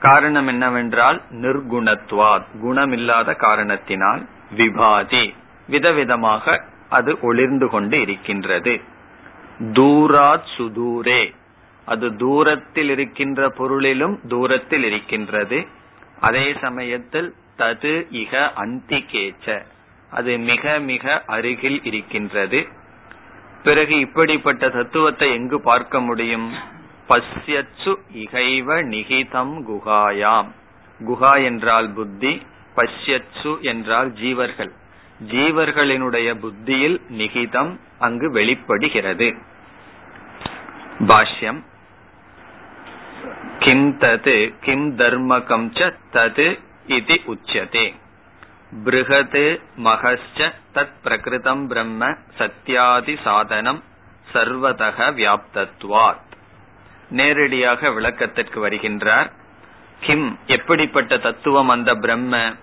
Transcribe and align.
காரணம் 0.00 0.46
என்னவென்றால் 0.46 1.22
நிர்குணத்வாத் 1.30 2.44
குணமில்லாத 2.64 3.36
காரணத்தினால் 3.36 4.26
விபாதி. 4.56 5.34
விதவிதமாக 5.70 6.62
அது 6.88 7.18
ஒளிர்ந்து 7.22 7.68
கொண்டு 7.68 8.00
இருக்கின்றது. 8.00 8.80
தூராத் 9.72 10.46
சுதூரே. 10.56 11.34
அது 11.84 12.16
தூரத்தில் 12.16 12.88
இருக்கின்ற 12.88 13.50
பொருளிலும் 13.50 14.20
தூரத்தில் 14.28 14.84
இருக்கின்றது. 14.84 15.66
அதே 16.20 16.54
சமயத்தில் 16.60 17.34
தது 17.58 18.06
இக 18.12 18.50
அந்திகேச்ச 18.56 19.62
அது 20.10 20.38
மிக 20.38 20.78
மிக 20.78 21.22
அருகில் 21.26 21.84
இருக்கின்றது. 21.84 22.68
பிறகு 23.62 23.98
இப்படிப்பட்ட 23.98 24.68
தத்துவத்தை 24.68 25.32
எங்கு 25.32 25.60
பார்க்க 25.60 26.00
முடியும்? 26.00 26.52
பஷ்யச்சு 27.08 27.96
இகைவ 28.12 28.82
நிகிதம் 28.82 29.54
குகாயாம். 29.68 30.46
குகா 31.06 31.44
என்றால் 31.44 31.90
புத்தி 31.90 32.42
பஷ்யச்சு 32.76 33.60
என்றால் 33.60 34.12
ஜீவர்கள். 34.12 34.70
ஜீவர்களினுடைய 35.28 36.34
புத்தியில் 36.34 37.00
நிகிதம் 37.08 37.80
அங்கு 37.98 38.30
வெளிப்படுகிறது. 38.30 39.34
பாஷ்யம். 41.00 41.62
கிம் 43.58 43.98
தது 43.98 44.54
கிம் 44.60 44.98
தர்மகம் 44.98 45.70
ச 45.74 45.94
தது 46.12 46.58
இது 46.86 47.20
உச்சதே. 47.26 47.94
பிருகத் 48.84 49.60
மகஸ்ச 49.76 50.52
தத் 50.74 50.96
பிரகிருதம் 51.04 51.66
பிரம்ம 51.66 52.14
சத்யாதி 52.38 53.22
சாதனம் 53.22 53.82
சர்வதக 54.32 55.12
வியாப்தத்வாத் 55.12 56.26
நேரடியாக 57.10 57.90
விளக்கத்திற்கு 57.90 58.68
வருகின்றார் 58.68 59.30
கிம் 60.00 60.38
எப்படிப்பட்ட 60.46 61.18
தத்துவம் 61.18 61.68
அந்த 61.68 61.94
பிரம்ம? 61.94 62.56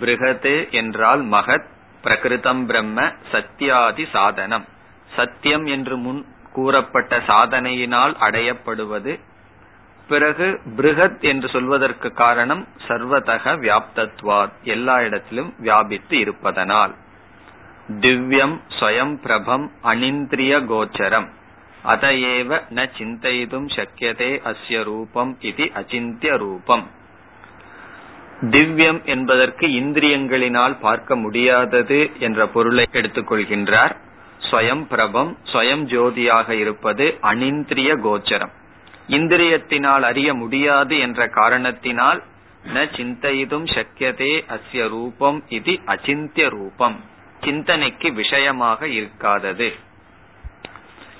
பிருகத் 0.00 0.70
என்றால் 0.70 1.24
மகத் 1.24 1.68
பிரகிருதம் 2.02 2.66
பிரம்ம 2.66 3.12
சத்யாதி 3.32 4.10
சாதனம். 4.10 4.64
சத்தியம் 5.16 5.66
என்று 5.66 5.96
முன் 5.96 6.26
கூறப்பட்ட 6.52 7.18
சாதனையினால் 7.18 8.14
அடையப்படுவது 8.20 9.20
பிறகு 10.08 10.60
பிருகத் 10.76 11.20
என்று 11.20 11.48
சொல்வதற்கு 11.48 12.12
காரணம் 12.12 12.66
சர்வதக 12.88 13.56
வியாப்தத்வாத் 13.56 14.52
எல்லா 14.62 15.02
இடத்திலும் 15.02 15.54
வியாபித்து 15.58 16.18
இருப்பதனால். 16.18 16.94
திவ்யம் 18.00 18.60
ஸ்வயம் 18.80 19.20
பிரபம் 19.22 19.70
அனிந்திரிய 19.84 20.64
கோச்சரம். 20.64 21.28
அதையேவ 21.84 22.60
ந 22.74 22.88
சிந்தைதும் 22.98 23.68
சக்கியதே 23.68 24.30
அஸ்ய 24.44 24.84
ரூபம் 24.84 25.36
இது 25.40 25.64
அச்சிந்திய 25.64 26.36
ரூபம். 26.36 26.90
திவ்யம் 28.40 29.04
என்பதற்கு 29.04 29.66
இந்திரியங்களினால் 29.66 30.76
பார்க்க 30.80 31.16
முடியாதது 31.16 32.10
என்ற 32.18 32.46
பொருளை 32.46 32.88
எடுத்துக்கொள்கின்றார் 32.92 33.96
ஸ்வயம் 34.50 34.84
பிரபம் 34.84 35.36
ஸ்வயம் 35.52 35.84
ஜோதியாக 35.84 36.50
இருப்பது 36.50 37.18
அனிந்திரிய 37.22 37.98
கோச்சரம். 38.00 38.56
இந்திரியத்தினால் 39.08 40.00
அறிய 40.00 40.34
முடியாது 40.34 40.98
என்ற 40.98 41.28
காரணத்தினால் 41.28 42.22
ந 42.74 42.78
சிந்தையிதும் 42.96 43.66
சக்கியதே 43.74 44.32
அஸ்ய 44.54 44.88
ரூபம் 44.88 45.44
இது 45.48 45.72
அச்சிந்திய 45.86 46.48
ரூபம். 46.48 47.00
சிந்தனைக்கு 47.40 48.12
விஷயமாக 48.12 48.88
இருக்காதது. 48.88 49.68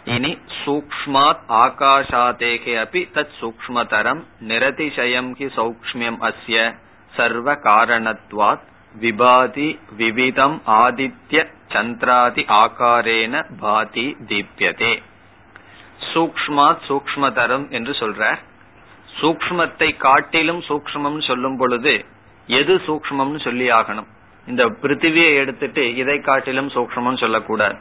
இனி 0.05 0.39
சூக்மாத் 0.65 1.45
ஆகாஷாதேகே 1.49 2.75
அபி 2.85 3.03
தத் 3.15 3.35
சூக்மதரம் 3.41 4.23
நிரதிசயம் 4.49 5.31
ஹி 5.39 5.49
சௌக்மியம் 5.57 6.19
அஸ்ய 6.29 6.75
சர்வ 7.17 7.53
காரணத்வாத் 7.53 8.65
விபாதி 9.01 9.79
விவிதம் 9.97 10.63
ஆதித்ய 10.67 11.47
சந்திராதி 11.73 12.45
ஆகாரேன 12.49 13.45
பாதி 13.61 14.17
தீப்யதே. 14.29 15.03
சூக்மாத் 16.01 16.79
சூக்மதரம் 16.89 17.71
என்று 17.71 17.93
சொல்றார். 17.93 18.39
சூக்மத்தை 19.21 19.97
காட்டிலும் 19.97 20.61
சூக்மம் 20.61 21.23
சொல்லும் 21.23 21.57
பொழுது 21.57 22.05
எது 22.47 22.75
சூக்மம்னு 22.75 23.41
சொல்லி 23.41 23.71
ஆகணும்? 23.71 24.07
இந்த 24.47 24.67
பிருத்திவியை 24.67 25.35
எடுத்துட்டு 25.35 25.97
இதை 25.97 26.21
காட்டிலும் 26.21 26.69
சூக்மம் 26.69 27.19
சொல்லக்கூடாது. 27.19 27.77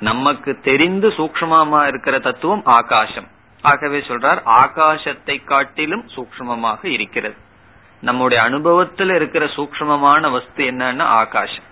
நமக்கு 0.00 0.60
தெரிந்து 0.62 1.08
சூக்மமா 1.08 1.86
இருக்கிற 1.86 2.18
தத்துவம் 2.18 2.62
ஆகாசம். 2.64 3.28
ஆகவே 3.62 3.98
சொல்றார் 3.98 4.40
ஆகாசத்தை 4.44 5.44
காட்டிலும் 5.44 6.08
சூக்மமாக 6.16 6.84
இருக்கிறது. 6.84 7.34
நம்முடைய 8.00 8.42
அனுபவத்தில் 8.42 9.10
இருக்கிற 9.10 9.44
சூக்மமான 9.44 10.30
வஸ்து 10.30 10.64
என்னன்னா 10.64 11.02
ஆகாசம். 11.02 11.64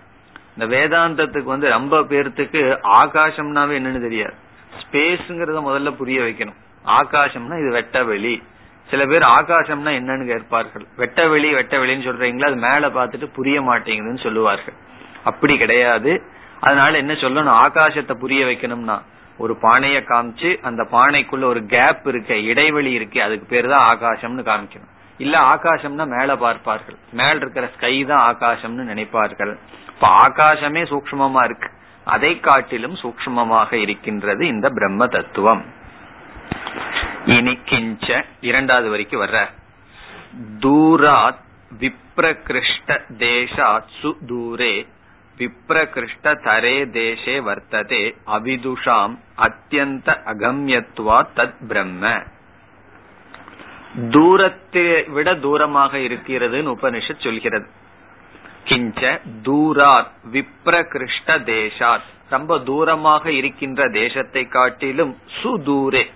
இந்த 0.56 0.77
வேதாந்தத்துக்கு 0.77 1.43
வந்து 1.43 1.69
ரொம்ப 1.69 2.00
பேர்த்துக்கு 2.00 2.78
ஆகாசம்னாவே 2.83 3.75
என்னன்னு 3.78 4.00
தெரியாது. 4.00 4.34
ஸ்பேஸ்ங்கிறத 4.81 5.61
முதல்ல 5.69 5.97
புரிய 5.97 6.21
வைக்கணும். 6.21 6.61
ஆகாசம்னா 6.87 7.59
இது 7.59 7.71
வெட்ட 7.71 8.05
வெளி. 8.05 8.43
சில 8.91 9.07
பேர் 9.07 9.23
ஆகாசம்னா 9.23 9.91
என்னன்னு 9.91 10.27
கேட்பார்கள். 10.27 10.87
வெட்ட 10.97 11.29
வெளி 11.29 11.55
வெட்ட 11.55 11.79
வெளின்னு 11.79 12.07
சொல்றீங்களா? 12.09 12.45
அது 12.45 12.57
மேல 12.57 12.89
பாத்துட்டு 12.89 13.34
புரிய 13.34 13.63
மாட்டேங்குதுன்னு 13.63 14.23
சொல்லுவார்கள். 14.23 14.75
அப்படி 15.25 15.59
கிடையாது. 15.59 16.22
அதனால 16.60 16.97
என்ன 16.97 17.13
சொல்லணும்? 17.13 17.66
ஆகாசத்தை 17.66 18.13
புரிய 18.13 18.45
வைக்கணும்னா 18.45 19.03
ஒரு 19.39 19.57
பானைய 19.63 20.03
காமிச்சு 20.09 20.60
அந்த 20.60 20.83
பானைக்குள்ள 20.93 21.45
ஒரு 21.45 21.66
கேப் 21.66 22.07
இருக்க 22.07 22.37
இடைவெளி 22.37 22.91
இருக்கு 22.91 23.22
அதுக்கு 23.22 23.47
பேர் 23.47 23.69
தான் 23.69 23.89
ஆகாசம்னு 23.89 24.43
காமிக்கணும். 24.43 24.93
இல்ல 25.19 25.39
ஆகாசம்னா 25.39 26.19
மேல 26.19 26.37
பார்ப்பார்கள். 26.37 26.97
மேல 27.13 27.34
இருக்கிற 27.34 27.66
ஸ்கை 27.66 28.04
தான் 28.04 28.37
ஆகாசம்னு 28.37 28.91
நினைப்பார்கள். 28.93 29.57
இப்ப 29.89 30.09
ஆகாசமே 30.09 30.83
சூக்மமா 30.84 31.45
இருக்கு. 31.45 31.69
அதை 32.04 32.41
காட்டிலும் 32.41 32.95
சூக்மமாக 32.95 33.72
இருக்கின்றது 33.72 34.47
இந்த 34.47 34.71
பிரம்ம 34.71 35.06
தத்துவம். 35.06 35.65
இனி 37.27 37.59
கிஞ்ச 37.65 38.24
இரண்டாவது 38.41 38.91
வரைக்கும் 38.91 39.21
வர்ற. 39.21 39.48
தூராத் 40.60 41.42
விப்ரகிருஷ்ட 41.78 43.01
தேசாத் 43.18 43.89
சுதூரே 44.03 44.86
விப்ரகிருஷ்ட 45.39 46.24
தரே 46.24 46.77
தேசே 46.92 47.36
வர்த்ததே 47.48 48.15
அவிதுஷாம் 48.27 49.18
அத்தியந்த 49.39 50.18
அகம்யத்வா 50.27 51.27
தத் 51.36 51.66
பிரம்ம. 51.68 52.22
தூரத்தை 54.10 55.03
விட 55.03 55.34
தூரமாக 55.34 55.98
இருக்கிறதுன்னு 55.98 56.74
உபனிஷத் 56.77 57.22
சொல்கிறது. 57.22 57.66
கிஞ்ச 58.65 59.21
தூராத் 59.43 60.11
விப்ரகிருஷ்ட 60.33 61.27
தேசாத். 61.27 62.03
ரொம்ப 62.31 62.59
தூரமாக 62.59 63.27
இருக்கின்ற 63.27 63.89
தேசத்தை 63.89 64.49
காட்டிலும் 64.49 65.19
சுதூரே. 65.43 66.11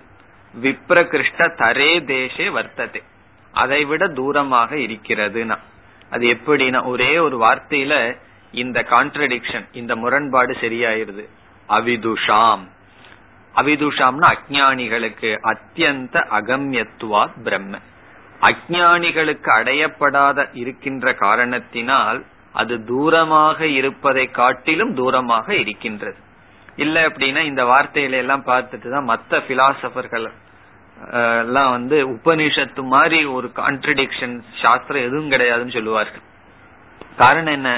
விப்ரகிருஷ்ட 0.61 1.37
தரே 1.37 1.99
தேசே 1.99 2.49
வர்த்ததே. 2.49 3.03
அதை 3.51 3.85
விட 3.85 4.07
தூரமாக 4.07 4.75
இருக்கிறதுனா. 4.75 5.57
அது 6.09 6.27
எப்படின்னா 6.27 6.85
ஒரே 6.85 7.17
ஒரு 7.17 7.37
வார்த்தையில 7.39 8.17
இந்த 8.51 8.85
கான்ட்ரடிக்ஷன் 8.89 9.65
இந்த 9.71 9.95
முரண்பாடு 9.95 10.53
சரியாயிருது. 10.53 11.27
அவிதுஷாம். 11.69 12.67
அவிதுஷாம்னா 13.55 14.33
அஜானிகளுக்கு 14.33 15.37
அத்தியந்த 15.43 16.25
அகம்யத்துவா 16.31 17.29
பிரம்ம 17.43 17.77
அஜானிகளுக்கு 18.41 19.49
அடையப்படாத 19.49 20.49
இருக்கின்ற 20.53 21.13
காரணத்தினால் 21.13 22.25
அது 22.61 22.75
தூரமாக 22.91 23.59
இருப்பதை 23.79 24.25
காட்டிலும் 24.39 24.93
தூரமாக 24.99 25.47
இருக்கின்றது. 25.63 26.19
இல்ல 26.83 26.95
அப்படின்னா 27.07 27.41
இந்த 27.51 27.63
வார்த்தையில 27.71 28.21
எல்லாம் 28.23 28.47
பார்த்துட்டு 28.51 28.89
தான் 28.95 29.09
மத்த 29.11 29.41
பிலாசபர்கள் 29.47 30.27
எல்லாம் 31.43 31.71
வந்து 31.75 31.97
உபனிஷத்து 32.13 32.81
மாதிரி 32.95 33.19
ஒரு 33.35 33.47
கான்ட்ரடிக்ஷன் 33.59 34.35
சாஸ்திரம் 34.61 35.05
எதுவும் 35.07 35.31
கிடையாதுன்னு 35.33 35.75
சொல்லுவார்கள். 35.77 36.25
காரணம் 37.21 37.55
என்ன? 37.57 37.71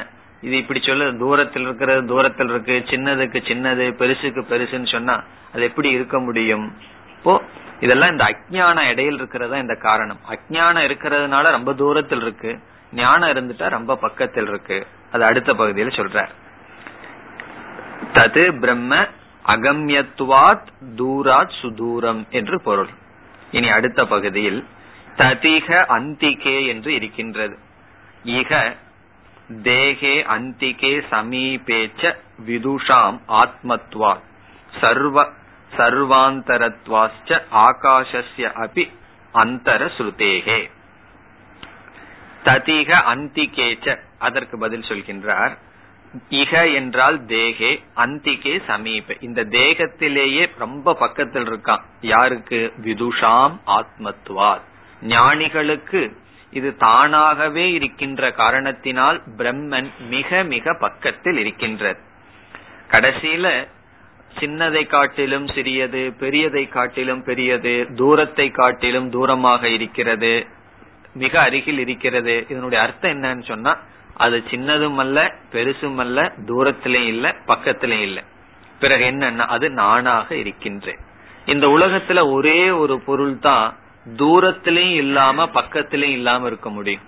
இது 0.45 0.55
இப்படி 0.61 0.79
சொல்ல 0.85 1.09
தூரத்தில் 1.23 1.65
இருக்கிறது 1.67 2.01
தூரத்தில் 2.11 2.51
இருக்கு 2.53 2.75
சின்னதுக்கு 2.91 3.39
சின்னது 3.49 3.85
பெருசுக்கு 3.99 4.41
பெருசுன்னு 4.51 4.89
சொன்னா 4.95 5.15
அது 5.53 5.63
எப்படி 5.69 5.89
இருக்க 5.97 6.17
முடியும்? 6.27 6.65
இப்போ 7.17 7.33
இதெல்லாம் 7.85 8.11
இந்த 8.13 8.25
அஜ்ஞான 8.31 8.77
இடையில் 8.91 9.19
இருக்கிறதா 9.19 9.57
இந்த 9.65 9.75
காரணம். 9.87 10.21
அஜ்ஞானம் 10.33 10.85
இருக்கிறதுனால 10.87 11.51
ரொம்ப 11.57 11.71
தூரத்தில் 11.81 12.23
இருக்கு. 12.25 12.51
ஞானம் 12.93 13.29
இருந்துட்டா 13.29 13.69
ரொம்ப 13.69 13.95
பக்கத்தில் 13.95 14.47
இருக்கு. 14.47 14.88
அது 15.11 15.23
அடுத்த 15.23 15.53
பகுதியில் 15.53 15.97
சொல்ற 15.99 16.27
தது 18.13 18.59
பிரம்ம 18.59 19.07
அகம்யத்துவாத் 19.45 20.67
தூராத் 20.95 21.57
சுதூரம் 21.61 22.29
என்று 22.29 22.61
பொருள். 22.61 22.89
இனி 23.51 23.69
அடுத்த 23.69 24.05
பகுதியில் 24.05 24.65
ததிக 25.15 25.69
அந்திகே 25.97 26.67
என்று 26.67 26.93
இருக்கின்றது. 26.93 27.57
இக 28.25 28.75
தேகே 29.49 30.15
அந்திகே 30.35 30.93
சமீபேச்ச 31.11 32.15
விதுஷாம் 32.47 33.17
ஆத்மத்வா 33.27 34.13
சர்வ 34.81 35.25
சர்வாந்தரத்வாச்ச 35.77 37.41
ஆகாஷஸ்ய 37.65 38.47
அபி 38.65 38.85
அந்தர 39.33 39.89
சுருதேகே 39.97 40.59
ததிக 42.45 43.03
அந்திகேச்ச 43.15 43.99
அதற்கு 44.19 44.57
பதில் 44.57 44.81
சொல்கின்றார். 44.81 45.57
இக 46.29 46.73
என்றால் 46.73 47.25
தேகே 47.25 47.79
அந்திகே 47.95 48.61
சமீப. 48.67 49.15
இந்த 49.19 49.43
தேகத்திலேயே 49.43 50.49
ரொம்ப 50.57 50.93
பக்கத்தில் 50.93 51.43
இருக்கான் 51.43 51.81
யாருக்கு? 52.01 52.73
விதுஷாம் 52.81 53.59
ஆத்மத்வாத். 53.67 54.61
ஞானிகளுக்கு 55.01 56.17
இது 56.51 56.77
தானாகவே 56.77 57.71
இருக்கின்ற 57.71 58.31
காரணத்தினால் 58.31 59.21
பிரம்மன் 59.38 59.89
மிக 60.09 60.43
மிக 60.43 60.73
பக்கத்தில் 60.73 61.38
இருக்கின்றது. 61.38 61.99
கடைசியில 62.88 63.67
சின்னதை 64.39 64.88
காட்டிலும் 64.88 65.47
சிறியது 65.47 66.13
பெரியதை 66.19 66.69
காட்டிலும் 66.69 67.23
பெரியது 67.23 67.88
தூரத்தை 67.95 68.49
காட்டிலும் 68.49 69.09
தூரமாக 69.09 69.63
இருக்கிறது. 69.63 70.47
மிக 71.13 71.41
அருகில் 71.41 71.77
இருக்கிறது. 71.77 72.45
இதனுடைய 72.49 72.83
அர்த்தம் 72.83 73.23
என்னன்னு 73.23 73.43
சொன்னா 73.43 73.77
அது 74.17 74.43
சின்னதும் 74.49 74.95
அல்ல 74.95 75.33
பெருசும் 75.51 75.95
அல்ல 75.95 76.31
தூரத்திலையும் 76.45 77.07
இல்ல 77.07 77.35
பக்கத்திலையும் 77.47 78.01
இல்ல. 78.01 78.23
பிறகு 78.79 79.03
என்னன்னா 79.03 79.39
அது 79.39 79.69
நானாக 79.69 80.35
இருக்கின்றேன். 80.35 80.97
இந்த 81.45 81.67
உலகத்துல 81.67 82.31
ஒரே 82.31 82.69
ஒரு 82.69 82.99
பொருள் 82.99 83.39
தான் 83.39 83.75
தூரத்திலையும் 84.17 84.95
இல்லாம 84.95 85.45
பக்கத்திலையும் 85.45 86.17
இல்லாம 86.17 86.47
இருக்க 86.47 86.69
முடியும். 86.69 87.01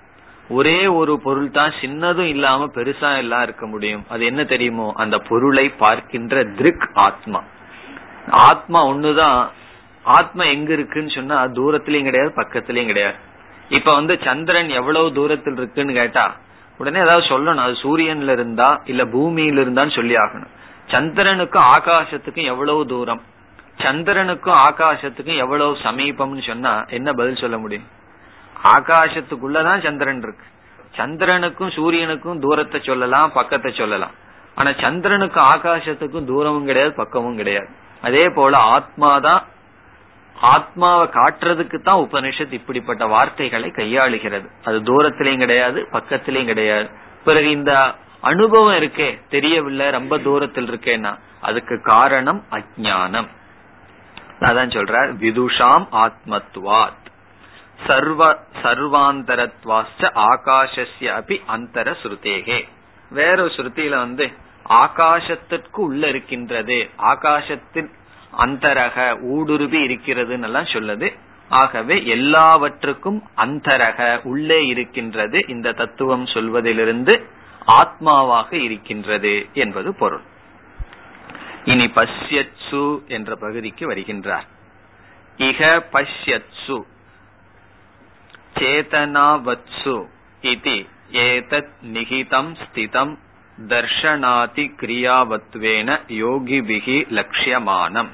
ஒரே 0.49 0.87
ஒரு 0.87 1.19
பொருள் 1.19 1.51
தான் 1.51 1.73
சின்னதும் 1.81 2.27
இல்லாம 2.27 2.65
பெருசா 2.65 3.17
எல்லாம் 3.17 3.43
இருக்க 3.43 3.67
முடியும். 3.67 4.05
அது 4.09 4.25
என்ன 4.25 4.43
தெரியுமோ? 4.43 4.91
அந்த 4.95 5.17
பொருளை 5.17 5.69
பார்க்கின்ற 5.69 6.43
திருக் 6.43 6.89
ஆத்மா. 6.93 7.43
ஆத்மா 8.29 8.85
ஒண்ணுதான். 8.85 9.49
ஆத்மா 10.03 10.43
எங்க 10.43 10.73
இருக்குன்னு 10.73 11.09
சொன்னா 11.09 11.45
தூரத்திலயும் 11.45 12.03
கிடையாது 12.03 12.33
பக்கத்திலயும் 12.35 12.85
கிடையாது. 12.85 13.15
இப்ப 13.73 13.91
வந்து 13.91 14.19
சந்திரன் 14.23 14.69
எவ்வளவு 14.69 15.13
தூரத்தில் 15.13 15.57
இருக்குன்னு 15.57 15.93
கேட்டா 15.93 16.35
உடனே 16.77 16.99
ஏதாவது 16.99 17.25
சொல்லணும். 17.25 17.63
அது 17.65 17.73
சூரியன்ல 17.73 18.31
இருந்தா 18.31 18.81
இல்ல 18.85 19.05
பூமியில 19.05 19.61
இருந்தான்னு 19.63 19.95
சொல்லி 19.95 20.15
ஆகணும். 20.15 20.51
சந்திரனுக்கும் 20.87 21.67
ஆகாசத்துக்கும் 21.77 22.49
எவ்வளவு 22.53 22.85
தூரம்? 22.85 23.21
சந்திரனுக்கும் 23.77 24.57
ஆகாசத்துக்கும் 24.69 25.37
எவ்வளவு 25.37 25.77
சமீபம்னு 25.83 26.47
சொன்னா 26.47 26.85
என்ன 26.87 27.13
பதில் 27.13 27.35
சொல்ல 27.35 27.57
முடியும்? 27.57 27.87
ஆகாசத்துக்குள்ளதான் 28.73 29.83
சந்திரன் 29.83 30.21
இருக்கு. 30.21 30.45
சந்திரனுக்கும் 30.97 31.73
சூரியனுக்கும் 31.77 32.39
தூரத்தை 32.39 32.79
சொல்லலாம் 32.83 33.31
பக்கத்தை 33.31 33.73
சொல்லலாம். 33.77 34.11
ஆனா 34.55 34.69
சந்திரனுக்கும் 34.69 35.49
ஆகாசத்துக்கும் 35.53 36.25
தூரமும் 36.25 36.65
கிடையாது 36.65 36.93
பக்கமும் 36.93 37.35
கிடையாது. 37.35 37.69
அதே 38.01 38.29
போல 38.29 38.57
ஆத்மாதான் 38.57 39.43
ஆத்மாவை 40.41 41.07
காட்டுறதுக்கு 41.07 41.81
தான் 41.81 41.97
உபனிஷத் 41.97 42.51
இப்படிப்பட்ட 42.51 43.05
வார்த்தைகளை 43.05 43.69
கையாளுகிறது. 43.69 44.47
அது 44.63 44.81
தூரத்திலையும் 44.81 45.37
கிடையாது 45.37 45.87
பக்கத்திலையும் 45.91 46.45
கிடையாது. 46.45 46.89
பிறகு 47.25 47.49
இந்த 47.49 47.95
அனுபவம் 48.21 48.75
இருக்கே 48.75 49.21
தெரியவில்லை 49.29 49.89
ரொம்ப 49.89 50.17
தூரத்தில் 50.17 50.71
இருக்கேன்னா 50.71 51.19
அதுக்கு 51.41 51.81
காரணம் 51.81 52.43
அஜானம் 52.51 53.27
அதான் 54.39 54.69
சொல்றார் 54.69 55.11
விதுஷாம் 55.19 55.87
ஆத்மத்வாத். 55.91 57.01
சர்வ 57.87 58.37
சர்வாந்தரத்வாச்ச 58.63 60.09
ஆகாஷஸ்ய 60.15 60.99
அபி 60.99 61.41
அந்தர 61.47 61.95
ஸ்ருதேகே. 62.03 62.67
வேற 63.09 63.45
ஸ்ருதியில 63.45 63.89
வந்து 63.89 64.31
ஆகாசத்திற்கு 64.69 65.75
உள்ள 65.75 66.07
இருக்கின்றது. 66.07 66.89
ஆகாசத்தின் 66.97 67.89
அந்தரக 68.33 69.17
ஊடுருவி 69.21 69.87
இருக்கிறதுன்னு 69.87 70.43
எல்லாம் 70.43 70.63
சொல்லுது. 70.63 71.13
ஆகவே 71.49 72.05
எல்லாவற்றுக்கும் 72.05 73.23
அந்தரக 73.37 74.19
உள்ளே 74.23 74.65
இருக்கின்றது 74.65 75.45
இந்த 75.47 75.71
தத்துவம் 75.71 76.25
சொல்வதிலிருந்து 76.25 77.23
ஆத்மாவாக 77.67 78.53
இருக்கின்றது 78.53 79.47
என்பது 79.53 79.95
பொருள். 79.95 80.21
இனி 81.65 81.85
பஷ்யத்சு 81.85 83.07
என்ற 83.07 83.35
பகுதிக்கு 83.35 83.91
வருகின்றார். 83.91 84.47
இக 85.37 85.83
பஷ்யத்சு. 85.93 86.81
சேதனாவத்சு 88.59 90.07
இது 90.41 90.85
ஏதத் 91.11 91.73
நிகிதம் 91.93 92.55
ஸ்திதம் 92.63 93.17
தர்ஷனாதி 93.67 94.67
கிரியாவத்வேன 94.81 95.99
யோகிபிகி 96.07 97.07
லட்சியமானம் 97.09 98.09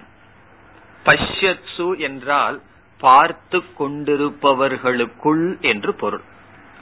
பஷ்யத்சு 1.09 1.97
என்றால் 1.97 2.61
பார்த்து 2.99 3.63
கொண்டிருப்பவர்களுக்குள் 3.79 5.61
என்று 5.61 5.93
பொருள். 5.93 6.21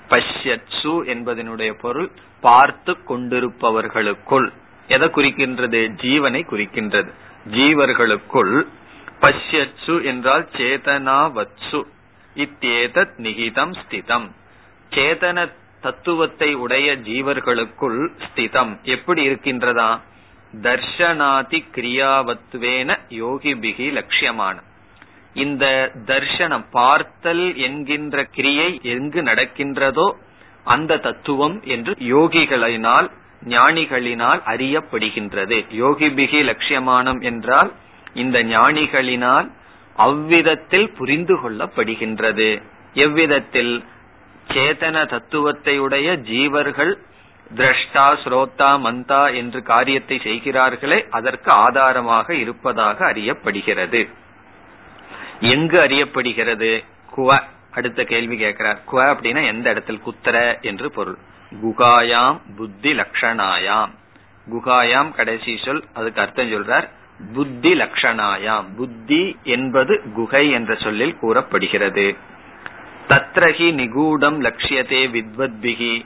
பஷ்யத்சு 0.09 0.93
என்பதனுடைய 1.05 1.73
பொருள் 1.73 2.11
பார்த்து 2.41 2.97
கொண்டிருப்பவர்களுக்குள். 3.09 4.51
எதை 4.87 5.07
குறிக்கின்றது? 5.07 5.89
ஜீவனை 6.01 6.41
குறிக்கின்றது. 6.45 7.11
ஜீவர்களுக்குள். 7.51 8.67
பஷ்யத்சு 9.21 10.03
என்றால் 10.03 10.47
சேதனாவத்சு. 10.57 11.83
இத்தேதத் 12.35 13.17
நிகிதம் 13.17 13.73
ஸ்திதம். 13.73 14.29
சேதன 14.89 15.51
தத்துவத்தை 15.81 16.53
உடைய 16.53 16.97
ஜீவர்களுக்குள் 16.97 18.07
ஸ்திதம். 18.17 18.81
எப்படி 18.81 19.29
இருக்கின்றதா? 19.29 19.99
தர்ஷனாதி 20.53 21.59
கிரியாவத்துவேன 21.75 22.89
யோகிபிகி 23.09 23.87
லட்சியமான. 23.97 24.55
இந்த 25.33 25.65
தர்ஷனம் 26.05 26.65
பார்த்தல் 26.71 27.55
என்கின்ற 27.57 28.23
கிரியை 28.23 28.79
எங்கு 28.83 29.21
நடக்கின்றதோ 29.21 30.07
அந்த 30.63 30.97
தத்துவம் 30.97 31.57
என்று 31.63 31.93
யோகிகளினால் 31.99 33.07
ஞானிகளினால் 33.47 34.41
அறியப்படுகின்றது. 34.53 35.57
யோகிபிகி 35.71 36.39
லட்சியமானம் 36.43 37.21
என்றால் 37.21 37.71
இந்த 38.13 38.37
ஞானிகளினால் 38.43 39.47
அவ்விதத்தில் 39.95 40.89
புரிந்து 40.91 41.35
கொள்ளப்படுகின்றது. 41.35 42.49
எவ்விதத்தில் 42.93 43.73
சேதன 44.47 44.97
தத்துவத்தை 45.05 45.79
உடைய 45.79 46.09
ஜீவர்கள் 46.31 46.93
திரஷ்டா 47.55 48.17
ஸ்ரோதா 48.23 48.77
மந்தா 48.77 49.35
என்று 49.35 49.63
காரியத்தை 49.63 50.19
செய்கிறார்களே 50.23 51.07
அதற்கு 51.09 51.51
ஆதாரமாக 51.51 52.35
இருப்பதாக 52.35 53.11
அறியப்படுகிறது. 53.13 54.09
எங்கு 55.39 55.79
அறியப்படுகிறது? 55.79 56.83
குவ 57.15 57.39
அடுத்த 57.71 58.03
கேள்வி 58.03 58.37
கேட்கிறார். 58.37 58.79
குவ 58.91 59.05
அப்படின்னா 59.05 59.45
எந்த 59.47 59.69
இடத்தில்? 59.69 60.01
குத்திர 60.05 60.61
என்று 60.61 60.91
பொருள். 60.91 61.17
குகாயாம் 61.61 62.39
புத்தி 62.57 62.93
லக்ஷணாயாம். 62.93 63.89
குகாயாம் 64.51 65.11
கடைசி 65.11 65.59
சொல் 65.65 65.83
அதுக்கு 65.93 66.21
அர்த்தம் 66.21 66.51
சொல்றார். 66.51 66.89
புத்தி 67.33 67.73
லக்ஷணாயாம். 67.73 68.65
புத்தி 68.75 69.37
என்பது 69.43 70.01
குகை 70.13 70.51
என்ற 70.51 70.75
சொல்லில் 70.75 71.17
கூறப்படுகிறது. 71.17 72.15
தத்ரஹி 73.07 73.73
நிகூடம் 73.73 74.41
லட்சியத்தே 74.41 75.07
வித்வத்பிகி. 75.07 76.05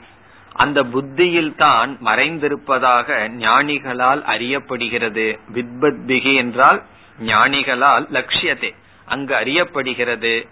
அந்த 0.52 0.84
புத்தியில் 0.84 1.54
தான் 1.54 1.98
மறைந்திருப்பதாக 2.04 3.28
ஞானிகளால் 3.36 4.22
அறியப்படுகிறது. 4.24 5.26
வித்வத்பிகி 5.54 6.34
என்றால் 6.34 6.82
ஞானிகளால் 7.18 8.08
லட்சியத்தை 8.08 8.74
அங்கு 9.08 9.34
அறியப்படுகிறது. 9.34 10.46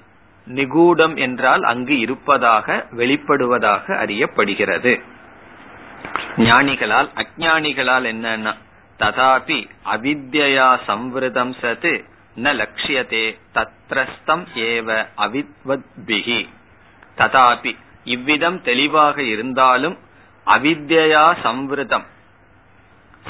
நிகூடம் 0.47 1.17
என்றால் 1.17 1.63
அங்கு 1.63 1.99
இருப்பதாக 1.99 2.87
வெளிப்படுவதாக 2.91 3.87
அறியப்படுகிறது. 3.97 5.01
ஞானிகளால் 6.37 7.09
அஜானிகளால் 7.17 8.07
என்னன்னா 8.13 8.53
ததாபி 9.01 9.69
அவித்யா 9.85 10.69
சம்விருதம் 10.87 11.55
சத்து 11.61 12.05
ந 12.37 12.53
லட்சியத்தே 12.55 13.25
தத்ரஸ்தம் 13.55 14.45
ஏவ 14.55 15.07
அவித்வத்பிகி 15.17 16.41
ததாபி 17.19 17.73
இவ்விதம் 18.05 18.63
தெளிவாக 18.63 19.23
இருந்தாலும் 19.23 19.99
அவித்யா 20.47 21.37
சம்விரதம். 21.43 22.07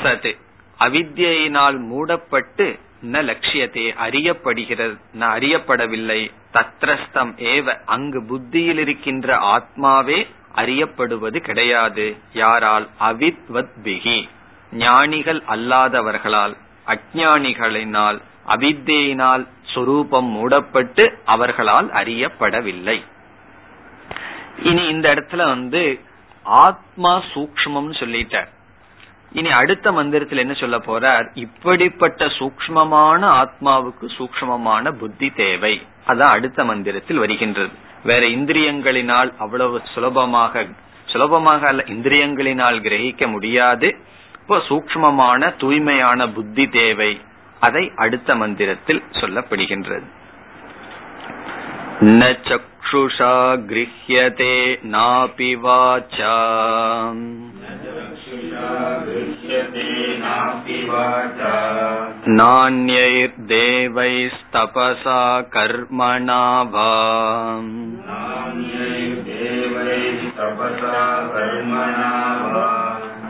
சது. 0.02 0.36
அவித்யினால் 0.78 1.78
மூடப்பட்டு 1.78 2.78
ந 3.02 3.22
லட்சியத்தை 3.22 3.86
அறியப்படுகிறது 3.86 5.00
ந 5.18 5.22
அறியப்படவில்லை. 5.22 6.32
தத்ரஸ்தம் 6.52 7.34
ஏவ. 7.36 7.78
அங்கு 7.84 8.24
புத்தியில் 8.24 8.78
இருக்கின்ற 8.78 9.36
ஆத்மாவே 9.36 10.26
அறியப்படுவது 10.54 11.36
கிடையாது. 11.36 12.16
யாரால்? 12.32 12.88
அவித்வத் 13.00 13.70
பிகி 13.84 14.28
ஞானிகள் 14.72 15.42
அல்லாதவர்களால் 15.48 16.56
அஜானிகளினால் 16.86 18.20
அவித்தியினால் 18.46 19.48
சொரூபம் 19.62 20.24
மூடப்பட்டு 20.24 21.18
அவர்களால் 21.24 21.90
அறியப்படவில்லை. 21.90 23.04
இனி 24.62 24.86
இந்த 24.86 25.14
இடத்துல 25.14 25.36
வந்து 25.36 26.00
ஆத்மா 26.42 27.22
சூக்மம்னு 27.34 27.94
சொல்லிட்டார். 27.98 28.48
இனி 29.32 29.50
அடுத்த 29.50 29.92
மந்திரத்தில் 29.92 30.38
என்ன 30.38 30.52
சொல்ல 30.52 30.78
போறார்? 30.78 31.26
இப்படிப்பட்ட 31.34 32.26
சூக்மமான 32.26 33.20
ஆத்மாவுக்கு 33.42 34.08
சூக்மமான 34.18 34.92
புத்தி 34.92 35.30
தேவை. 35.30 35.86
அதான் 36.06 36.28
அடுத்த 36.36 36.64
மந்திரத்தில் 36.64 37.18
வருகின்றது. 37.18 37.72
வேற 38.04 38.26
இந்திரியங்களினால் 38.26 39.32
அவ்வளவு 39.38 39.80
சுலபமாக 39.94 40.66
சுலபமாக 41.06 41.66
அல்ல 41.66 41.84
இந்திரியங்களினால் 41.86 42.80
கிரகிக்க 42.80 43.30
முடியாது. 43.30 43.96
இப்போ 44.34 44.56
சூக்மமான 44.56 45.56
தூய்மையான 45.56 46.28
புத்தி 46.28 46.68
தேவை. 46.68 47.20
அதை 47.60 47.92
அடுத்த 47.96 48.34
மந்திரத்தில் 48.34 49.02
சொல்லப்படுகின்றது. 49.12 50.04
न 52.03 52.31
चक्षुषा 52.47 53.33
गृह्यते 53.69 54.55
नापि 54.85 55.53
वाचा 55.63 56.33
नान्यैर्देवैस्तपसा 62.27 65.19
कर्मणा 65.55 66.43
वा 66.75 66.91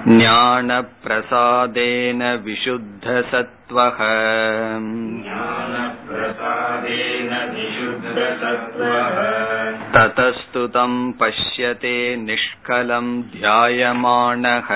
ज्ञानप्रसादेन 0.08 2.22
विशुद्धसत्त्वः 2.46 4.00
ततस्तु 9.96 10.66
तम् 10.76 10.98
पश्यते 11.22 11.96
निष्कलम् 12.26 13.12
ध्यायमाणः 13.36 14.70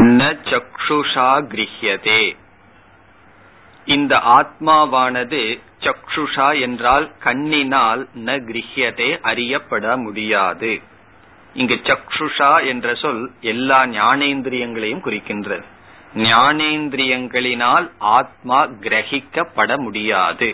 न 0.00 0.32
चक्षुषा 0.50 1.28
गृह्यते 1.54 2.20
இந்த 3.95 4.13
ஆத்மாவானது 4.37 5.41
சக்ஷுஷா 5.85 6.47
என்றால் 6.61 7.05
கண்ணினால் 7.23 8.01
ந 8.25 8.29
கிரகியதே 8.47 9.09
அறியப்பட 9.21 9.97
முடியாது. 9.97 10.71
இங்கு 11.53 11.75
சக்ஷுஷா 11.89 12.65
என்ற 12.65 12.87
சொல் 12.93 13.21
எல்லா 13.53 13.79
ஞானேந்திரியங்களையும் 13.97 15.05
குறிக்கின்றது. 15.05 15.65
ஞானேந்திரியங்களினால் 16.15 17.87
ஆத்மா 18.17 18.59
கிரகிக்கப்பட 18.85 19.71
முடியாது. 19.77 20.49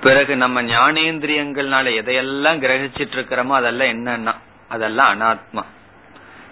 பிறகு 0.00 0.36
நம்ம 0.36 0.62
ஞானேந்திரியங்கள்னால 0.62 1.92
எதையெல்லாம் 2.00 2.58
கிரகிச்சிட்டு 2.64 3.16
இருக்கிறோமோ 3.18 3.54
அதெல்லாம் 3.60 3.92
என்னன்னா 3.94 4.34
அதெல்லாம் 4.68 5.10
அனாத்மா. 5.14 5.64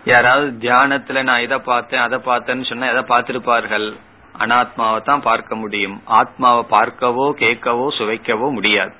யாராவது 0.05 0.50
தியானத்துல 0.64 1.23
நான் 1.23 1.41
இதை 1.41 1.59
பார்த்தேன் 1.59 2.05
அதை 2.07 2.19
பார்த்தேன்னு 2.26 2.69
சொன்னா 2.71 2.88
எதை 2.95 3.05
பார்த்திருப்பார்கள்? 3.12 3.88
அனாத்மாவை 4.38 5.03
தான் 5.03 5.23
பார்க்க 5.23 5.57
முடியும். 5.57 6.03
ஆத்மாவை 6.05 6.64
பார்க்கவோ 6.71 7.26
கேட்கவோ 7.33 7.87
சுவைக்கவோ 7.99 8.50
முடியாது. 8.50 8.93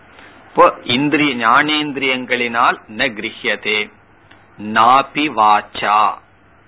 இப்போ 0.49 0.75
இந்திரிய 0.85 1.47
ஞானேந்திரியங்களினால் 1.47 2.79
ந 2.97 3.09
கிரகியதே. 3.13 3.91
நாபி 4.63 5.25
வாச்சா. 5.41 6.15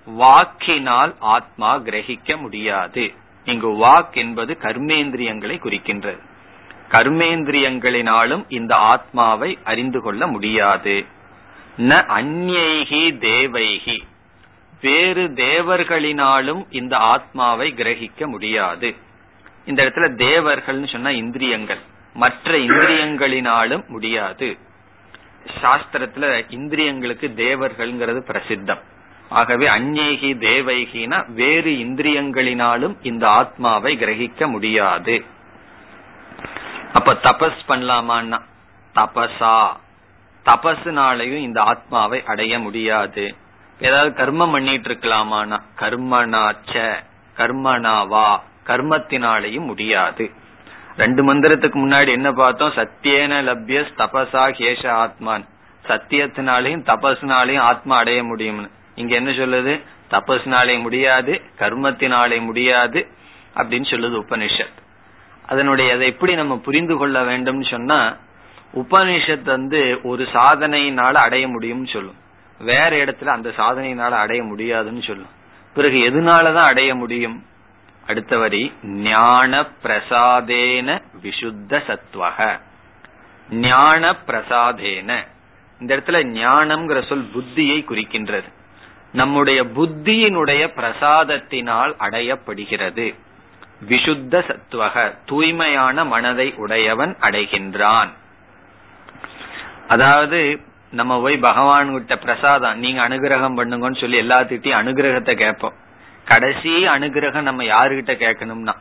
வாக்கினால் 0.07 1.15
ஆத்மா 1.19 1.77
கிரகிக்க 1.77 2.39
முடியாது. 2.39 3.13
இங்கு 3.45 3.69
வாக் 3.85 4.13
என்பது 4.13 4.57
கர்மேந்திரியங்களை 4.61 5.55
குறிக்கின்றது. 5.57 6.19
கர்மேந்திரியங்களினாலும் 6.89 8.43
இந்த 8.47 8.75
ஆத்மாவை 8.75 9.57
அறிந்து 9.63 10.01
கொள்ள 10.01 10.27
முடியாது. 10.27 11.05
ந 11.77 12.03
அந்நேகி 12.19 13.17
தேவைகி. 13.17 14.03
வேறு 14.81 15.23
தேவர்களினாலும் 15.27 16.65
இந்த 16.69 16.97
ஆத்மாவை 16.97 17.73
கிரகிக்க 17.73 18.25
முடியாது. 18.25 18.95
இந்த 19.65 19.83
இடத்துல 19.83 20.11
தேவர்கள்னு 20.25 20.91
சொன்னா 20.91 21.09
இந்திரியங்கள். 21.09 21.79
மற்ற 22.13 22.51
இந்திரியங்களினாலும் 22.51 23.87
முடியாது. 23.87 24.57
சாஸ்திரத்துல 25.61 26.43
இந்திரியங்களுக்கு 26.49 27.27
தேவர்கள்ங்கிறது 27.35 28.21
பிரசித்தம். 28.27 28.81
ஆகவே 29.29 29.67
அந்நேகி 29.67 30.33
தேவைகினா 30.33 31.31
வேறு 31.31 31.71
இந்திரியங்களினாலும் 31.71 32.95
இந்த 33.01 33.29
ஆத்மாவை 33.29 33.97
கிரகிக்க 33.97 34.47
முடியாது. 34.47 35.25
அப்ப 36.93 37.13
தபஸ் 37.13 37.59
பண்ணலாமான்னா 37.67 38.41
தபசா 38.95 39.67
தபசுனாலையும் 40.49 41.41
இந்த 41.41 41.61
ஆத்மாவை 41.61 42.23
அடைய 42.25 42.59
முடியாது. 42.59 43.35
ஏதாவது 43.79 44.25
கர்மம் 44.25 44.51
பண்ணிட்டு 44.51 44.89
இருக்கலாமானா? 44.89 45.61
கர்மனாச்ச 45.79 46.93
கர்மனாவா 47.37 48.39
கர்மத்தினாலையும் 48.65 49.65
முடியாது. 49.65 50.31
ரெண்டு 50.97 51.33
மந்திரத்துக்கு 51.33 51.75
முன்னாடி 51.75 52.07
என்ன 52.07 52.31
பார்த்தோம்? 52.31 52.71
சத்தியேன 52.71 53.41
லப்ய 53.43 53.85
தபசா 53.97 54.51
கேஷ 54.51 54.87
ஆத்மான். 54.87 55.45
சத்தியத்தினாலையும் 55.87 56.83
தபஸ்னாலையும் 56.85 57.59
ஆத்மா 57.59 57.97
அடைய 57.97 58.23
முடியும்னு. 58.23 58.69
இங்க 58.95 59.15
என்ன 59.15 59.31
சொல்லுது? 59.31 59.81
தபஸ்னாலே 60.11 60.81
முடியாது 60.81 61.41
கர்மத்தினாலே 61.59 62.41
முடியாது 62.41 63.07
அப்படின்னு 63.55 63.89
சொல்லுது 63.89 64.21
உபனிஷத். 64.27 64.85
அதனுடைய 65.47 65.93
அதை 65.93 66.07
எப்படி 66.07 66.35
நம்ம 66.35 66.57
புரிந்து 66.57 66.97
கொள்ள 66.97 67.21
வேண்டும்னு 67.21 67.69
சொன்னா 67.69 68.15
உபனிஷத் 68.73 69.41
வந்து 69.41 69.99
ஒரு 70.03 70.27
சாதனையினால 70.33 71.13
அடைய 71.13 71.47
முடியும்னு 71.47 71.93
சொல்லும். 71.93 72.25
வேற 72.59 72.89
இடத்துல 72.89 73.25
அந்த 73.25 73.49
சாதனையினால 73.49 74.09
அடைய 74.09 74.43
முடியாதுன்னு 74.43 75.01
சொல்லும். 75.01 75.29
பிறகு 75.73 75.97
எதுனாலதான் 75.97 76.65
அடைய 76.65 76.95
முடியும்? 76.95 77.45
அடுத்த 78.07 78.37
வரி 78.37 78.73
ஞான 78.83 79.61
பிரசாதேன 79.83 81.01
விசுத்த 81.23 81.81
சத்வக 81.87 82.59
ஞான 83.49 84.15
பிரசாதேன. 84.27 85.27
இந்த 85.79 85.97
இடத்துல 85.97 86.23
ஞானம்ங்கிற 86.23 87.07
சொல் 87.07 87.29
புத்தியை 87.35 87.83
குறிக்கின்றது. 87.83 88.51
நம்முடைய 89.13 89.63
புத்தியினுடைய 89.63 90.67
பிரசாதத்தினால் 90.75 91.93
அடையப்படுகிறது. 91.99 93.15
விசுத்த 93.89 94.43
சத்துவக 94.43 95.17
தூய்மையான 95.25 96.05
மனதை 96.05 96.53
உடையவன் 96.53 97.17
அடைகின்றான். 97.21 98.09
அதாவது 99.87 100.59
நம்ம 100.97 101.15
போய் 101.21 101.37
பகவான் 101.37 101.91
கிட்ட 101.91 102.15
பிரசாதம் 102.17 102.79
நீங்க 102.79 103.01
அனுகிரகம் 103.07 103.57
பண்ணுங்கன்னு 103.57 103.99
சொல்லி 103.99 104.19
எல்லாத்திட்டையும் 104.21 104.79
அனுகிரகத்தை 104.81 105.33
கேட்போம். 105.35 105.75
கடைசி 106.25 106.73
அனுகிரகம் 106.87 107.47
நம்ம 107.49 107.63
யாருகிட்ட 107.63 108.13
கேட்கணும்னா 108.23 108.75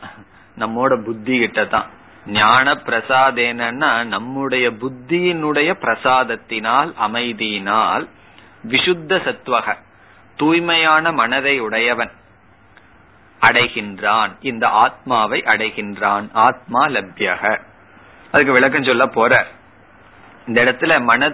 நம்மோட 0.59 0.93
புத்தி 1.05 1.39
கிட்ட 1.39 1.65
தான். 1.65 1.89
ஞான 2.27 2.75
பிரசாதேனா 2.87 4.05
நம்முடைய 4.05 4.67
புத்தியினுடைய 4.71 5.71
பிரசாதத்தினால் 5.85 6.91
அமைதியினால் 7.07 8.07
விசுத்த 8.69 9.19
சத்வக 9.27 9.75
தூய்மையான 10.37 11.13
மனதை 11.13 11.55
உடையவன் 11.59 12.13
அடைகின்றான். 13.41 14.33
இந்த 14.41 14.65
ஆத்மாவை 14.85 15.41
அடைகின்றான். 15.47 16.27
ஆத்மா 16.33 16.83
லப்யக. 16.87 17.43
அதுக்கு 18.33 18.53
விளக்கம் 18.53 18.89
சொல்ல 18.91 19.07
போற 19.07 19.47
இந்த 20.47 20.59
இடத்துல 20.65 21.03
மன 21.03 21.33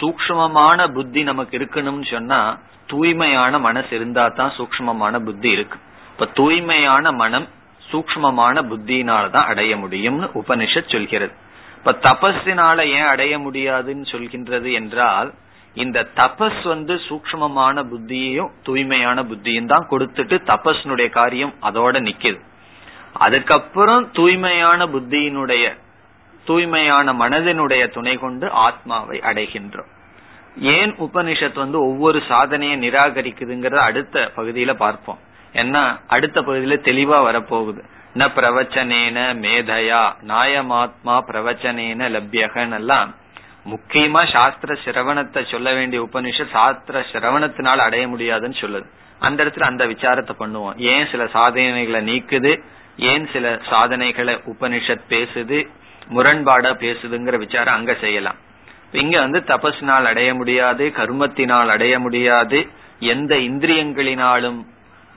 சூக்மமான 0.00 0.92
புத்தி 0.92 1.22
நமக்கு 1.22 1.58
இருக்கணும்னு 1.58 2.10
சொன்னா 2.10 2.58
தூய்மையான 2.86 3.58
மனசு 3.58 3.96
இருந்தா 3.96 4.28
தான் 4.28 4.52
சூக்மமான 4.56 5.18
புத்தி 5.24 5.50
இருக்கு. 5.50 5.78
இப்ப 6.12 6.26
தூய்மையான 6.26 7.12
மனம் 7.12 7.48
சூக்மமான 7.92 8.62
புத்தியினால்தான் 8.62 9.44
அடைய 9.44 9.76
முடியும்னு 9.76 10.30
உபனிஷத் 10.34 10.92
சொல்கிறது. 10.92 11.32
இப்ப 11.76 11.92
தபஸினால 11.92 12.86
ஏன் 12.86 13.04
அடைய 13.04 13.38
முடியாதுன்னு 13.38 14.04
சொல்கின்றது 14.10 14.72
என்றால் 14.72 15.32
இந்த 15.74 16.08
தபஸ் 16.14 16.62
வந்து 16.64 16.94
சூக்மமான 16.94 17.84
புத்தியையும் 17.84 18.50
தூய்மையான 18.62 19.22
புத்தியும் 19.22 19.66
தான் 19.66 19.86
கொடுத்துட்டு 19.90 20.38
தபஸ்னுடைய 20.46 21.08
காரியம் 21.08 21.54
அதோட 21.62 21.94
நிக்குது. 22.08 22.40
அதுக்கப்புறம் 23.12 24.10
தூய்மையான 24.12 24.86
புத்தியினுடைய 24.86 25.76
தூய்மையான 26.44 27.12
மனதினுடைய 27.12 27.88
துணை 27.88 28.16
கொண்டு 28.16 28.50
ஆத்மாவை 28.50 29.18
அடைகின்றோம். 29.18 29.90
ஏன் 30.60 30.94
உபனிஷத் 30.94 31.54
வந்து 31.54 31.80
ஒவ்வொரு 31.80 32.22
சாதனையை 32.28 32.90
நிராகரிக்குதுங்கிறத 32.90 33.74
அடுத்த 33.74 34.30
பகுதியில 34.36 34.74
பார்ப்போம். 34.74 35.18
ஏன்னா 35.52 36.00
அடுத்த 36.06 36.40
பகுதியில 36.40 36.78
தெளிவா 36.88 37.18
வரப்போகுது. 37.30 37.82
ந 38.14 38.28
பிரவச்சனேன 38.36 39.18
மேதையா 39.34 40.14
நாயமாத்மா 40.26 41.20
பிரவச்சனேன 41.28 42.10
லப்யகன் 42.10 42.74
எல்லாம் 42.74 43.14
முக்கியமா 43.70 44.32
சாஸ்திர 44.32 44.74
சிரவணத்தை 44.84 45.50
சொல்ல 45.50 45.74
வேண்டிய 45.74 46.08
உபனிஷத் 46.12 46.50
சாஸ்திர 46.50 47.04
சிரவணத்தினால் 47.12 47.76
அடைய 47.76 48.08
முடியாதுன்னு 48.08 48.56
சொல்லுது. 48.60 48.86
அந்த 49.18 49.44
இடத்துல 49.44 49.60
அந்த 49.60 49.86
விசாரத்தை 49.86 50.30
பண்ணுவோம். 50.38 50.76
ஏன் 50.76 51.06
சில 51.10 51.26
சாதனைகளை 51.26 52.16
நீக்குது? 52.16 52.62
ஏன் 52.96 53.28
சில 53.32 53.58
சாதனைகளை 53.68 54.34
உபனிஷத் 54.34 55.00
பேசுது? 55.08 55.68
முரண்பாடா 56.10 56.70
பேசுதுங்கிற 56.74 57.38
விசாரம் 57.38 57.74
அங்க 57.74 57.94
செய்யலாம். 57.94 58.34
இங்க 58.92 59.20
வந்து 59.20 59.38
தபஸ்னால் 59.38 60.04
அடைய 60.04 60.34
முடியாது 60.34 60.92
கர்மத்தினால் 60.96 61.66
அடைய 61.66 61.98
முடியாது 61.98 62.68
எந்த 63.00 63.36
இந்திரியங்களினாலும் 63.36 64.66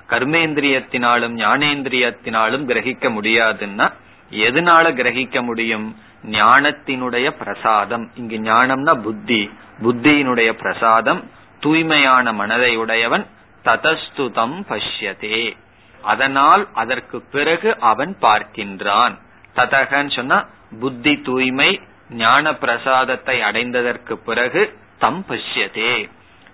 கர்மேந்திரியத்தினாலும் 0.09 1.35
ஞானேந்திரியத்தினாலும் 1.35 2.65
கிரகிக்க 2.65 3.09
முடியாதுன்னா 3.09 3.93
எதனால 4.31 4.93
கிரகிக்க 4.93 5.43
முடியும்? 5.43 5.95
ஞானத்தினுடைய 6.25 7.29
பிரசாதம். 7.29 8.11
இங்கு 8.15 8.37
ஞானம்னா 8.37 9.01
புத்தி. 9.01 9.51
புத்தியினுடைய 9.83 10.51
பிரசாதம் 10.51 11.29
தூய்மையான 11.59 12.33
மனதை 12.33 12.75
உடையவன் 12.75 13.25
ததஸ்துதம் 13.65 14.55
பஷ்யதே. 14.69 15.57
அதனால் 16.01 16.67
அதற்கு 16.73 17.21
பிறகு 17.31 17.79
அவன் 17.79 18.17
பார்க்கின்றான். 18.21 19.17
ததகன்னு 19.55 20.15
சொன்னா 20.15 20.45
புத்தி 20.79 21.22
தூய்மை 21.22 21.82
ஞான 22.10 22.53
பிரசாதத்தை 22.53 23.39
அடைந்ததற்கு 23.39 24.13
பிறகு 24.13 24.77
தம் 25.00 25.25
பஷ்யதே. 25.29 26.10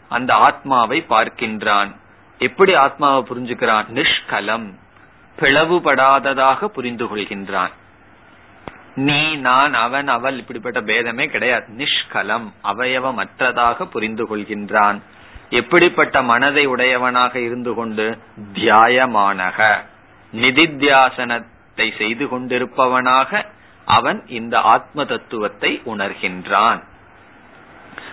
அந்த 0.10 0.34
ஆத்மாவை 0.34 1.06
பார்க்கின்றான். 1.10 1.96
எப்படி 2.38 2.74
ஆத்மாவை 2.74 3.24
புரிஞ்சுக்கிறான்? 3.30 3.86
நிஷ்கலம். 3.94 4.74
பிளவுபடாததாக 5.40 6.66
புரிந்து 6.66 7.06
கொள்கின்றான். 7.06 7.72
நீ 8.96 9.36
நான் 9.36 9.74
அவன் 9.74 10.08
அவள் 10.08 10.38
இப்படிப்பட்ட 10.38 10.82
பேதமே 10.82 11.26
கிடையாது. 11.26 11.66
நிஷ்கலம் 11.78 12.52
அவயவமற்றதாக 12.64 13.86
புரிந்து 13.86 14.38
கொள்கின்றான். 14.38 15.02
எப்படிப்பட்ட 15.50 16.22
மனதை 16.22 16.66
உடையவனாக 16.66 17.40
இருந்து 17.40 17.74
கொண்டு? 17.74 18.18
தியாயமானக. 18.54 19.76
நிதித்தியாசனத்தை 20.34 21.98
செய்து 21.98 22.26
கொண்டிருப்பவனாக 22.26 23.46
அவன் 23.98 24.20
இந்த 24.40 24.56
ஆத்ம 24.74 25.06
தத்துவத்தை 25.06 25.72
உணர்கின்றான். 25.86 26.80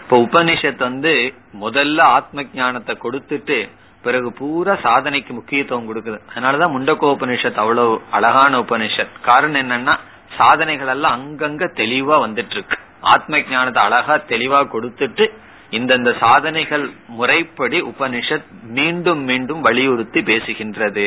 இப்ப 0.03 0.19
உபனிஷத் 0.19 0.83
வந்து 0.89 1.13
முதல்ல 1.61 2.01
ஆத்ம 2.17 2.45
ஞானத்தை 2.55 2.95
கொடுத்துட்டு 3.03 3.59
பிறகு 4.03 4.29
பூரா 4.33 4.75
சாதனைக்கு 4.85 5.33
முக்கியத்துவம் 5.33 5.89
கொடுக்குது. 5.89 6.19
அதனாலதான் 6.35 6.75
முண்டக்கோ 6.75 7.09
உபனிஷத் 7.17 7.61
அவ்வளவு 7.63 7.95
அழகான 8.11 8.59
உபனிஷத். 8.59 9.15
காரணம் 9.23 9.63
என்னன்னா 9.65 9.95
சாதனைகள் 10.37 10.87
எல்லாம் 10.87 11.15
அங்கங்க 11.17 11.65
தெளிவா 11.81 12.17
வந்துட்டு 12.25 12.55
இருக்கு 12.57 12.77
ஆத்ம 13.15 13.41
ஞானத்தை 13.51 13.83
அழகா 13.83 14.15
தெளிவா 14.33 14.61
கொடுத்துட்டு 14.75 15.27
இந்தந்த 15.71 16.11
சாதனைகள் 16.19 16.85
முறைப்படி 17.09 17.79
உபனிஷத் 17.83 18.47
மீண்டும் 18.77 19.23
மீண்டும் 19.31 19.61
வலியுறுத்தி 19.61 20.21
பேசுகின்றது. 20.21 21.05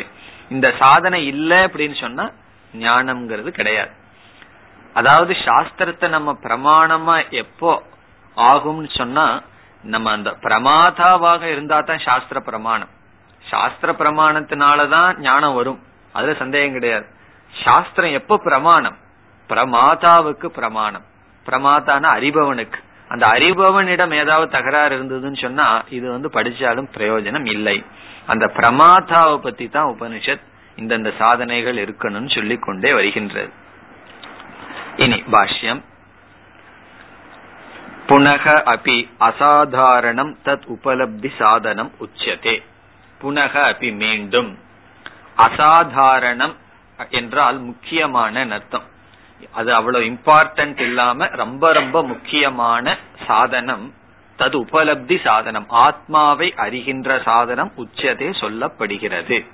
இந்த 0.49 0.67
சாதனை 0.79 1.19
இல்லை 1.27 1.57
அப்படின்னு 1.57 1.97
சொன்னா 1.99 2.25
ஞானம்ங்கிறது 2.77 3.51
கிடையாது. 3.59 3.91
அதாவது 4.93 5.33
சாஸ்திரத்தை 5.33 6.09
நம்ம 6.09 6.37
பிரமாணமா 6.43 7.29
எப்போ 7.29 7.83
ஆகும்னு 8.35 8.97
சொன்னா 8.97 9.41
நம்ம 9.83 10.11
அந்த 10.11 10.29
பிரமாதாவாக 10.29 11.41
இருந்தா 11.41 11.81
தான் 11.81 11.99
சாஸ்திர 11.99 12.39
பிரமாணம். 12.39 12.87
சாஸ்திர 13.49 13.93
பிரமாணத்தினாலதான் 13.93 15.19
ஞானம் 15.19 15.53
வரும். 15.53 15.79
அதுல 16.13 16.33
சந்தேகம் 16.33 16.71
கிடையாது. 16.71 17.05
சாஸ்திரம் 17.63 18.11
எப்போ 18.11 18.37
பிரமாணம்? 18.37 18.97
பிரமாதாவுக்கு 19.49 20.45
பிரமாணம். 20.45 21.03
பிரமாதான 21.45 22.07
அறிபவனுக்கு. 22.17 22.79
அந்த 23.07 23.27
அறிபவனிடம் 23.27 24.13
ஏதாவது 24.13 24.51
தகராறு 24.51 24.97
இருந்ததுன்னு 24.97 25.41
சொன்னா 25.41 25.83
இது 25.89 26.11
வந்து 26.11 26.29
படிச்சாலும் 26.33 26.87
பிரயோஜனம் 26.97 27.45
இல்லை. 27.45 27.85
அந்த 28.25 28.51
பிரமாதாவை 28.55 29.37
பத்தி 29.37 29.67
தான் 29.67 29.95
உபனிஷத் 29.99 30.45
இந்தந்த 30.75 31.13
சாதனைகள் 31.17 31.75
இருக்கணும்னு 31.75 32.33
சொல்லிக் 32.35 32.61
கொண்டே 32.61 32.93
வருகின்றது. 32.93 33.59
இனி 34.95 35.23
பாஷ்யம் 35.31 35.81
புனக 38.07 38.45
அபி 38.65 39.09
அசாதாரணம் 39.19 40.35
தத் 40.45 40.65
உபலப்தி 40.67 41.31
சாதனம் 41.37 41.91
உச்சதே 41.99 42.61
புனக 43.21 43.53
அபி 43.53 43.95
மீண்டும் 43.95 44.57
அசாதாரணம் 45.37 46.55
என்றால் 47.09 47.59
முக்கியமான 47.59 48.47
அர்த்தம். 48.49 48.83
அது 49.51 49.73
அவ்வளவு 49.73 50.05
இம்பார்ட்டன்ட் 50.05 50.79
இல்லாம 50.79 51.25
ரொம்ப 51.25 51.73
ரொம்ப 51.73 52.03
முக்கியமான 52.03 52.97
சாதனம் 53.27 53.93
தது 54.37 54.65
உபலப்தி 54.65 55.21
சாதனம் 55.23 55.65
ஆத்மாவை 55.69 56.53
அறிகின்ற 56.57 57.21
சாதனம் 57.23 57.71
உச்சதே 57.77 58.33
சொல்லப்படுகிறது 58.41 59.45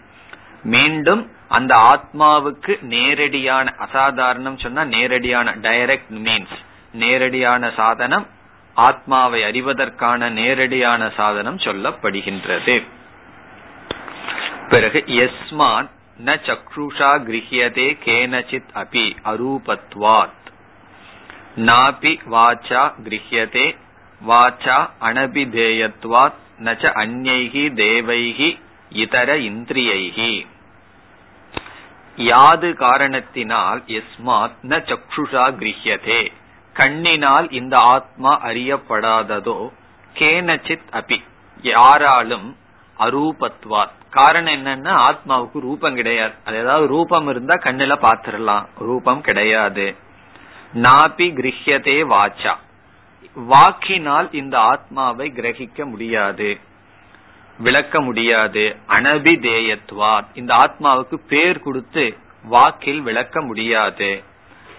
மீண்டும் 0.63 1.32
அந்த 1.48 1.76
ஆத்மாவுக்கு 1.92 2.74
நேரடியான 2.82 3.74
அசாதாரணம் 3.86 4.60
சொன்னா 4.60 4.84
நேரடியான 4.84 5.52
டைரக்ட் 5.52 6.10
மீன்ஸ் 6.10 6.58
நேரடியான 6.94 7.70
சாதனம் 7.76 8.26
ஆத்மாவை 8.74 9.42
அறிவதற்கான 9.44 10.30
நேரடியான 10.30 11.12
சாதனம் 11.16 11.58
சொல்லப்படுகின்றது. 11.58 12.84
பிறகு 14.70 15.04
எஸ்மான் 15.06 15.90
ந 16.26 16.36
சக்ருஷா 16.48 17.12
கிரகியதே 17.28 17.88
கேனச்சித் 18.06 18.72
அபி 18.76 19.06
அரூபத்வாத். 19.32 20.44
நாபி 21.58 22.14
வாச்சா 22.32 22.84
கிரகியதே 23.06 23.68
வாச்சா 24.22 24.78
அனபிதேயத்வாத் 25.02 26.44
நச்ச 26.60 26.92
அந்நைகி 27.04 27.74
தேவைகி 27.74 28.60
இதர 28.90 29.36
இந்திரியைகி 29.50 30.48
யாது 32.18 32.74
காரணத்தினால் 32.74 33.84
எஸ்மாத் 33.88 34.56
ந 34.64 34.78
சக்ஷுஷா 34.86 35.52
கிரியதே 35.58 36.32
கண்ணினால் 36.74 37.52
இந்த 37.52 37.78
ஆத்மா 37.78 38.46
அறியப்படாததோ 38.46 39.70
கேனச்சித் 40.14 40.88
அபி. 40.92 41.24
யாராலும் 41.62 42.56
அரூபத்வாத். 43.00 43.96
காரணம் 44.10 44.54
என்னன்னா 44.54 44.88
ஆத்மாவுக்கு 44.88 45.60
ரூபம் 45.60 45.96
கிடையாது. 45.96 46.34
அது 46.46 46.58
ஏதாவது 46.58 46.88
ரூபம் 46.88 47.28
இருந்தா 47.28 47.54
கண்ணுல 47.54 47.98
பாத்துரலாம் 47.98 48.66
ரூபம் 48.80 49.22
கிடையாது. 49.22 49.96
நாபி 50.74 51.30
கிரகியதே 51.32 51.98
வாச்சா. 52.10 52.56
வாக்கினால் 53.34 54.34
இந்த 54.34 54.60
ஆத்மாவை 54.60 55.32
கிரகிக்க 55.36 55.86
முடியாது. 55.86 56.60
விளக்க 57.60 58.02
முடியாது. 58.02 58.76
அனபிதேயத்வாத். 58.88 60.26
இந்த 60.34 60.56
ஆத்மாவுக்கு 60.56 61.15
பேர் 61.28 61.60
கொடுத்து 61.60 62.17
வாக்கில் 62.43 63.02
விளக்க 63.02 63.41
முடியாது. 63.41 64.24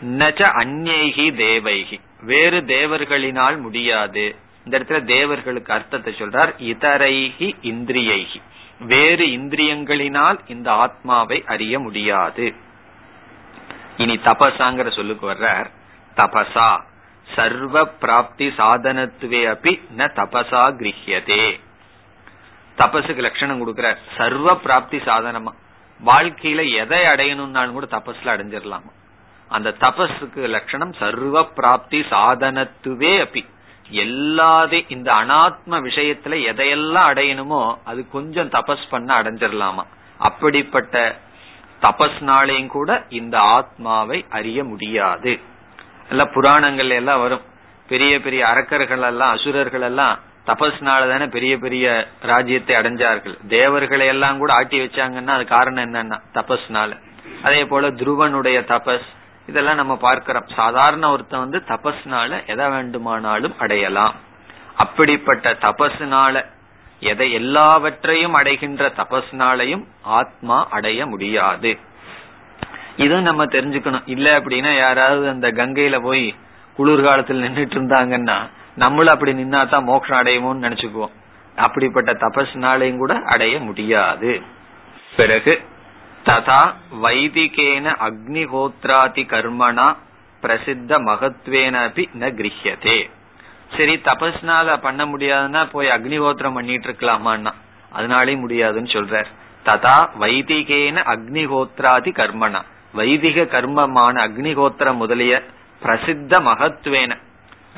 நஜ 0.00 0.50
அந்நேகி 0.62 1.36
தேவைகி 1.36 2.00
வேறு 2.20 2.60
தேவர்களினால் 2.60 3.60
முடியாது. 3.60 4.36
இந்த 4.64 4.78
இடத்துல 4.78 5.04
தேவர்களுக்கு 5.04 5.72
அர்த்தத்தை 5.72 6.12
சொல்றார். 6.12 6.54
இதரைகி 6.58 7.54
இந்திரியைகி 7.62 8.42
வேறு 8.80 9.26
இந்திரியங்களினால் 9.26 10.38
இந்த 10.46 10.72
ஆத்மாவை 10.72 11.44
அறிய 11.46 11.78
முடியாது. 11.78 12.54
இனி 13.96 14.16
தபசாங்கிற 14.16 14.90
சொல்லுக்கு 14.90 15.30
வர்றார். 15.30 15.66
தபசா. 16.16 16.80
சர்வ 17.34 17.86
பிராப்தி 18.00 18.46
சாதனத்துவே 18.46 19.44
அப்படி 19.44 19.80
ந 19.96 20.00
தபசா 20.00 20.74
கிரகியதே. 20.76 21.60
தபசுக்கு 22.78 23.16
லட்சணம் 23.16 23.58
கொடுக்கிற 23.58 23.98
சர்வ 24.16 24.56
பிராப்தி 24.56 24.96
சாதனமா? 24.96 25.52
வாழ்க்கையில 26.04 26.72
எதை 26.72 26.98
அடையணும்னாலும் 26.98 27.72
கூட 27.72 27.86
தபஸ்ல 27.90 28.24
அடைஞ்சிடலாமா 28.24 28.92
அந்த 29.48 29.74
தபஸுக்கு 29.80 30.48
லட்சணம் 30.48 30.92
சர்வ 30.92 31.44
பிராப்தி 31.44 32.00
சாதனத்துவே 32.00 33.20
அப்படி 33.20 33.46
எல்லாதே 33.90 34.84
இந்த 34.88 35.12
அனாத்ம 35.12 35.76
விஷயத்துல 35.88 36.34
எதையெல்லாம் 36.50 37.08
அடையணுமோ 37.10 37.76
அது 37.84 38.08
கொஞ்சம் 38.08 38.48
தபஸ் 38.48 38.84
பண்ண 38.90 39.22
அடைஞ்சிடலாமா 39.22 39.84
அப்படிப்பட்ட 40.18 41.16
தபஸ்னாலையும் 41.82 42.66
கூட 42.66 43.04
இந்த 43.08 43.40
ஆத்மாவை 43.40 44.26
அறிய 44.30 44.64
முடியாது. 44.64 45.40
எல்லாம் 46.08 46.28
புராணங்கள்ல 46.28 46.94
எல்லாம் 46.94 47.20
வரும். 47.20 47.40
பெரிய 47.88 48.20
பெரிய 48.20 48.46
அரக்கர்கள் 48.46 49.02
எல்லாம் 49.02 49.30
அசுரர்கள் 49.30 49.80
எல்லாம் 49.80 50.18
தபஸ்னால 50.48 51.08
தானே 51.08 51.26
பெரிய 51.26 51.58
பெரிய 51.58 52.06
ராஜ்யத்தை 52.20 52.76
அடைஞ்சார்கள். 52.76 53.46
தேவர்களை 53.46 54.06
எல்லாம் 54.06 54.38
கூட 54.38 54.52
ஆட்டி 54.52 54.80
வச்சாங்கன்னா 54.80 55.26
அது 55.26 55.44
காரணம் 55.44 55.84
என்னன்னா 55.84 56.20
தபஸ்னால. 56.32 56.96
அதே 57.42 57.64
போல 57.64 57.90
துருவனுடைய 57.90 58.61
தபஸ் 58.61 59.08
இதெல்லாம் 59.46 59.74
நம்ம 59.74 59.96
பார்க்கிறோம். 59.96 60.46
சாதாரண 60.56 61.11
ஒருத்தன் 61.11 61.40
வந்து 61.40 61.62
தபஸ்னால 61.68 62.46
எதை 62.46 62.68
வேண்டுமானாலும் 62.68 63.54
அடையலாம். 63.58 64.14
அப்படிப்பட்ட 64.76 65.52
தபஸ்னால 65.52 66.44
எதை 67.00 67.32
எல்லாவற்றையும் 67.32 68.34
அடைகின்ற 68.34 68.88
தபஸ்னாலையும் 68.88 69.84
ஆத்மா 70.02 70.66
அடைய 70.70 71.06
முடியாது. 71.06 71.78
இதுவும் 72.96 73.22
நம்ம 73.22 73.44
தெரிஞ்சுக்கணும். 73.44 74.02
இல்ல 74.06 74.40
அப்படின்னா 74.40 74.76
யாராவது 74.76 75.28
அந்த 75.28 75.48
கங்கையில 75.52 76.00
போய் 76.00 76.34
குளிர்காலத்தில் 76.74 77.42
நின்றுட்டு 77.42 77.76
இருந்தாங்கன்னா 77.78 78.37
நம்மளும் 78.82 79.14
அப்படி 79.14 79.32
நின்னா 79.40 79.60
தான் 79.68 79.88
மோட்சம் 79.90 80.18
அடையுமோன்னு 80.20 80.64
நினைச்சுக்குவோம். 80.66 81.14
அப்படிப்பட்ட 81.56 82.10
தபஸ்னாலையும் 82.22 83.00
கூட 83.02 83.14
அடைய 83.32 83.54
முடியாது. 83.68 84.32
பிறகு 85.16 85.52
ததா 86.28 86.60
வைதிகேன 87.04 87.86
அக்னிஹோத்ராதி 88.06 89.22
கர்மனா 89.32 89.86
பிரசித்த 90.42 90.98
மகத்வேனபி 91.08 92.02
ந 92.20 92.28
கிரகியதே 92.38 92.98
சரி 93.76 93.94
தபஸ்னால 94.08 94.76
பண்ண 94.86 95.00
முடியாதுன்னா 95.04 95.62
போய் 95.72 95.88
அக்னிஹோத்திரம் 95.96 96.56
பண்ணிட்டு 96.58 96.88
இருக்கலாமான்னா 96.88 97.52
அதனாலே 97.92 98.34
முடியாதுன்னு 98.34 98.94
சொல்றார். 98.96 99.28
ததா 99.66 99.96
வைதிகேன 100.22 100.96
அக்னிஹோத்ராதி 101.14 102.12
கர்மனா 102.20 102.60
வைதிக 102.94 103.44
கர்மமான 103.54 104.14
அக்னிஹோத்திரம் 104.26 105.00
முதலிய 105.02 105.34
பிரசித்த 105.82 106.40
மகத்துவேன 106.48 107.12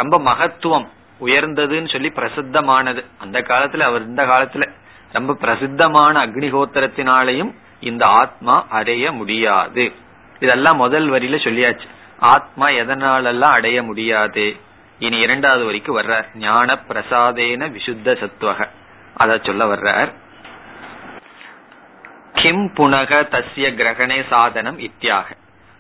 ரொம்ப 0.01 0.19
மகத்துவம் 0.19 0.89
உயர்ந்ததுன்னு 1.21 1.93
சொல்லி 1.93 2.09
பிரசித்தமானது. 2.09 3.05
அந்த 3.19 3.41
காலத்துல 3.41 3.79
அவர் 3.79 4.05
இந்த 4.05 4.23
காலத்துல 4.23 4.71
ரொம்ப 5.13 5.35
பிரசித்தமான 5.35 6.27
அக்னிஹோத்திரத்தினாலையும் 6.27 7.55
இந்த 7.81 8.07
ஆத்மா 8.07 8.67
அடைய 8.69 9.13
முடியாது. 9.13 9.93
இதெல்லாம் 10.41 10.77
முதல் 10.77 11.11
வரியில 11.11 11.39
சொல்லியாச்சு. 11.47 11.87
ஆத்மா 12.19 12.69
எதனாலெல்லாம் 12.69 13.57
அடைய 13.59 13.83
முடியாது? 13.83 14.57
இனி 14.99 15.19
இரண்டாவது 15.19 15.65
வரைக்கும் 15.65 15.99
வர்றார். 15.99 16.27
ஞான 16.35 16.79
பிரசாதேன 16.89 17.71
விசுத்த 17.71 18.15
சத்துவக 18.15 18.69
அத 19.15 19.41
சொல்ல 19.43 19.65
வர்றார். 19.65 20.13
கிம் 22.33 22.73
புனக 22.75 23.23
தசிய 23.31 23.69
கிரகணே 23.71 24.27
சாதனம் 24.29 24.79
இத்தியாக. 24.79 25.25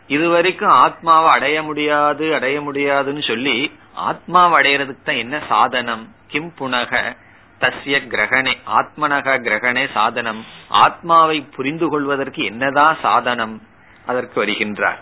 இதுவரைக்கும் 0.06 0.68
ஆத்மாவை 0.68 1.30
அடைய 1.30 1.62
முடியாது 1.62 2.34
அடைய 2.34 2.60
முடியாதுன்னு 2.60 3.22
சொல்லி 3.22 3.78
ஆத்மாவை 4.00 4.56
அடையறதுக்கு 4.60 5.02
தான் 5.04 5.16
என்ன 5.16 5.42
சாதனம்? 5.48 6.14
கிம் 6.26 6.52
புனக 6.58 7.16
தஸ்ய 7.60 7.98
கிரகணே. 8.08 8.56
ஆத்மனக 8.76 9.38
கிரகணே 9.40 9.90
சாதனம். 9.92 10.44
ஆத்மாவை 10.68 11.40
புரிந்து 11.40 11.88
கொள்வதற்கு 11.88 12.44
என்னதான் 12.44 12.96
சாதனம்? 13.02 13.62
அதற்கு 14.06 14.46
வருகின்றார். 14.46 14.98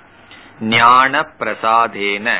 ஞான 0.60 1.20
பிரசாதேன 1.20 2.30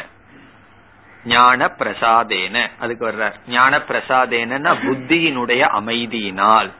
ஞான 1.24 1.66
பிரசாதேன 1.66 2.70
அதுக்கு 2.78 3.06
வர்றார். 3.08 3.32
ஞான 3.48 3.78
பிரசாதேனா 3.78 4.74
புத்தியினுடைய 4.86 5.62
அமைதியினால். 5.80 6.70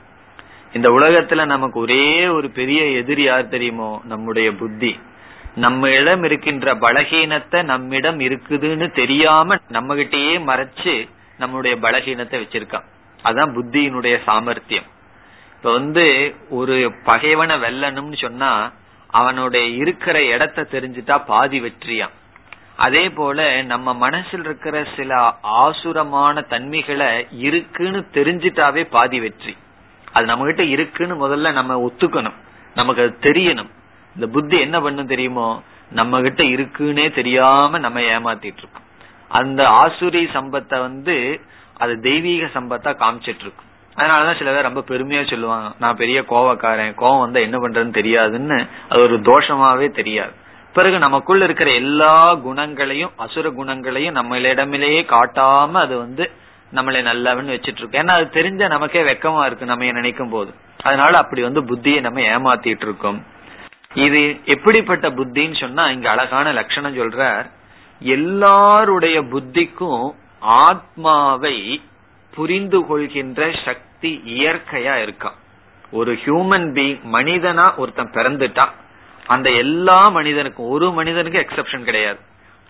இந்த 0.73 0.93
உலகத்துல 0.93 1.45
நமக்கு 1.45 1.81
ஒரே 1.81 2.27
ஒரு 2.27 2.51
பெரிய 2.51 2.85
எதிரி 2.85 3.23
யார் 3.23 3.49
தெரியுமோ? 3.49 4.01
நம்முடைய 4.05 4.53
புத்தி. 4.53 5.01
நம்மிடம் 5.55 6.25
இருக்கின்ற 6.25 6.75
பலகீனத்தை 6.75 7.63
நம்மிடம் 7.63 8.21
இருக்குதுன்னு 8.21 8.93
தெரியாம 8.93 9.55
நம்மகிட்டயே 9.55 10.41
மறைச்சு 10.47 11.09
நம்முடைய 11.39 11.77
பலகீனத்தை 11.77 12.37
வச்சிருக்கான். 12.39 12.85
அதான் 13.25 13.55
புத்தியினுடைய 13.55 14.23
சாமர்த்தியம். 14.25 14.85
இப்ப 15.57 15.73
வந்து 15.73 16.35
ஒரு 16.49 16.95
பகைவனை 17.05 17.57
வெல்லணும்னு 17.57 18.17
சொன்னா 18.17 18.73
அவனுடைய 19.11 19.67
இருக்கிற 19.67 20.25
இடத்த 20.25 20.67
தெரிஞ்சுட்டா 20.71 21.25
பாதி 21.27 21.61
வெற்றியான் 21.61 22.17
அதே 22.77 23.11
போல 23.11 23.63
நம்ம 23.63 23.95
மனசில் 23.95 24.41
இருக்கிற 24.41 24.87
சில 24.97 25.35
ஆசுரமான 25.43 26.41
தன்மைகளை 26.41 27.27
இருக்குன்னு 27.31 28.05
தெரிஞ்சிட்டாவே 28.13 28.85
பாதி 28.85 29.21
வெற்றி. 29.21 29.57
அது 30.13 30.27
நம்ம 30.27 30.45
கிட்ட 30.45 30.63
இருக்குன்னு 30.63 31.29
முதல்ல 31.29 31.53
நம்ம 31.53 31.87
ஒத்துக்கணும். 31.87 32.35
நமக்கு 32.75 33.03
அது 33.03 33.17
தெரியணும். 33.21 33.71
இந்த 34.19 34.27
புத்தி 34.29 34.57
என்ன 34.61 34.81
பண்ணும் 34.81 35.07
தெரியுமோ? 35.07 35.49
நம்ம 35.91 36.21
கிட்ட 36.21 36.43
இருக்குன்னே 36.55 37.13
தெரியாம 37.13 37.79
நம்ம 37.79 38.01
ஏமாத்திட்டு 38.15 38.63
இருக்கோம் 38.63 38.87
அந்த 39.31 39.63
ஆசுரி 39.79 40.23
சம்பத்தை 40.35 40.79
வந்து 40.81 41.15
அது 41.77 42.01
தெய்வீக 42.01 42.51
சம்பத்தா 42.55 42.91
காமிச்சிட்டு 42.99 43.45
இருக்கும் 43.45 43.65
அதனாலதான் 43.97 44.39
சில 44.39 44.51
பேர் 44.53 44.63
ரொம்ப 44.63 44.83
பெருமையா 44.89 45.31
சொல்லுவாங்க 45.31 45.69
நான் 45.79 45.97
பெரிய 45.97 46.19
கோவக்காரன் 46.29 46.99
கோவம் 46.99 47.19
வந்தா 47.19 47.41
என்ன 47.41 47.57
பண்றதுன்னு 47.59 47.99
தெரியாதுன்னு 47.99 48.59
அது 48.89 49.01
ஒரு 49.01 49.17
தோஷமாவே 49.23 49.89
தெரியாது. 49.93 50.35
பிறகு 50.75 50.99
நமக்குள்ள 50.99 51.45
இருக்கிற 51.45 51.71
எல்லா 51.75 52.13
குணங்களையும் 52.43 53.13
அசுர 53.17 53.51
குணங்களையும் 53.51 54.17
நம்மளிடமிலேயே 54.17 55.03
காட்டாம 55.09 55.81
அது 55.81 55.99
வந்து 55.99 56.25
நம்மளை 56.73 57.01
நல்லவன்னு 57.03 57.55
வச்சிட்டு 57.55 57.81
இருக்கோம் 57.81 58.03
ஏன்னா 58.03 58.15
அது 58.19 58.27
தெரிஞ்ச 58.35 58.69
நமக்கே 58.69 59.03
வெக்கமா 59.05 59.47
இருக்கு 59.47 59.73
நம்ம 59.73 59.93
நினைக்கும் 59.93 60.31
போது 60.31 60.51
அதனால 60.83 61.13
அப்படி 61.19 61.43
வந்து 61.43 61.63
புத்தியை 61.63 62.01
நம்ம 62.01 62.21
ஏமாத்திட்டு 62.33 62.87
இருக்கோம் 62.87 63.21
இது 63.95 64.41
எப்படிப்பட்ட 64.45 65.11
புத்தின்னு 65.11 65.61
சொன்னா 65.61 65.91
இங்க 65.91 66.11
அழகான 66.11 66.53
லட்சணம் 66.53 66.99
சொல்றார். 66.99 67.51
எல்லாருடைய 68.01 69.23
புத்திக்கும் 69.23 70.11
ஆத்மாவை 70.41 71.83
புரிந்து 72.31 72.87
கொள்கின்ற 72.87 73.55
சக்தி 73.65 74.23
இயற்கையா 74.25 74.95
இருக்கான் 75.05 75.39
ஒரு 75.91 76.13
ஹியூமன் 76.13 76.69
பீங் 76.77 77.01
மனிதனா 77.13 77.77
ஒருத்தன் 77.77 78.11
பிறந்துட்டான் 78.11 78.71
அந்த 79.27 79.51
எல்லா 79.51 80.09
மனிதனுக்கும் 80.09 80.69
ஒரு 80.69 80.93
மனிதனுக்கு 80.93 81.39
எக்ஸப்ஷன் 81.39 81.83
கிடையாது. 81.83 82.19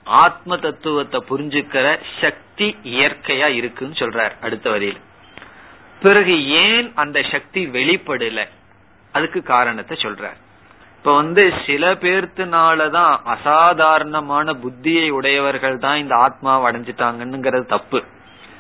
ஆத்ம 0.05 0.57
தத்துவத்தை 0.57 1.23
புரிஞ்சுக்கிற 1.29 1.99
சக்தி 2.21 2.77
இயற்கையா 2.85 3.47
இருக்குன்னு 3.47 3.95
சொல்றார் 3.95 4.33
அடுத்த 4.41 4.71
வரியில். 4.71 5.01
பிறகு 6.03 6.47
ஏன் 6.47 6.93
அந்த 6.95 7.23
சக்தி 7.23 7.67
வெளிப்படல? 7.67 8.49
அதுக்கு 9.13 9.43
காரணத்தை 9.43 9.99
சொல்றார். 10.01 10.39
இப்ப 10.99 11.15
வந்து 11.15 11.53
சில 11.67 11.93
பேர்த்தினாலதான் 11.93 13.13
அசாதாரணமான 13.35 14.53
புத்தியை 14.63 15.11
உடையவர்கள் 15.11 15.77
தான் 15.79 15.99
இந்த 15.99 16.15
ஆத்மாவை 16.17 16.65
அடைஞ்சிட்டாங்கன்னுங்கிறது 16.69 17.67
தப்பு. 17.67 18.01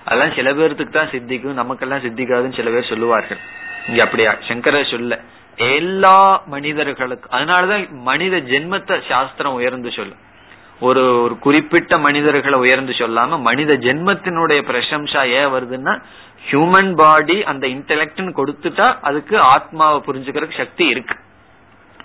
அதெல்லாம் 0.04 0.34
சில 0.36 0.52
பேர்த்துக்கு 0.52 0.90
தான் 0.90 1.10
சித்திக்கும் 1.14 1.60
நமக்கெல்லாம் 1.62 2.04
சித்திக்காதுன்னு 2.04 2.58
சில 2.60 2.70
பேர் 2.70 2.90
சொல்லுவார்கள். 2.92 3.40
இங்க 3.88 4.02
அப்படியா? 4.02 4.32
சங்கர 4.48 4.82
சொல்ல 4.84 5.20
எல்லா 5.56 6.42
மனிதர்களுக்கு 6.46 7.28
அதனாலதான் 7.36 7.84
மனித 7.90 8.36
ஜென்மத்தை 8.36 8.96
சாஸ்திரம் 9.08 9.58
உயர்ந்து 9.60 9.90
சொல்லும் 9.90 10.24
ஒரு 10.80 11.20
ஒரு 11.20 11.38
குறிப்பிட்ட 11.38 11.98
மனிதர்களை 11.98 12.58
உயர்ந்து 12.58 12.92
சொல்லாம 12.92 13.38
மனித 13.40 13.74
ஜென்மத்தினுடைய 13.74 14.60
பிரசம்சா 14.70 15.22
ஏன் 15.38 15.52
வருதுன்னா 15.54 15.94
ஹியூமன் 16.50 16.94
பாடி 16.94 17.42
அந்த 17.42 17.66
இன்டெலக்ட்னு 17.66 18.32
கொடுத்துட்டா 18.40 18.86
அதுக்கு 19.00 19.40
ஆத்மாவை 19.54 19.98
புரிஞ்சுக்கிறதுக்கு 20.06 20.62
சக்தி 20.62 20.86
இருக்கு. 20.86 21.16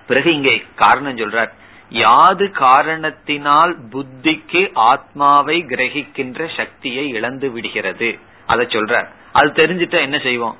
பிறகு 0.08 0.34
இங்கே 0.34 0.66
காரணம் 0.76 1.18
சொல்றார். 1.18 1.52
யாது 1.90 2.52
காரணத்தினால் 2.52 3.78
புத்திக்கு 3.90 4.70
ஆத்மாவை 4.74 5.64
கிரகிக்கின்ற 5.64 6.58
சக்தியை 6.58 7.08
இழந்து 7.08 7.52
விடுகிறது. 7.52 8.20
அதை 8.46 8.66
சொல்றார். 8.66 9.08
அது 9.32 9.48
தெரிஞ்சுட்டா 9.48 10.00
என்ன 10.00 10.20
செய்வோம்? 10.20 10.58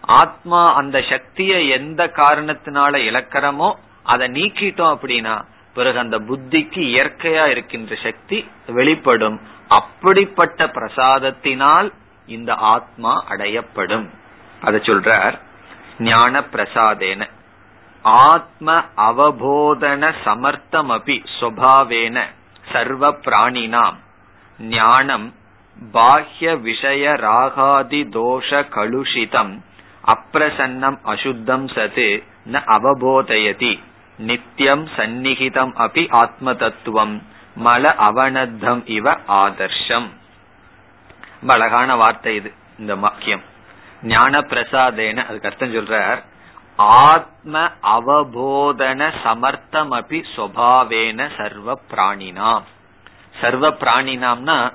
ஆத்மா 0.00 0.74
அந்த 0.74 1.04
சக்தியை 1.10 1.68
எந்த 1.68 2.06
காரணத்தினால 2.06 2.98
இழக்கிறமோ 3.10 3.74
அதை 4.02 4.28
நீக்கிட்டோம் 4.28 4.96
அப்படின்னா 4.96 5.44
பிறகு 5.74 5.98
அந்த 5.98 6.18
புத்திக்கு 6.18 6.80
இயற்கையா 6.80 7.46
இருக்கின்ற 7.46 7.96
சக்தி 8.02 8.48
வெளிப்படும். 8.66 9.40
அப்படிப்பட்ட 9.68 10.66
பிரசாதத்தினால் 10.66 11.92
இந்த 12.26 12.54
ஆத்மா 12.54 13.24
அடையப்படும். 13.30 14.08
அதை 14.62 14.80
சொல்றார். 14.80 15.38
ஞான 15.98 16.40
பிரசாதேன 16.40 17.28
ஆத்ம 18.04 18.72
அவபோதன 18.96 20.12
சமர்த்தமபி 20.24 21.24
சுவாவேன 21.40 22.22
சர்வ 22.72 23.10
பிராணினாம் 23.10 23.94
ஞானம் 24.58 25.34
பாஹ்ய 25.92 26.60
விஷய 26.60 27.12
ராகாதி 27.12 28.00
தோஷ 28.08 28.50
கலுஷிதம். 28.50 29.58
அப்பிரசன்னம் 30.06 30.98
அசுத்தம் 31.04 31.66
சது 31.66 32.22
ந 32.52 32.60
அவபோதயதி. 32.66 33.80
நித்தியம் 34.18 34.86
சந்நிகிதம் 34.86 35.72
அபி 35.78 36.12
ஆத்ம 36.12 36.54
தத்துவம் 36.54 37.22
மல 37.64 37.90
அவனத்தம் 38.08 38.82
இவ 38.84 39.18
ஆதர்ஷம். 39.28 40.08
அழகான 41.46 41.96
வார்த்தை 41.96 42.34
இது 42.34 42.52
இந்த 42.78 42.94
வாக்கியம். 42.94 43.42
ஞான 44.02 44.40
பிரசாதேன 44.40 45.26
அதுக்கு 45.26 45.48
அர்த்தம் 45.48 45.74
சொல்றார். 45.74 46.22
ஆத்ம 46.76 47.70
அவபோதன 47.82 49.12
சமர்த்தம் 49.22 49.92
அபி 49.92 50.24
சுவாவேன 50.36 51.30
சர்வ 51.36 51.80
பிராணினாம். 51.90 52.62
சர்வ 53.40 53.70
பிராணினாம்னா 53.70 54.72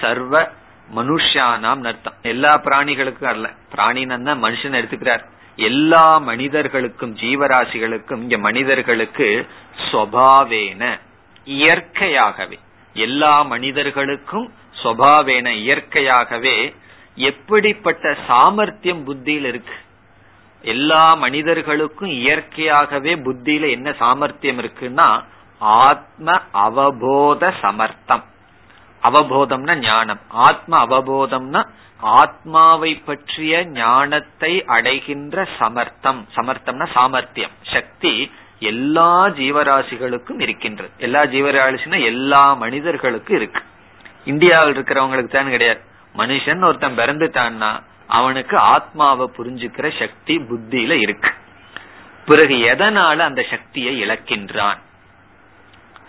சர்வ 0.00 0.48
மனுஷானாம் 0.96 1.86
அர்த்தம். 1.86 2.14
எல்லா 2.22 2.58
பிராணிகளுக்கும் 2.58 3.24
அல்ல. 3.24 3.50
பிராணினா 3.76 4.44
மனுஷன் 4.44 4.82
எடுத்துக்கிறார். 4.82 5.24
எல்லா 5.56 6.18
மனிதர்களுக்கும் 6.18 7.16
ஜீவராசிகளுக்கும் 7.16 8.16
இங்க 8.16 8.38
மனிதர்களுக்கு 8.38 9.46
சுவாவேன 9.90 10.98
இயற்கையாகவே. 11.44 12.58
எல்லா 12.94 13.42
மனிதர்களுக்கும் 13.42 14.52
சுவாவேன 14.82 15.46
இயற்கையாகவே 15.46 16.74
எப்படிப்பட்ட 17.14 18.16
சாமர்த்தியம் 18.26 19.04
புத்தியில் 19.04 19.44
இருக்கு? 19.44 19.74
எல்லா 20.62 21.14
மனிதர்களுக்கும் 21.14 22.08
இயற்கையாகவே 22.08 23.14
புத்தியில 23.14 23.70
என்ன 23.70 23.92
சாமர்த்தியம் 23.92 24.58
இருக்குன்னா 24.58 25.24
ஆத்ம 25.58 26.40
அவபோத 26.52 27.54
சமர்த்தம். 27.60 28.24
அவபோதம்னா 29.02 29.74
ஞானம். 29.74 30.20
ஆத்ம 30.28 30.76
அவபோதம்னா 30.86 31.66
ஆத்மாவை 32.00 32.94
பற்றிய 32.94 33.64
ஞானத்தை 33.64 34.64
அடைகின்ற 34.64 35.48
சமர்த்தம். 35.58 36.26
சமர்த்தம்னா 36.36 36.86
சாமர்த்தியம். 36.92 37.50
சக்தி 37.62 38.32
எல்லா 38.58 39.28
ஜீவராசிகளுக்கும் 39.28 40.40
இருக்கின்றது. 40.40 40.90
எல்லா 40.98 41.22
ஜீவராசினா 41.22 42.04
எல்லா 42.04 42.54
மனிதர்களுக்கும் 42.54 43.36
இருக்கு. 43.36 43.62
இந்தியாவில் 44.24 44.78
இருக்கிறவங்களுக்கு 44.78 45.28
தான் 45.28 45.50
கிடையாது. 45.50 45.80
மனுஷன் 46.16 46.64
ஒருத்தன் 46.64 46.96
பிறந்துட்டான்னா 46.96 47.82
அவனுக்கு 48.08 48.58
ஆத்மாவை 48.58 49.30
புரிஞ்சுக்கிற 49.36 49.98
சக்தி 49.98 50.38
புத்தியில 50.38 50.90
இருக்கு. 50.90 51.30
பிறகு 52.26 52.54
எதனால 52.54 53.18
அந்த 53.18 53.46
சக்தியை 53.50 54.02
இழக்கின்றான்? 54.02 54.78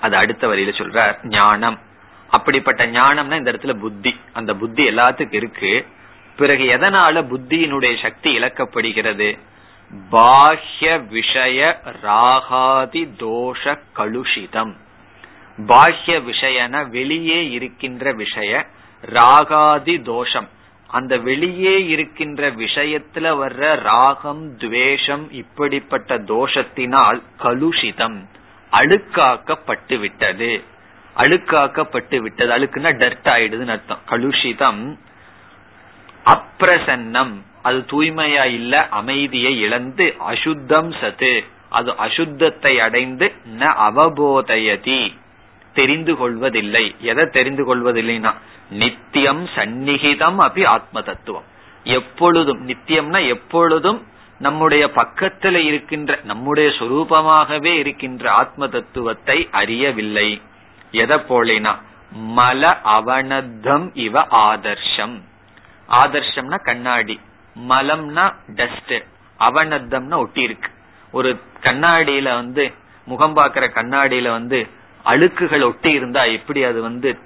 அது 0.01 0.15
அடுத்த 0.15 0.47
வரியில 0.47 0.73
சொல்ற 0.73 1.27
ஞானம். 1.27 1.79
அப்படிப்பட்ட 2.29 2.87
ஞானம்னா 2.87 3.37
இந்த 3.37 3.51
இடத்துல 3.51 3.73
புத்தி. 3.73 4.19
அந்த 4.33 4.53
புத்தி 4.53 4.87
எல்லாத்துக்கும் 4.87 5.33
இருக்கு. 5.33 5.87
பிறகு 6.35 6.63
எதனால 6.63 7.25
புத்தியினுடைய 7.25 8.01
சக்தி 8.01 8.39
இழக்கப்படுகிறது? 8.39 9.39
பாஹ்ய 10.11 11.07
விஷய 11.07 11.81
ராகாதி 12.03 13.07
தோஷ 13.19 13.79
கலுஷிதம். 13.95 14.73
பாஹ்ய 15.57 16.19
விஷயன 16.19 16.89
வெளியே 16.89 17.49
இருக்கின்ற 17.49 18.11
விஷய 18.13 18.65
ராகாதி 19.05 20.01
தோஷம். 20.01 20.49
அந்த 20.91 21.17
வெளியே 21.17 21.87
இருக்கின்ற 21.87 22.51
விஷயத்துல 22.51 23.27
வர்ற 23.41 23.81
ராகம் 23.81 24.57
துவேஷம் 24.57 25.31
இப்படிப்பட்ட 25.31 26.17
தோஷத்தினால் 26.17 27.21
கலுஷிதம் 27.43 28.19
அழுக்காக்கப்பட்டு 28.71 29.99
விட்டது 29.99 30.63
அழுக்காக்கப்பட்டு 31.15 32.17
விட்டது 32.17 32.51
அழுக்குன்னா 32.57 32.91
டர்ட் 33.01 33.29
ஆயிடுதுன்னு 33.29 33.67
அர்த்தம். 33.67 33.99
கலுஷிதம் 34.09 34.97
அப்பிரசன்னம் 36.25 37.33
அது 37.61 37.77
தூய்மையா 37.77 38.45
இல்ல 38.45 38.87
அமைதியை 38.89 39.59
இழந்து 39.59 40.15
அசுத்தம் 40.19 40.91
சத்து. 41.01 41.43
அது 41.69 41.91
அசுத்தத்தை 41.91 42.77
அடைந்து 42.77 43.33
ந 43.59 43.61
அவபோதயதி. 43.87 45.18
தெரிந்து 45.79 46.13
கொள்வதில்லை. 46.15 46.85
எதை 47.11 47.25
தெரிந்து 47.31 47.63
கொள்வதில்லைன்னா 47.65 48.31
நித்தியம் 48.71 49.43
சந்நிகிதம் 49.55 50.39
அப்படி 50.45 50.63
ஆத்ம 50.75 51.01
தத்துவம் 51.01 51.47
எப்பொழுதும் 51.83 52.61
நித்தியம்னா 52.67 53.19
எப்பொழுதும் 53.27 53.99
நம்முடைய 54.39 54.83
பக்கத்துல 54.95 55.57
இருக்கின்ற 55.69 56.19
நம்முடைய 56.23 56.67
சொரூபமாகவே 56.79 57.73
இருக்கின்ற 57.77 58.23
ஆத்ம 58.31 58.67
தத்துவத்தை 58.67 59.37
அறியவில்லை. 59.51 60.29
எதை 60.91 61.17
போலினா 61.29 61.73
மல 62.37 62.61
அவனதம் 62.95 63.87
இவ 64.05 64.21
ஆதர்ஷம். 64.45 65.17
ஆதர்ஷம்னா 65.89 66.57
கண்ணாடி. 66.63 67.15
மலம்னா 67.69 68.25
டஸ்ட் 68.55 68.95
அவனத்தம்னா 69.39 70.17
ஒட்டி 70.17 70.41
இருக்கு 70.41 70.69
ஒரு 71.13 71.29
கண்ணாடியில 71.61 72.27
வந்து 72.33 72.63
முகம் 73.07 73.35
பாக்குற 73.35 73.65
கண்ணாடியில 73.75 74.29
வந்து 74.29 74.59
அழுக்குகள் 75.05 75.63
ஒட்டி 75.63 75.91
இருந்தா 75.91 76.23
எப்படி 76.23 76.63
அது 76.63 76.81
வந்து 76.81 77.19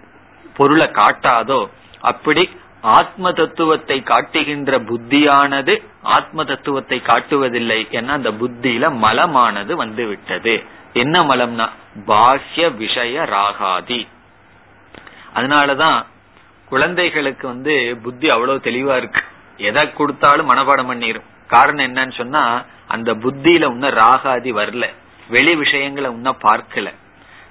பொருளை 0.57 0.87
காட்டாதோ 0.87 1.69
அப்படி 2.01 2.49
ஆத்ம 2.81 3.31
தத்துவத்தை 3.31 4.03
காட்டுகின்ற 4.03 4.79
புத்தியானது 4.79 5.83
ஆத்ம 6.01 6.43
தத்துவத்தை 6.43 7.01
காட்டுவதில்லை 7.05 7.79
ஏன்னா 7.91 8.07
அந்த 8.07 8.31
புத்தியில 8.31 8.91
மலமானது 9.01 9.73
வந்து 9.73 10.05
விட்டது 10.05 10.63
என்ன 10.93 11.19
மலம்னா? 11.19 11.69
பாஹ்ய 12.07 12.75
விஷய 12.75 13.23
ராகாதி. 13.23 14.07
அதனாலதான் 15.35 16.05
குழந்தைகளுக்கு 16.65 17.47
வந்து 17.47 17.99
புத்தி 18.03 18.29
அவ்வளவு 18.29 18.59
தெளிவா 18.63 18.95
இருக்கு. 18.97 19.21
எதை 19.57 19.93
கொடுத்தாலும் 19.93 20.49
மனப்பாடம் 20.51 20.91
பண்ணிரும். 20.91 21.25
காரணம் 21.47 21.95
என்னன்னு 21.95 22.13
சொன்னா 22.13 22.65
அந்த 22.87 23.13
புத்தியில 23.13 23.65
உன்ன 23.65 23.89
ராகாதி 23.89 24.51
வரல. 24.53 24.89
வெளி 25.29 25.55
விஷயங்களை 25.55 26.09
உன்ன 26.09 26.31
பார்க்கல. 26.31 26.93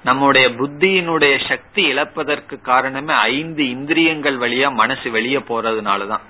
நம்முடைய 0.04 0.48
புத்தியினுடைய 0.48 1.48
சக்தி 1.48 1.94
இழப்பதற்கு 1.94 2.60
காரணமே 2.60 3.14
ஐந்து 3.14 3.70
இந்திரியங்கள் 3.70 4.38
வழியா 4.38 4.72
மனசு 4.72 5.10
வெளியே 5.10 5.36
போறதுனாலதான். 5.36 6.20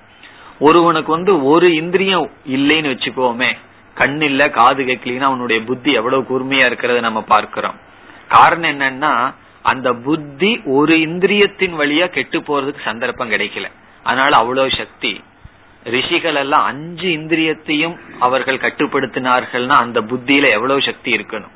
ஒருவனுக்கு 0.59 1.11
வந்து 1.11 1.43
ஒரு 1.43 1.73
இந்திரியம் 1.73 2.31
இல்லைன்னு 2.49 2.95
வச்சுக்கோமே 2.95 3.57
கண் 3.93 4.21
இல்ல 4.21 4.49
காது 4.49 4.83
கேட்கலாம் 4.83 5.27
அவனுடைய 5.27 5.61
புத்தி 5.61 5.91
எவ்வளவு 5.91 6.23
கூர்மையா 6.23 6.69
இருக்கிறத 6.69 6.99
நம்ம 6.99 7.21
பார்க்கிறோம். 7.21 7.75
காரணம் 8.27 8.79
என்னன்னா 8.79 9.33
அந்த 9.61 9.93
புத்தி 9.93 10.61
ஒரு 10.65 10.97
இந்திரியத்தின் 10.97 11.75
வழியா 11.75 12.07
கெட்டு 12.07 12.39
போறதுக்கு 12.39 12.81
சந்தர்ப்பம் 12.83 13.31
கிடைக்கல. 13.31 13.71
அதனால 14.03 14.37
அவ்வளவு 14.37 14.69
சக்தி. 14.77 15.23
ரிஷிகள் 15.83 16.35
எல்லாம் 16.35 16.65
அஞ்சு 16.65 17.07
இந்திரியத்தையும் 17.07 17.97
அவர்கள் 18.19 18.57
கட்டுப்படுத்தினார்கள்னா 18.57 19.67
அந்த 19.67 20.01
புத்தியில 20.01 20.49
எவ்வளவு 20.49 20.81
சக்தி 20.81 21.13
இருக்கணும்? 21.13 21.51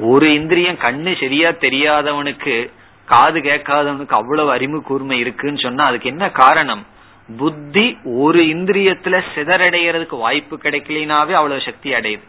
ஒரு 0.00 0.34
இந்திரியம் 0.34 0.76
கண்ணு 0.76 1.20
சரியா 1.20 1.50
தெரியாதவனுக்கு 1.50 2.70
காது 3.06 3.40
கேட்காதவனுக்கு 3.40 4.10
அவ்வளவு 4.10 4.50
அறிவு 4.50 4.82
கூர்மை 4.82 5.18
இருக்குன்னு 5.18 5.58
சொன்னா 5.58 5.84
அதுக்கு 5.84 6.08
என்ன 6.08 6.30
காரணம்? 6.30 6.86
புத்தி 7.38 7.98
ஒரு 8.04 8.42
இந்திரியத்துல 8.42 9.22
சிதறடைகிறதுக்கு 9.34 10.18
வாய்ப்பு 10.18 10.58
கிடைக்கலினாவே 10.62 11.32
அவ்வளவு 11.32 11.60
சக்தி 11.60 11.92
அடையுது. 11.92 12.28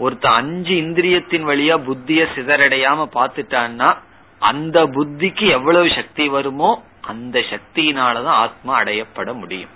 ஒருத்த 0.00 0.26
அஞ்சு 0.26 0.74
இந்திரியத்தின் 0.74 1.44
வழியா 1.44 1.82
புத்திய 1.82 2.26
சிதறடையாம 2.34 3.08
பாத்துட்டான்னா 3.14 3.96
அந்த 4.38 4.86
புத்திக்கு 4.86 5.48
எவ்வளவு 5.48 5.90
சக்தி 5.94 6.28
வருமோ 6.28 6.84
அந்த 7.00 7.38
சக்தியினாலதான் 7.38 8.38
ஆத்மா 8.42 8.82
அடையப்பட 8.82 9.32
முடியும். 9.32 9.70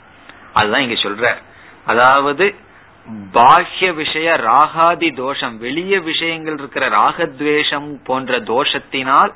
அதுதான் 0.53 0.81
இங்க 0.81 0.95
சொல்ற. 0.95 1.35
அதாவது 1.87 2.55
பாஹ்ய 3.33 3.95
விஷய 3.95 4.35
ராகாதி 4.35 5.17
தோஷம் 5.17 5.59
வெளிய 5.59 6.01
விஷயங்கள் 6.01 6.55
இருக்கிற 6.59 6.89
ராகத்வேஷம் 6.89 7.89
போன்ற 8.05 8.41
தோஷத்தினால் 8.41 9.33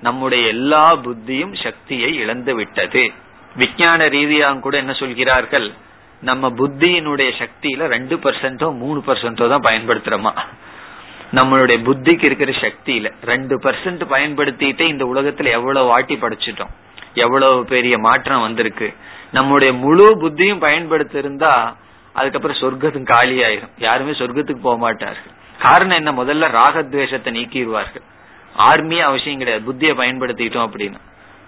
நம்முடைய 0.00 0.46
எல்லா 0.46 0.96
புத்தியும் 0.96 1.62
சக்தியை 1.62 2.14
இழந்து 2.14 2.54
விட்டது. 2.54 3.12
விஞ்ஞான 3.56 4.08
ரீதியாக 4.08 4.58
கூட 4.58 4.76
என்ன 4.76 4.92
சொல்கிறார்கள்? 4.92 5.72
நம்ம 6.20 6.48
புத்தியினுடைய 6.48 7.30
சக்தியில 7.38 7.86
ரெண்டு 7.86 8.16
பர்சன்டோ 8.16 8.76
மூணு 8.76 9.02
பர்சன்டோ 9.06 9.48
தான் 9.48 9.66
பயன்படுத்துறோமா? 9.68 10.32
நம்மளுடைய 11.34 11.78
புத்திக்கு 11.84 12.24
இருக்கிற 12.24 12.52
சக்தியில 12.52 13.12
ரெண்டு 13.24 13.58
பர்சன்ட் 13.58 14.02
பயன்படுத்திட்டே 14.10 14.80
இந்த 14.80 15.04
உலகத்துல 15.04 15.50
எவ்வளவு 15.50 15.86
வாட்டி 15.86 16.14
படிச்சிட்டோம். 16.14 16.70
எவ்வளவு 17.14 17.64
பெரிய 17.64 17.98
மாற்றம் 17.98 18.40
வந்திருக்கு. 18.40 18.94
நம்முடைய 19.32 19.74
முழு 19.74 20.16
புத்தியும் 20.20 20.64
பயன்படுத்திருந்தா 20.64 21.74
அதுக்கப்புறம் 22.18 22.56
சொர்க்கத்தும் 22.56 23.02
காலி 23.02 23.40
ஆயிரும் 23.42 23.70
யாருமே 23.78 24.10
சொர்க்கத்துக்கு 24.10 24.60
போக 24.62 24.76
மாட்டார்கள். 24.76 25.32
காரணம் 25.58 25.96
என்ன? 25.96 26.12
முதல்ல 26.12 26.50
ராகத்வேஷத்தை 26.50 27.30
நீக்கிடுவார்கள். 27.30 28.04
ஆர்மியே 28.58 29.00
அவசியம் 29.00 29.38
கிடையாது. 29.38 29.72
புத்தியை 29.72 29.98
பயன்படுத்திட்டோம் 29.98 30.68
அப்படின்னு. 30.68 30.98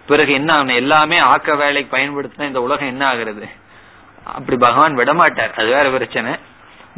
பிறகு 0.07 0.33
என்ன 0.33 0.63
ஆகணும் 0.63 0.75
எல்லாமே 0.75 1.19
ஆக்க 1.19 1.55
வேலைக்கு 1.55 1.97
பயன்படுத்தினா 1.97 2.43
இந்த 2.43 2.63
உலகம் 2.63 2.89
என்ன 2.89 3.13
ஆகுறது? 3.13 3.49
அப்படி 4.25 4.59
பகவான் 4.59 4.97
விடமாட்டார். 4.97 5.53
அது 5.57 5.67
வேற 5.67 5.91
பிரச்சனை. 5.91 6.35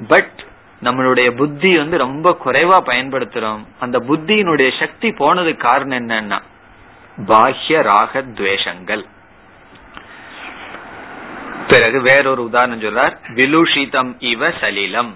பட் 0.08 0.44
நம்மளுடைய 0.82 1.36
புத்தி 1.36 1.76
வந்து 1.76 1.98
ரொம்ப 1.98 2.36
குறைவா 2.44 2.78
பயன்படுத்துறோம். 2.88 3.66
அந்த 3.80 3.98
புத்தியினுடைய 3.98 4.78
சக்தி 4.78 5.08
போனதுக்கு 5.08 5.56
காரணம் 5.56 5.98
என்னன்னா 5.98 6.42
பாஹ்ய 7.26 7.82
ராக 7.82 8.22
துவேஷங்கள் 8.22 9.04
பிறகு 11.72 11.98
வேறொரு 12.00 12.42
உதாரணம் 12.42 12.80
சொல்றார் 12.80 13.14
விலுஷிதம் 13.36 14.10
இவ 14.32 14.48
சலிலம். 14.62 15.12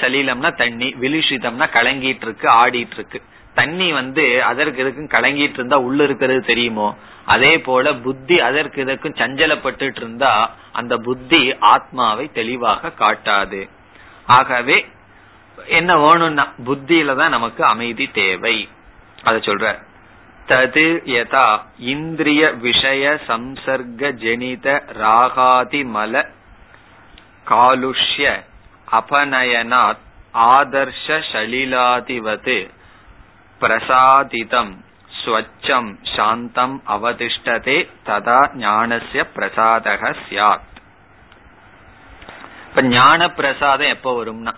சலிலம்னா 0.00 0.50
தண்ணி 0.56 0.88
விலுஷிதம்னா 1.00 1.66
கலங்கிட்டு 1.76 2.24
இருக்கு 2.26 2.46
ஆடிட்டு 2.60 2.96
இருக்கு 2.98 3.18
தண்ணி 3.54 3.92
வந்து 3.92 4.24
அதற்கு 4.44 4.78
இதுக்கும் 4.84 5.14
கலங்கிட்டு 5.14 5.58
இருந்தா 5.60 5.76
உள்ள 5.86 6.04
இருக்கிறது 6.04 6.40
தெரியுமோ? 6.40 6.88
அதே 7.24 7.52
போல 7.58 7.94
புத்தி 8.04 8.36
அதற்கு 8.40 8.78
இதற்கும் 8.82 9.18
சஞ்சலப்பட்டு 9.18 9.96
இருந்தா 9.96 10.32
அந்த 10.72 10.96
புத்தி 11.06 11.40
ஆத்மாவை 11.72 12.26
தெளிவாக 12.32 12.92
காட்டாது. 13.00 13.62
ஆகவே 14.26 14.78
என்ன 15.78 15.96
வேணும்னா 15.96 16.44
புத்தியில 16.66 17.16
தான் 17.20 17.34
நமக்கு 17.36 17.64
அமைதி 17.64 18.06
தேவை. 18.20 18.56
அத 19.22 19.36
சொல்ற 19.38 19.66
தது 20.50 20.86
யதா 21.12 21.46
இந்திரிய 21.92 22.42
விஷய 22.64 23.04
சம்சர்க 23.28 24.10
ஜனித 24.22 24.66
ராகாதி 25.00 25.82
மல 25.94 26.24
காலுஷ்ய 27.46 28.26
அபநயனாத் 28.88 30.04
ஆதர்ஷ 30.52 31.06
சலிலாதிவது 31.32 32.58
பிரசாதிதம் 33.60 34.74
ஸ்வச்சம் 35.10 35.90
சாந்தம் 36.14 36.76
அவதிஷ்டதே 36.94 37.78
ததா 38.08 38.40
ஞானசிய 38.62 39.22
பிரசாதக 39.36 40.02
சியாத் 40.24 40.66
இப்ப 42.68 42.82
ஞான 42.88 43.20
பிரசாதம் 43.30 43.92
எப்ப 43.96 44.08
வரும்னா? 44.18 44.52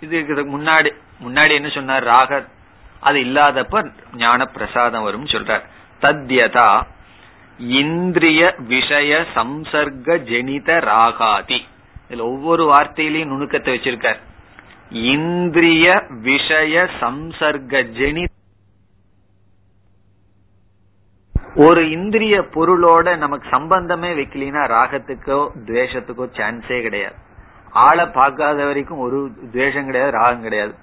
இது 0.00 0.16
முன்னாடி 0.54 0.90
முன்னாடி 1.24 1.52
என்ன 1.52 1.68
சொன்னார்? 1.68 2.04
ராக 2.14 2.30
அது 3.08 3.18
இல்லாதப்ப 3.20 3.82
ஞான 4.16 4.40
பிரசாதம் 4.56 5.06
வரும் 5.06 5.32
சொல்றார். 5.34 5.64
தத்யதா 6.02 6.68
இந்திரிய 7.80 8.42
விஷய 8.72 9.12
சம்சர்க 9.34 10.16
ஜெனித 10.30 10.78
ராகாதி. 10.90 11.58
இதுல 12.08 12.24
ஒவ்வொரு 12.32 12.62
வார்த்தையிலையும் 12.72 13.32
நுணுக்கத்தை 13.32 13.72
வச்சிருக்கார். 13.74 14.20
இந்திரிய 15.12 15.86
விஷய 16.28 16.76
சம்சர்க 17.00 17.82
ஜெனி 17.98 18.24
ஒரு 21.64 21.82
இந்திரிய 21.90 22.36
பொருளோட 22.54 23.08
நமக்கு 23.16 23.46
சம்பந்தமே 23.48 24.10
வைக்கலினா 24.20 24.62
ராகத்துக்கோ 24.74 25.38
துவேஷத்துக்கோ 25.66 26.26
சான்ஸே 26.38 26.78
கிடையாது. 26.86 27.16
ஆளை 27.86 28.06
பார்க்காத 28.16 28.58
வரைக்கும் 28.64 29.04
ஒரு 29.06 29.18
துவேஷம் 29.52 29.88
கிடையாது 29.88 30.12
ராகம் 30.18 30.44
கிடையாது. 30.46 30.74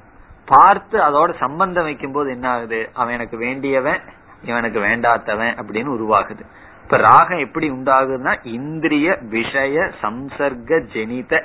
பார்த்து 0.56 1.00
அதோட 1.00 1.34
சம்பந்தம் 1.38 1.84
வைக்கும் 1.84 2.12
போது 2.12 2.32
என்ன 2.32 2.50
ஆகுது 2.50 2.90
அவன் 2.94 3.14
எனக்கு 3.14 3.38
வேண்டியவன் 3.38 4.02
இவனுக்கு 4.44 4.80
வேண்டாத்தவன் 4.80 5.60
அப்படின்னு 5.60 5.98
உருவாகுது. 5.98 6.40
இப்ப 6.84 6.98
ராகம் 6.98 7.38
எப்படி 7.38 7.72
உண்டாகுதுன்னா 7.72 8.40
இந்திரிய 8.44 9.18
விஷய 9.22 9.92
சம்சர்க 10.02 10.86
ஜெனித. 10.94 11.44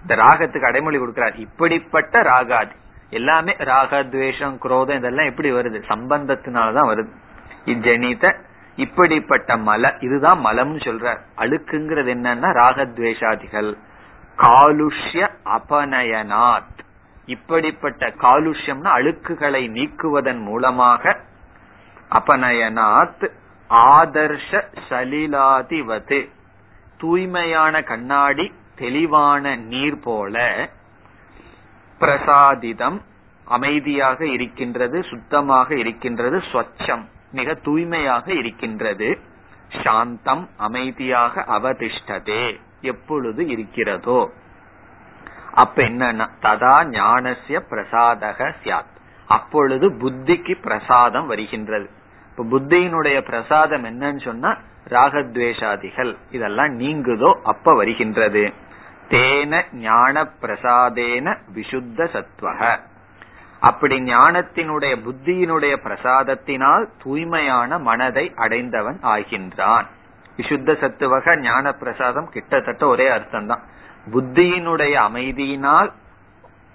இந்த 0.00 0.16
ராகத்துக்கு 0.16 0.66
அடைமொழி 0.66 0.98
கொடுக்கிறார். 0.98 1.38
இப்படிப்பட்ட 1.38 2.22
ராகாதி. 2.22 2.76
எல்லாமே 3.10 3.54
ராக 3.58 4.02
துவேஷம் 4.02 4.58
குரோதம் 4.58 4.96
இதெல்லாம் 4.96 5.26
எப்படி 5.26 5.52
வருது? 5.52 5.82
சம்பந்தத்தினாலதான் 5.88 6.88
வருது. 6.88 7.10
இஜனித 7.64 8.36
இப்படிப்பட்ட 8.76 9.56
மல. 9.56 10.02
இதுதான் 10.04 10.44
மலம்னு 10.44 10.82
சொல்ற 10.84 11.18
அழுக்குங்கிறது 11.38 12.14
என்னன்னா 12.14 12.52
ராகத்வேஷாதிகள். 12.52 13.76
காலுஷ்ய 14.36 15.28
அபநயனாத். 15.44 16.84
இப்படிப்பட்ட 17.26 18.08
காலுஷ்யம்னா 18.08 18.90
அழுக்குகளை 18.98 19.62
நீக்குவதன் 19.70 20.40
மூலமாக 20.40 21.16
அபநயனாத் 22.10 23.26
ஆதர்ஷ 23.70 24.62
சலிலாதிவது. 24.88 26.28
தூய்மையான 26.98 27.82
கண்ணாடி 27.82 28.52
தெளிவான 28.74 29.56
நீர் 29.56 30.00
போல 30.00 30.36
பிரசாதிதம் 32.00 32.98
அமைதியாக 33.44 34.26
இருக்கின்றது 34.26 35.02
சுத்தமாக 35.02 35.76
இருக்கின்றது 35.76 36.38
ஸ்வச்சம் 36.38 37.04
மிக 37.32 37.54
தூய்மையாக 37.54 38.32
இருக்கின்றது. 38.32 39.18
சாந்தம் 39.82 40.48
அமைதியாக 40.56 41.44
அவதிஷ்டதே 41.48 42.60
எப்பொழுது 42.80 43.46
இருக்கிறதோ. 43.46 44.30
அப்ப 45.56 45.82
என்னன்னா 45.82 46.26
ததா 46.42 46.76
ஞானசிய 46.90 47.60
பிரசாதக 47.70 48.54
சியாத் 48.62 48.94
அப்பொழுது 49.26 49.86
புத்திக்கு 49.90 50.54
பிரசாதம் 50.62 51.26
வருகின்றது. 51.26 51.90
இப்ப 52.30 52.44
புத்தியினுடைய 52.44 53.20
பிரசாதம் 53.20 53.84
என்னன்னு 53.84 54.24
சொன்னா 54.24 54.56
ராகத்வேஷாதிகள். 54.88 56.16
இதெல்லாம் 56.30 56.78
நீங்குதோ 56.80 57.32
அப்ப 57.44 57.74
வருகின்றது. 57.74 58.52
தேன 59.08 59.62
ஞான 59.72 60.24
பிரசாதேன 60.40 61.36
விசுத்த 61.54 62.08
சத்வக. 62.14 62.78
அப்படி 63.60 64.00
ஞானத்தினுடைய 64.00 64.94
புத்தியினுடைய 65.08 65.74
பிரசாதத்தினால் 65.84 66.84
தூய்மையான 67.02 67.78
மனதை 67.78 68.32
அடைந்தவன் 68.36 68.98
ஆகின்றான். 69.02 69.86
விசுத்த 70.36 70.76
சத்துவக 70.82 71.40
ஞான 71.40 71.72
பிரசாதம் 71.72 72.28
கிட்டத்தட்ட 72.28 72.86
ஒரே 72.86 73.08
அர்த்தம் 73.08 73.46
தான் 73.46 73.62
புத்தியினுடைய 74.12 74.94
அமைதியினால் 75.08 75.92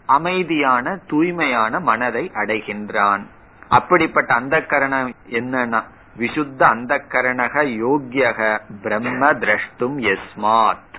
அமைதியான 0.05 0.95
தூய்மையான 1.07 1.79
மனதை 1.79 2.31
அடைகின்றான். 2.33 3.23
அப்படிப்பட்ட 3.69 4.33
அந்த 4.33 4.61
கரணம் 4.61 5.13
என்னன்னா 5.29 5.83
விசுத்த 6.17 6.63
அந்த 6.63 7.03
கரணக 7.09 7.53
யோகியக 7.83 8.61
பிரம்ம 8.81 9.33
திரஷ்டும் 9.33 9.97
எஸ்மாத் 10.03 10.89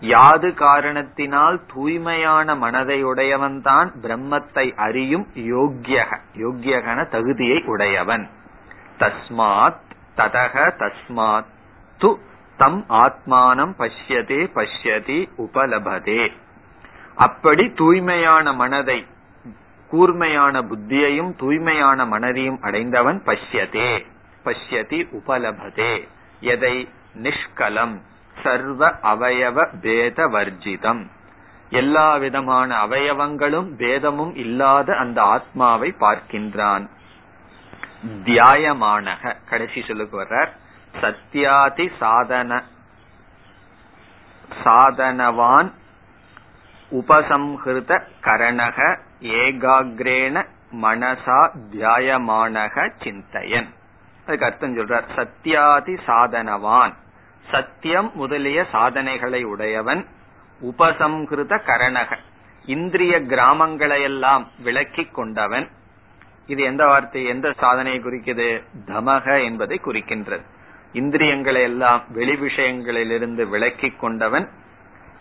யாது 0.00 0.54
காரணத்தினால் 0.54 1.60
தூய்மையான 1.74 2.54
மனதை 2.54 3.02
உடையவன் 3.02 3.62
தான் 3.62 3.92
பிரம்மத்தை 4.02 4.76
அறியும் 4.76 5.26
யோக்கியக 5.34 6.18
யோக்கியகன 6.34 7.08
தகுதியை 7.08 7.62
உடையவன். 7.66 8.28
தஸ்மாத் 8.98 9.84
ததக 10.16 10.56
தஸ்மாத் 10.78 11.50
து 11.98 12.18
தம் 12.58 12.84
ஆத்மானம் 12.88 13.72
பஷ்யதே 13.78 14.40
பஷ்யதி 14.54 15.28
உபலபதே. 15.38 16.32
அப்படி 17.14 17.72
தூய்மையான 17.72 18.52
மனதை 18.52 19.06
கூர்மையான 19.88 20.62
புத்தியையும் 20.62 21.36
தூய்மையான 21.36 22.04
மனதையும் 22.04 22.58
அடைந்தவன் 22.60 23.22
பஷ்யதே 23.26 24.06
பஷ்யதி 24.44 25.06
உபலபதே. 25.12 26.08
எதை? 26.40 26.88
நிஷ்கலம் 27.14 27.96
சர்வ 28.42 28.88
அவயவ 29.02 29.68
பேத 29.80 30.26
வர்ஜிதம். 30.26 31.06
எல்லா 31.70 32.16
விதமான 32.16 32.86
அவயவங்களும் 32.86 33.68
பேதமும் 33.76 34.36
இல்லாத 34.36 34.96
அந்த 34.96 35.22
ஆத்மாவை 35.22 35.94
பார்க்கின்றான். 36.00 36.88
தியாயமானக 38.24 39.36
கடைசி 39.48 39.82
சொல்லுக்கு 39.82 40.22
வர்றார். 40.22 40.50
சத்யாதி 41.00 41.90
சாதன. 41.98 42.62
சாதனவான் 44.64 45.72
உபசம்ஹிருத 46.90 48.02
கரணக 48.22 48.98
ஏகாகிரேன 49.20 50.46
மனசா 50.82 51.50
தியாயமானக 51.72 52.90
சிந்தையன். 53.02 53.68
அதுக்கு 54.26 54.46
அர்த்தம் 54.46 54.76
சொல்றார். 54.76 55.04
சத்யாதி 55.16 55.98
சாதனவான். 56.06 56.94
சத்தியம் 57.50 58.10
முதலிய 58.14 58.66
சாதனைகளை 58.72 59.44
உடையவன் 59.44 60.06
உபசம்ஹிருத 60.62 61.60
கரணக. 61.66 62.16
இந்திரிய 62.64 63.20
கிராமங்களையெல்லாம் 63.20 64.46
விளக்கி 64.58 65.04
கொண்டவன். 65.04 65.70
இது 66.46 66.62
எந்த 66.62 66.86
வார்த்தை? 66.86 67.24
எந்த 67.24 67.52
சாதனையை 67.58 68.02
குறிக்குது? 68.02 68.62
தமக 68.86 69.44
என்பதை 69.44 69.80
குறிக்கின்றது. 69.84 70.42
இந்திரியங்களை 70.92 71.62
எல்லாம் 71.62 72.02
வெளி 72.08 72.32
விஷயங்களிலிருந்து 72.32 73.48
விலக்கி 73.48 73.90
கொண்டவன் 73.90 74.48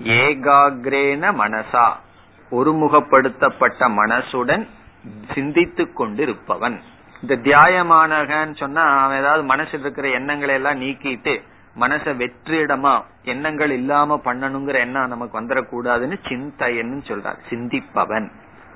ஏகாகிரேன 0.04 1.34
மனசா 1.40 1.92
ஒருமுகப்படுத்தப்பட்ட 2.52 3.88
மனசுடன் 3.88 4.68
சிந்தித்துக் 5.34 6.02
கொண்டிருப்பவன். 6.02 6.80
இந்த 7.22 7.36
தியாயமானகன்னு 7.36 8.56
சொன்னா 8.56 9.04
அவன் 9.04 9.20
ஏதாவது 9.20 9.44
மனசில் 9.44 9.80
இருக்கிற 9.80 10.10
எண்ணங்களை 10.10 10.56
எல்லாம் 10.56 10.82
நீக்கிட்டு 10.82 11.42
மனச 11.80 12.14
வெற்றிடமா 12.14 13.04
எண்ணங்கள் 13.24 13.72
இல்லாம 13.72 14.22
பண்ணணுங்கிற 14.26 14.74
எண்ணம் 14.74 15.08
நமக்கு 15.08 15.42
வந்துடக்கூடாதுன்னு 15.42 16.20
சிந்தையன்னு 16.28 17.02
சொல்றார். 17.08 17.38
சிந்திப்பவன். 17.50 18.32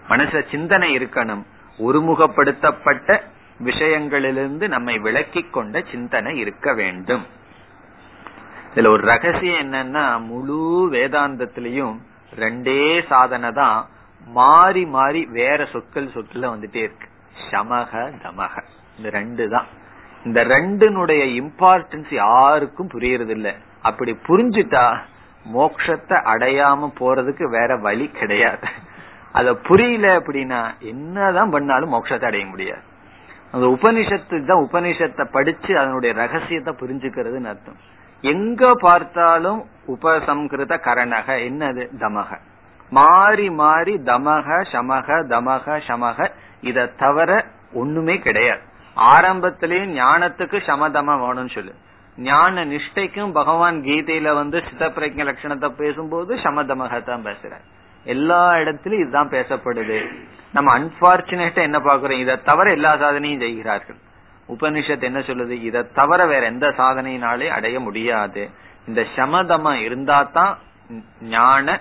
மனச 0.10 0.52
சிந்தனை 0.52 0.98
இருக்கணும். 0.98 1.44
ஒருமுகப்படுத்தப்பட்ட 1.80 3.22
விஷயங்களிலிருந்து 3.64 4.68
நம்மை 4.68 4.98
விளக்கி 4.98 5.42
கொண்ட 5.44 5.84
சிந்தனை 5.92 6.38
இருக்க 6.38 6.74
வேண்டும். 6.74 7.26
இதுல 8.76 8.88
ஒரு 8.88 9.04
ரகசியம் 9.06 9.72
என்னன்னா 9.72 10.20
முழு 10.26 10.90
வேதாந்தத்திலையும் 10.92 11.96
ரெண்டே 12.40 13.06
சாதனை 13.08 13.52
தான் 13.52 13.88
மாறி 14.26 14.86
மாறி 14.86 15.26
வேற 15.26 15.66
சொற்கள் 15.66 16.12
சொற்கள் 16.14 16.42
வந்துட்டே 16.42 16.76
இருக்கு. 16.76 17.08
சமக 17.52 18.12
தமக. 18.24 18.64
இந்த 18.98 19.10
ரெண்டு 19.10 19.50
தான். 19.50 19.66
இந்த 20.26 20.44
ரெண்டுனுடைய 20.44 21.24
இம்பார்ட்டன்ஸ் 21.42 22.14
யாருக்கும் 22.14 22.90
புரியறது 22.94 23.30
இல்ல 23.30 23.56
அப்படி 23.82 24.18
புரிஞ்சுட்டா 24.28 24.98
மோக்ஷத்தை 25.54 26.18
அடையாம 26.34 26.90
போறதுக்கு 27.00 27.44
வேற 27.50 27.78
வழி 27.78 28.08
கிடையாது. 28.08 28.68
அத 29.32 29.54
புரியல 29.54 30.20
அப்படின்னா 30.20 30.80
என்னதான் 30.80 31.50
பண்ணாலும் 31.50 31.94
மோட்சத்தை 31.94 32.24
அடைய 32.24 32.46
முடியாது. 32.46 32.82
அந்த 33.54 33.66
உபனிஷத்து 33.68 34.46
தான் 34.46 34.64
உபனிஷத்தை 34.66 35.26
படிச்சு 35.32 35.78
அதனுடைய 35.78 36.12
ரகசியத்தை 36.14 36.74
புரிஞ்சுக்கிறதுன்னு 36.82 37.52
அர்த்தம். 37.54 37.80
எங்க 38.24 38.76
பார்த்தாலும் 38.76 39.66
உபசம்கிருத 39.88 40.74
கரணக 40.88 41.28
என்னது? 41.50 41.84
தமக. 42.00 42.30
மாறி 42.92 43.50
மாறி 43.50 43.94
தமக 43.98 44.48
சமக 44.72 45.08
தமக 45.28 45.82
சமக 45.88 46.30
இத 46.62 46.86
தவிர 46.86 47.46
ஒண்ணுமே 47.74 48.20
கிடையாது. 48.20 48.62
ஆரம்பத்திலேயே 48.98 49.86
ஞானத்துக்கு 50.02 50.58
சமதம 50.68 51.16
வேணும்னு 51.24 51.54
சொல்லு. 51.54 51.74
ஞான 52.18 52.66
நிஷ்டைக்கும் 52.66 53.32
பகவான் 53.32 53.78
கீதையில 53.82 54.34
வந்து 54.34 54.58
சித்தப்பிரஜ 54.60 55.20
லட்சணத்தை 55.30 55.70
பேசும்போது 55.70 56.36
சமதமக 56.36 57.04
தான் 57.04 57.26
பேசுறாரு. 57.26 57.66
எல்லா 58.04 58.60
இடத்திலும் 58.60 59.00
இதுதான் 59.00 59.30
பேசப்படுது. 59.30 60.08
நம்ம 60.54 60.80
அன்பார்ச்சுனேட்டா 60.80 61.56
என்ன 61.56 61.80
பாக்குறோம் 61.80 62.20
இதை 62.20 62.42
தவிர 62.44 62.72
எல்லா 62.72 62.96
சாதனையும் 62.96 63.40
செய்கிறார்கள். 63.40 63.96
உபனிஷத் 64.50 65.02
என்ன 65.02 65.20
சொல்லுது? 65.20 65.50
இதை 65.50 65.92
தவிர 65.94 66.26
வேற 66.26 66.46
எந்த 66.46 66.68
சாதனையினாலே 66.68 67.48
அடைய 67.48 67.80
முடியாது. 67.80 68.50
இந்த 68.88 69.06
சமதம 69.16 69.74
இருந்தா 69.74 70.24
தான் 70.24 70.58
ஞான 71.22 71.80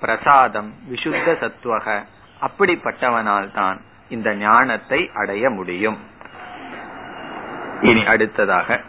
பிரசாதம் 0.00 0.72
விசுத்த 0.90 1.34
சத்துவக. 1.38 2.02
அப்படிப்பட்டவனால் 2.40 3.52
தான் 3.52 3.80
இந்த 4.08 4.34
ஞானத்தை 4.34 5.10
அடைய 5.14 5.50
முடியும். 5.50 5.98
இனி 7.80 8.06
அடுத்ததாக 8.06 8.80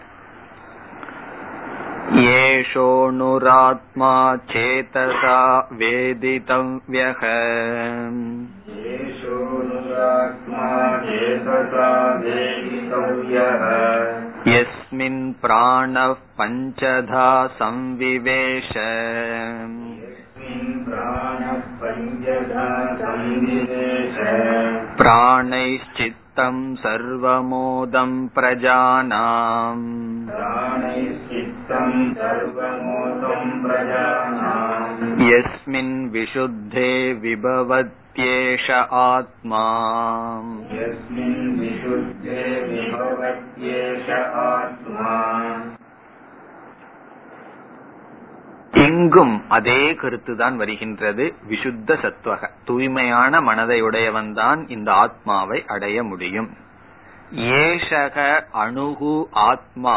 येषोऽनुरात्मा 2.24 4.14
चेतसा 4.51 5.39
वेदितव्यः 5.80 7.22
यस्मिन् 14.53 15.22
प्राणः 15.43 16.12
पञ्चधा 16.39 17.28
संविवेश 17.61 18.72
प्राणैश्चित्तम् 25.01 26.62
सर्वमोदम् 26.85 28.16
प्रजानाम् 28.37 29.85
यस्मिन् 35.28 35.95
विशुद्धे 36.11 36.91
विभवत्येष 37.22 38.66
आत्मा 39.03 39.64
यस्मिन् 40.74 41.41
विशुद्धे 41.61 42.43
विभवत्येष 42.70 44.09
आत्मा 44.45 45.14
இங்கும் 48.85 49.35
அதே 49.49 49.80
கருத்துதான் 50.01 50.57
வருகின்றது 50.57 51.24
விசுத்த 51.51 51.97
சத்துவக 52.03 52.49
தூய்மையான 52.64 53.41
மனதை 53.41 53.76
உடையவன் 53.80 54.30
தான் 54.32 54.61
இந்த 54.68 54.89
ஆத்மாவை 54.95 55.59
அடைய 55.66 55.97
முடியும் 56.03 56.49
ஏஷக 57.59 58.16
அணுகு 58.62 59.14
ஆத்மா 59.45 59.97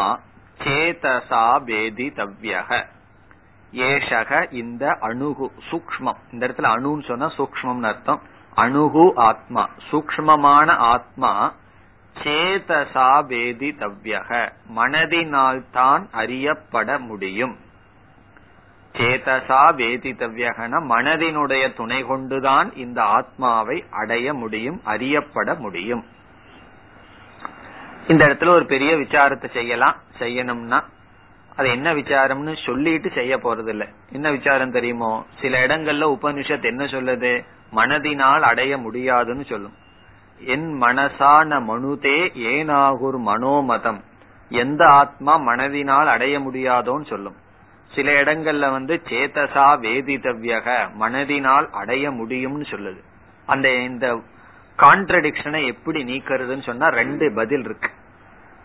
சேதசா 0.63 1.63
பேதி 1.65 2.07
தவ்யக 2.09 2.85
ஏஷக 3.73 4.53
இந்த 4.53 4.97
அணுகு 5.01 5.51
சூக்மம் 5.71 6.19
இந்த 6.31 6.47
இடத்துல 6.47 6.71
அணுன்னு 6.75 7.05
சொன்னா 7.05 7.31
சூக்மம்னு 7.37 7.83
அர்த்தம். 7.83 8.21
அணுகு 8.55 9.13
ஆத்மா. 9.15 9.69
சூக்மமான 9.91 10.69
ஆத்மா 10.75 11.53
சேதசா 12.23 13.25
பேதி 13.27 13.69
தவ்யக 13.69 14.51
மனதினால் 14.75 15.63
தான் 15.71 16.09
அறியப்பட 16.11 16.99
முடியும். 16.99 17.57
சேதசா 18.93 19.61
வேதித்தவ்யகன 19.77 20.79
மனதினுடைய 20.89 21.73
துணை 21.73 22.03
கொண்டுதான் 22.03 22.73
இந்த 22.75 23.03
ஆத்மாவை 23.03 23.85
அடைய 23.91 24.33
முடியும் 24.33 24.81
அறியப்பட 24.83 25.55
முடியும். 25.55 26.05
இந்த 28.07 28.25
இடத்துல 28.25 28.47
ஒரு 28.47 28.65
பெரிய 28.65 28.95
விசாரத்தை 28.95 29.49
செய்யலாம் 29.49 29.95
செய்யணும்னா. 30.19 30.83
அது 31.55 31.69
என்ன 31.69 31.93
விசாரம்னு 31.93 32.65
சொல்லிட்டு 32.65 33.11
செய்ய 33.15 33.37
போறது 33.37 33.67
இல்ல 33.67 33.87
என்ன 34.11 34.31
விசாரம் 34.31 34.71
தெரியுமோ? 34.71 35.25
சில 35.41 35.67
இடங்கள்ல 35.67 36.17
உபனிஷத் 36.19 36.63
என்ன 36.63 36.85
சொல்லுது? 36.85 37.45
மனதினால் 37.73 38.39
அடைய 38.39 38.77
முடியாதுன்னு 38.77 39.43
சொல்லும். 39.43 39.73
என் 40.39 40.81
மனசான 40.81 41.59
மனுதே 41.59 42.31
ஏனாகுர் 42.37 43.19
மனோமதம். 43.25 44.01
எந்த 44.49 44.85
ஆத்மா 44.85 45.39
மனதினால் 45.39 46.05
அடைய 46.05 46.39
முடியாதோன்னு 46.39 47.05
சொல்லும். 47.05 47.35
சில 47.95 48.23
இடங்கள்ல 48.23 48.71
வந்து 48.71 49.01
சேத்தசா 49.09 49.77
வேதிதவ்யக 49.81 50.89
மனதினால் 50.99 51.69
அடைய 51.69 52.11
முடியும்னு 52.11 52.65
சொல்லுது. 52.69 52.99
அந்த 53.45 53.69
இந்த 53.69 54.21
கான்ட்ரடிக்ஷனை 54.79 55.65
எப்படி 55.65 56.03
நீக்கிறதுன்னு 56.03 56.63
சொன்னா 56.63 56.87
ரெண்டு 56.87 57.31
பதில் 57.35 57.59
இருக்கு. 57.59 57.89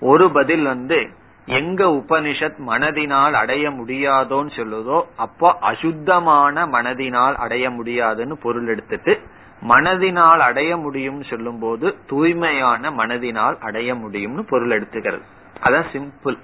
ஒரு 0.00 0.30
பதில் 0.30 0.64
வந்து 0.64 1.10
எங்க 1.46 1.84
உபனிஷத் 1.84 2.58
மனதினால் 2.66 3.32
அடைய 3.32 3.70
முடியாதோன்னு 3.70 4.50
சொல்லுதோ 4.56 5.04
அப்போ 5.16 5.58
அசுத்தமான 5.60 6.66
மனதினால் 6.66 7.34
அடைய 7.34 7.70
முடியாதுன்னு 7.70 8.38
பொருள் 8.38 8.66
எடுத்துட்டு 8.66 9.20
மனதினால் 9.62 10.38
அடைய 10.38 10.76
முடியும்னு 10.76 11.24
சொல்லும் 11.30 11.58
போது 11.58 11.96
தூய்மையான 12.06 12.90
மனதினால் 12.90 13.58
அடைய 13.58 13.94
முடியும்னு 13.94 14.42
பொருள் 14.48 14.74
எடுத்துக்கிறது. 14.80 15.24
அதான் 15.62 15.88
சிம்பிள் 15.92 16.38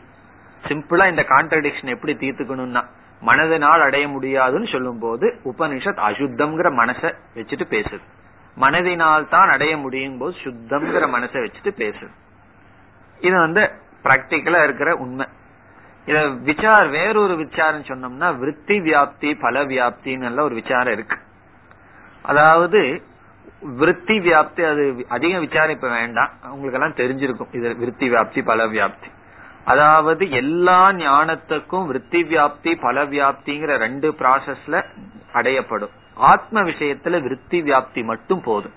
சிம்பிளா 0.69 1.09
இந்த 1.09 1.25
கான்ட்ரடிக்ஷன் 1.29 1.95
எப்படி 1.95 2.15
தீர்த்துக்கணும்னா 2.15 2.83
மனதினால் 3.23 3.83
அடைய 3.83 4.09
முடியாதுன்னு 4.09 4.67
சொல்லும் 4.67 4.99
போது 4.99 5.41
உபனிஷத் 5.45 6.05
அசுத்தம்ங்கிற 6.09 6.71
மனசை 6.81 7.11
வச்சுட்டு 7.35 7.67
பேசுது. 7.71 8.05
மனதினால் 8.57 9.29
தான் 9.29 9.49
அடைய 9.49 9.77
முடியும் 9.77 10.19
போது 10.19 10.35
சுத்தம்ங்கிற 10.45 11.07
மனசை 11.15 11.39
வச்சுட்டு 11.45 11.71
பேசு 11.71 12.07
இது 13.21 13.37
வந்து 13.39 13.63
பிராக்டிக்கலா 14.05 14.63
இருக்கிற 14.63 14.97
உண்மை. 14.97 15.27
இத 16.07 16.29
விசார் 16.29 16.89
வேறொரு 16.89 17.37
விசாரம் 17.37 17.89
சொன்னோம்னா 17.89 18.29
விற்பி 18.43 18.77
வியாப்தி 18.89 19.31
பல 19.41 19.65
வியாப்தின்னு 19.65 20.43
ஒரு 20.43 20.55
விசாரம் 20.55 20.93
இருக்கு. 20.93 21.17
அதாவது 22.23 22.81
விற்பி 23.81 24.17
வியாப்தி 24.27 24.63
அது 24.71 25.07
அதிக 25.09 25.39
விசாரிப்ப 25.39 25.89
வேண்டாம். 25.89 26.33
உங்களுக்கு 26.51 26.79
எல்லாம் 26.81 26.99
தெரிஞ்சிருக்கும். 27.01 27.53
இது 27.53 27.69
விற்பி 27.83 28.09
வியாப்தி 28.15 28.43
பல 28.45 28.67
வியாப்தி. 28.67 29.09
அதாவது 29.65 30.31
எல்லா 30.31 30.93
ஞானத்துக்கும் 30.93 31.87
விற்பி 31.93 32.23
வியாப்தி 32.31 32.73
பல 32.81 33.05
வியாப்திங்கிற 33.05 33.77
ரெண்டு 33.77 34.09
ப்ராசஸ்ல 34.19 34.85
அடையப்படும். 35.33 35.95
ஆத்ம 36.15 36.61
விஷயத்துல 36.61 37.21
விருத்தி 37.23 37.63
வியாப்தி 37.63 38.05
மட்டும் 38.05 38.41
போதும். 38.41 38.73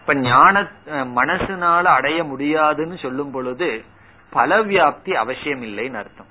இப்ப 0.00 0.14
ஞான 0.14 0.70
மனசுனால 0.90 1.82
அடைய 1.82 2.24
முடியாதுன்னு 2.24 2.96
சொல்லும் 2.96 3.30
பொழுது 3.30 3.84
பல 4.30 4.64
வியாப்தி 4.64 5.12
அவசியம் 5.12 5.62
இல்லைன்னு 5.62 5.94
அர்த்தம். 5.94 6.30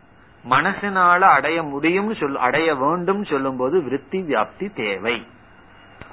மனசுனால 0.50 1.20
அடைய 1.20 1.64
முடியும்னு 1.64 2.20
சொல் 2.20 2.38
அடைய 2.38 2.76
வேண்டும் 2.76 3.24
சொல்லும் 3.24 3.58
போது 3.58 3.82
விருத்தி 3.82 4.20
வியாப்தி 4.22 4.74
தேவை. 4.74 5.28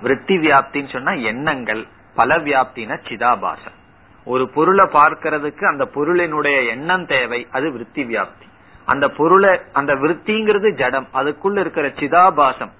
விருத்தி 0.02 0.36
வியாப்தின்னு 0.38 0.92
சொன்னா 0.92 1.12
எண்ணங்கள் 1.12 1.86
பல 2.14 2.38
வியாப்தினா 2.38 2.96
சிதாபாசம். 3.08 3.76
ஒரு 4.24 4.48
பொருளை 4.48 4.84
பார்க்கறதுக்கு 4.84 5.64
அந்த 5.64 5.84
பொருளினுடைய 5.94 6.66
எண்ணம் 6.68 7.06
தேவை 7.06 7.46
அது 7.50 7.72
விருத்தி 7.72 8.04
வியாப்தி. 8.04 8.46
அந்த 8.84 9.08
பொருளை 9.08 9.60
அந்த 9.72 9.94
விருத்திங்கிறது 9.94 10.70
ஜடம் 10.76 11.08
அதுக்குள்ள 11.14 11.58
இருக்கிற 11.58 11.88
சிதாபாசம் 11.88 12.72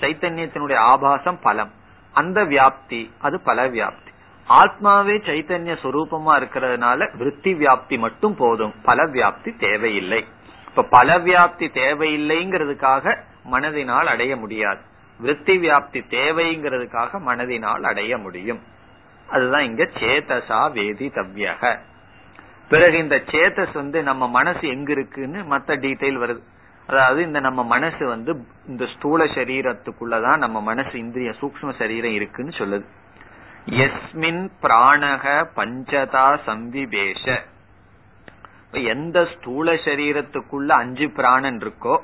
சைத்தன்யத்தினுடைய 0.00 0.74
ஆபாசம் 0.74 1.40
பலம். 1.40 1.70
அந்த 2.12 2.44
வியாப்தி 2.44 3.10
அது 3.18 3.40
பல 3.40 3.68
வியாப்தி. 3.68 4.12
ஆத்மாவே 4.48 5.14
சைத்தன்ய 5.28 5.76
சொரூபமா 5.82 6.32
இருக்கிறதுனால 6.40 7.08
விற்பி 7.18 7.52
வியாப்தி 7.62 7.98
மட்டும் 7.98 8.34
போதும். 8.34 8.74
பல 8.82 9.04
வியாப்தி 9.06 9.58
தேவையில்லை. 9.58 10.24
இப்ப 10.68 10.82
பல 10.82 11.18
வியாப்தி 11.18 11.66
தேவையில்லைங்கிறதுக்காக 11.74 13.16
மனதினால் 13.52 14.04
அடைய 14.04 14.36
முடியாது. 14.36 14.80
விற்பி 15.22 15.54
வியாப்தி 15.58 16.00
தேவைங்கிறதுக்காக 16.10 17.20
மனதினால் 17.26 17.82
அடைய 17.82 18.18
முடியும். 18.18 18.62
அதுதான் 19.28 19.64
இங்க 19.64 19.82
சேதசா 19.82 20.72
வேதி 20.72 21.08
தவ்யக 21.08 21.78
பிறகு 22.68 22.98
இந்த 22.98 23.16
சேத்தஸ் 23.16 23.72
வந்து 23.72 24.02
நம்ம 24.02 24.28
மனசு 24.28 24.68
எங்க 24.68 24.92
இருக்குன்னு 24.92 25.56
மத்த 25.56 25.68
டீட்டெயில் 25.68 26.18
வருது. 26.18 26.42
அதாவது 26.86 27.20
இந்த 27.22 27.40
நம்ம 27.40 27.60
மனசு 27.64 28.06
வந்து 28.06 28.32
இந்த 28.66 28.84
ஸ்தூல 28.86 29.24
சரீரத்துக்குள்ளதான் 29.24 30.36
நம்ம 30.36 30.60
மனசு 30.60 30.94
இந்திரிய 30.98 31.30
சூக்ம 31.40 31.72
சரீரம் 31.78 32.12
இருக்குன்னு 32.12 32.52
சொல்லுது. 32.58 32.86
எஸ்மின் 33.84 34.44
பிராணக 34.62 35.24
பஞ்சதா 35.56 36.26
சம்விவேஷ. 36.46 37.24
எந்த 38.72 39.18
ஸ்தூல 39.24 39.72
சரீரத்துக்குள்ள 39.72 40.68
அஞ்சு 40.82 41.08
பிராணன் 41.10 41.58
இருக்கோ 41.58 41.96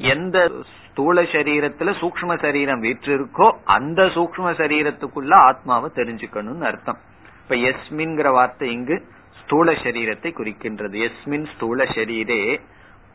எந்த 0.00 0.50
ஸ்தூல 0.74 1.22
சரீரத்துல 1.22 1.90
சூக்ம 2.00 2.40
சரீரம் 2.40 2.80
வீற்று 2.80 3.12
இருக்கோ 3.18 3.46
அந்த 3.64 4.02
சூக்ம 4.16 4.50
சரீரத்துக்குள்ள 4.60 5.34
ஆத்மாவை 5.48 5.90
தெரிஞ்சுக்கணும்னு 5.94 6.66
அர்த்தம். 6.70 6.98
இப்ப 7.42 7.54
எஸ்மின்ங்கிற 7.70 8.30
வார்த்தை 8.32 8.72
இங்கு 8.72 8.96
ஸ்தூல 9.42 9.72
சரீரத்தை 9.72 10.30
குறிக்கின்றது. 10.38 10.96
எஸ்மின் 11.08 11.46
ஸ்தூல 11.54 11.84
சரீரே 11.84 12.42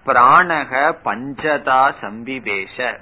பிராணக 0.07 0.71
பஞ்சதா 1.05 1.81
சம்பிவேஷ. 2.01 2.97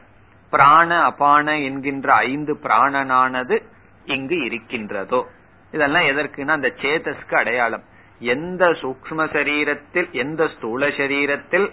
பிராண 0.50 1.02
அபான 1.02 1.58
என்கின்ற 1.60 2.14
ஐந்து 2.14 2.54
பிராணனானது 2.64 3.64
இங்கு 4.06 4.46
இருக்கின்றதோ. 4.46 5.28
இதெல்லாம் 5.72 6.04
எதற்குன்னா 6.04 6.48
அந்த 6.48 6.74
சேதஸ்க்கு 6.82 7.36
அடையாளம். 7.36 7.84
எந்த 8.20 8.66
சூக்ம 8.66 9.26
சரீரத்தில் 9.28 10.12
எந்த 10.12 10.48
ஸ்தூல 10.48 10.88
சரீரத்தில் 10.88 11.68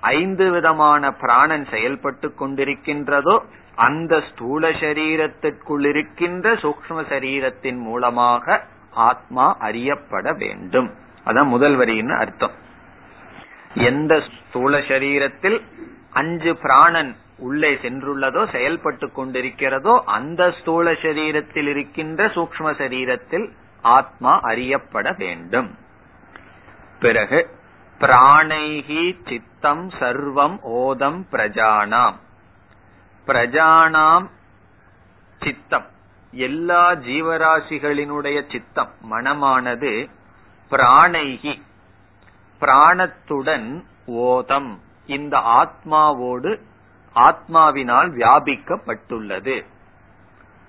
ஐந்து 0.00 0.50
விதமான 0.50 1.12
பிராணன் 1.12 1.66
செயல்பட்டு 1.70 2.34
கொண்டிருக்கின்றதோ 2.40 3.42
அந்த 3.74 4.22
ஸ்தூல 4.32 4.70
சரீரத்திற்குள் 4.70 5.86
இருக்கின்ற 5.86 6.52
சூக்ம 6.52 7.02
சரீரத்தின் 7.08 7.78
மூலமாக 7.78 8.62
ஆத்மா 8.90 9.56
அறியப்பட 9.58 10.32
வேண்டும். 10.32 10.94
அதான் 11.24 11.46
முதல் 11.46 11.76
வரின்னு 11.78 12.18
அர்த்தம். 12.18 12.64
எந்த 13.76 14.22
ஸ்தூல 14.48 14.78
சரீரத்தில் 14.78 15.62
அஞ்சு 16.12 16.56
பிராணன் 16.56 17.16
உள்ளே 17.38 17.74
சென்றுள்ளதோ 17.74 18.50
செயல்பட்டு 18.52 19.06
கொண்டிருக்கிறதோ 19.06 20.02
அந்த 20.04 20.54
ஸ்தூல 20.60 20.92
சரீரத்தில் 20.92 21.66
இருக்கின்ற 21.66 22.26
சூக்ம 22.26 22.70
சரீரத்தில் 22.72 23.52
ஆத்மா 23.82 24.40
அறியப்பட 24.40 25.12
வேண்டும். 25.12 25.78
பிறகு 27.00 27.50
பிராணைகி 28.00 29.28
சித்தம் 29.28 29.88
சர்வம் 29.88 30.58
ஓதம் 30.62 31.24
பிரஜானாம். 31.32 32.14
பிரஜானாம் 33.26 34.26
சித்தம். 35.40 35.86
எல்லா 36.30 36.92
ஜீவராசிகளினுடைய 36.92 38.50
சித்தம் 38.50 38.92
மனமானது 39.10 40.08
பிராணைகி 40.70 41.62
பிராணத்துடன் 42.60 43.84
ஓதம். 44.06 44.78
இந்த 45.06 45.38
ஆத்மாவோடு 45.38 46.60
ஆத்மாவினால் 47.14 48.10
வியாபிக்கப்பட்டுள்ளது. 48.16 49.64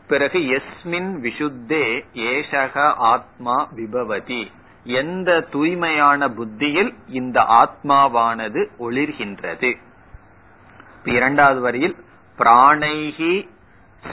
பிறகு 0.08 0.40
எஸ்மின் 0.40 1.20
விசுத்தே 1.22 2.06
ஏஷக 2.14 2.94
ஆத்மா 2.96 3.68
விபவதி. 3.72 4.52
எந்த 4.84 5.42
தூய்மையான 5.42 6.30
புத்தியில் 6.30 6.96
இந்த 7.08 7.42
ஆத்மாவானது 7.42 8.68
ஒளிர்கின்றது? 8.80 9.78
இரண்டாவது 11.04 11.62
வரியில் 11.62 11.96
பிராணைகி 12.38 13.50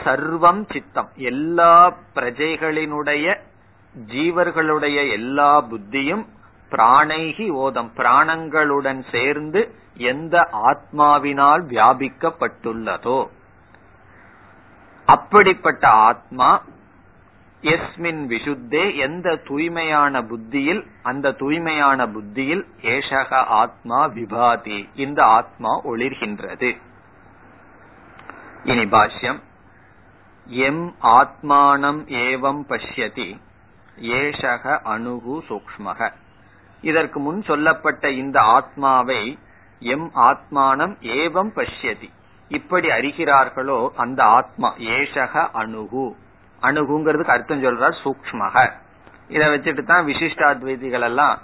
சர்வம் 0.05 0.72
சித்தம். 0.72 1.11
எல்லா 1.14 1.97
பிரஜைகளினுடைய 2.14 3.39
ஜீவர்களுடைய 4.07 5.11
எல்லா 5.11 5.62
புத்தியும் 5.62 6.27
பிராணைகி 6.75 7.49
ஓதம். 7.57 7.91
பிராணங்களுடன் 7.97 9.11
சேர்ந்து 9.11 9.75
எந்த 9.97 10.49
ஆத்மாவினால் 10.53 11.62
வியாபிக்கப்பட்டுள்ளதோ 11.68 13.29
அப்படிப்பட்ட 15.07 15.89
ஆத்மா 15.89 16.62
எஸ்மின் 17.62 18.22
விசுத்தே 18.27 18.97
எந்த 18.97 19.37
தூய்மையான 19.37 20.22
புத்தியில் 20.22 20.87
அந்த 21.03 21.33
தூய்மையான 21.33 22.09
புத்தியில் 22.09 22.66
ஏஷக 22.83 23.35
ஆத்மா 23.35 24.09
விபாதி. 24.09 24.89
இந்த 24.95 25.25
ஆத்மா 25.25 25.85
ஒளிர்கின்றது. 25.85 26.81
இனி 28.64 28.85
பாஷ்யம். 28.85 29.41
எம் 30.47 30.95
ஆத்மானம் 31.03 32.03
ஏவம் 32.18 32.62
பஷ்யதி. 32.68 33.41
ஏஷக 34.01 34.79
அணுகு 34.83 35.45
சூக்மக 35.49 36.12
இதற்கு 36.81 37.20
முன் 37.20 37.43
சொல்லப்பட்ட 37.43 38.11
இந்த 38.11 38.41
ஆத்மாவை 38.41 39.39
எம் 39.79 40.11
ஆத்மானம் 40.14 40.95
ஏவம் 41.01 41.51
பஷ்யதி. 41.55 42.11
இப்படி 42.49 42.89
அறிகிறார்களோ 42.89 43.89
அந்த 43.97 44.25
ஆத்மா 44.25 44.75
ஏஷக 44.77 45.51
அணுகு. 45.53 46.16
அணுகுங்கிறதுக்கு 46.62 47.35
அர்த்தம் 47.37 47.62
சொல்றார் 47.62 47.95
சூக்மக 48.05 48.70
இதை 49.29 49.49
வச்சுட்டு 49.49 49.83
தான் 49.83 50.07
விசிஷ்டாத்வைதிகள் 50.07 51.01
எல்லாம் 51.01 51.39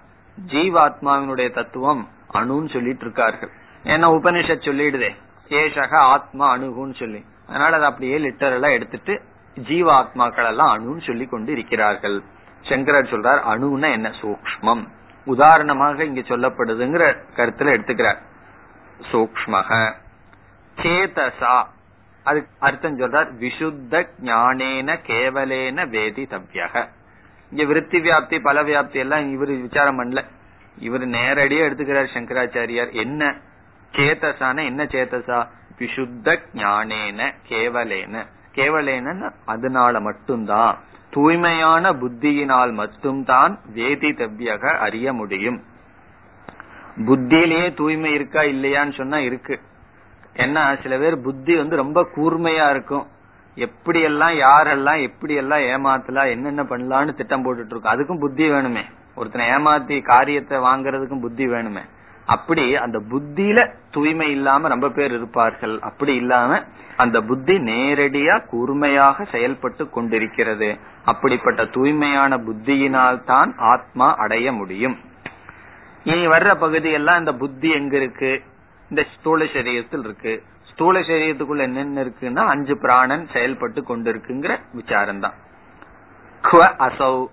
ஜீவாத்மாவினுடைய 0.46 1.54
தத்துவம் 1.54 2.08
அணுன்னு 2.32 2.72
சொல்லிட்டு 2.72 3.00
இருக்கார்கள் 3.00 3.50
ஏன்னா 3.84 4.06
உபனிஷத் 4.16 4.66
சொல்லிடுதே 4.68 5.14
ஏஷக 5.48 5.94
ஆத்மா 5.94 6.56
அணுகுன்னு 6.56 6.94
சொல்லி. 6.94 7.24
அதனால 7.48 7.76
அதை 7.76 7.88
அப்படியே 7.88 8.18
லிட்டரெல்லாம் 8.18 8.72
எடுத்துட்டு 8.72 9.22
ஜீவாத்மாக்கள் 9.54 10.46
எல்லாம் 10.46 10.72
அணுன்னு 10.74 11.06
சொல்லி 11.06 11.26
கொண்டு 11.26 11.52
இருக்கிறார்கள். 11.52 12.22
சங்கரர் 12.62 13.04
சொல்றார் 13.04 13.40
அணுன்னா 13.48 13.90
என்ன? 13.92 14.12
சூக்மம் 14.22 14.86
உதாரணமாக 15.24 16.04
இங்க 16.04 16.20
சொல்லப்படுதுங்கிற 16.20 17.16
கருத்துல 17.36 17.74
எடுத்துக்கிறார். 17.76 18.18
சூக்மக 19.12 19.92
சேதசா. 20.76 21.66
அது 22.22 22.46
அர்த்தம் 22.58 22.98
சொல்றார் 22.98 23.28
விசுத்த 23.40 24.08
ஞானேன 24.22 24.98
கேவலேன 25.06 25.88
வேதி 25.88 26.26
தவ்யக 26.26 26.88
இங்க 27.50 27.64
விருத்தி 27.64 27.98
வியாப்தி 27.98 28.42
பல 28.42 28.62
வியாப்தி 28.62 28.94
எல்லாம் 28.94 29.32
இவரு 29.32 29.60
விசாரம் 29.60 30.00
பண்ணல. 30.00 30.24
இவர் 30.78 31.08
நேரடியா 31.08 31.64
எடுத்துக்கிறார் 31.68 32.08
சங்கராச்சாரியார். 32.14 32.92
என்ன 32.92 33.34
சேதசான 33.92 34.64
என்ன 34.64 34.84
சேதசா? 34.84 35.48
விசுத்த 35.78 36.38
ஞானேன 36.54 37.34
கேவலேன. 37.48 38.26
கேவலேன 38.54 39.32
அதனால 39.46 40.00
மட்டும்தான். 40.00 40.78
தூய்மையான 41.10 41.92
புத்தியினால் 41.92 42.72
மட்டும்தான் 42.72 43.58
வேதி 43.74 44.10
தவ்யக 44.12 44.78
அறிய 44.78 45.12
முடியும். 45.12 45.62
புத்தியிலேயே 46.96 47.74
தூய்மை 47.74 48.12
இருக்கா 48.12 48.40
இல்லையான்னு 48.40 48.92
சொன்னா 48.92 49.18
இருக்கு. 49.18 49.60
ஏன்னா 50.34 50.82
சில 50.82 50.98
பேர் 50.98 51.20
புத்தி 51.20 51.56
வந்து 51.56 51.76
ரொம்ப 51.76 52.08
கூர்மையா 52.16 52.70
இருக்கும். 52.70 53.06
எப்படி 53.54 54.00
எல்லாம் 54.00 54.30
யாரெல்லாம் 54.30 55.02
எப்படி 55.02 55.34
எல்லாம் 55.34 55.58
ஏமாத்தலாம் 55.58 56.30
என்னென்ன 56.30 56.62
பண்ணலாம்னு 56.62 57.14
திட்டம் 57.14 57.44
போட்டுட்டு 57.44 57.66
இருக்கும். 57.66 57.92
அதுக்கும் 57.92 58.20
புத்தி 58.20 58.50
வேணுமே. 58.50 58.84
ஒருத்தனை 59.14 59.46
ஏமாத்தி 59.48 60.02
காரியத்தை 60.02 60.58
வாங்குறதுக்கும் 60.58 61.20
புத்தி 61.20 61.48
வேணுமே. 61.48 61.82
அப்படி 62.26 62.76
அந்த 62.76 62.98
புத்தியில 62.98 63.70
தூய்மை 63.90 64.30
இல்லாம 64.30 64.68
ரொம்ப 64.68 64.88
பேர் 64.88 65.12
இருப்பார்கள். 65.12 65.80
அப்படி 65.80 66.14
இல்லாம 66.14 66.62
அந்த 66.96 67.20
புத்தி 67.20 67.58
நேரடியா 67.58 68.46
கூர்மையாக 68.46 69.24
செயல்பட்டு 69.24 69.88
கொண்டிருக்கிறது. 69.88 70.78
அப்படிப்பட்ட 71.04 71.64
தூய்மையான 71.64 72.36
புத்தியினால் 72.36 73.24
தான் 73.24 73.54
ஆத்மா 73.56 74.14
அடைய 74.14 74.52
முடியும். 74.52 74.98
இனி 76.04 76.26
வர்ற 76.26 76.54
பகுதியெல்லாம் 76.54 77.18
இந்த 77.18 77.32
புத்தி 77.32 77.70
எங்க 77.70 77.96
இருக்கு? 77.96 78.42
இந்த 78.90 79.06
ஸ்தூல 79.14 79.44
சரீரத்தில் 79.44 80.04
இருக்கு. 80.04 80.42
ஸ்தூல 80.62 81.00
சரீரத்துக்குள்ள 81.00 81.60
என்னென்ன 81.60 82.04
இருக்குன்னா 82.04 82.46
அஞ்சு 82.46 82.78
பிராணன் 82.78 83.28
செயல்பட்டு 83.32 83.80
கொண்டிருக்குங்கிற 83.80 84.58
விசாரம் 84.72 85.20
தான் 85.20 85.34
அசௌ. 86.78 87.26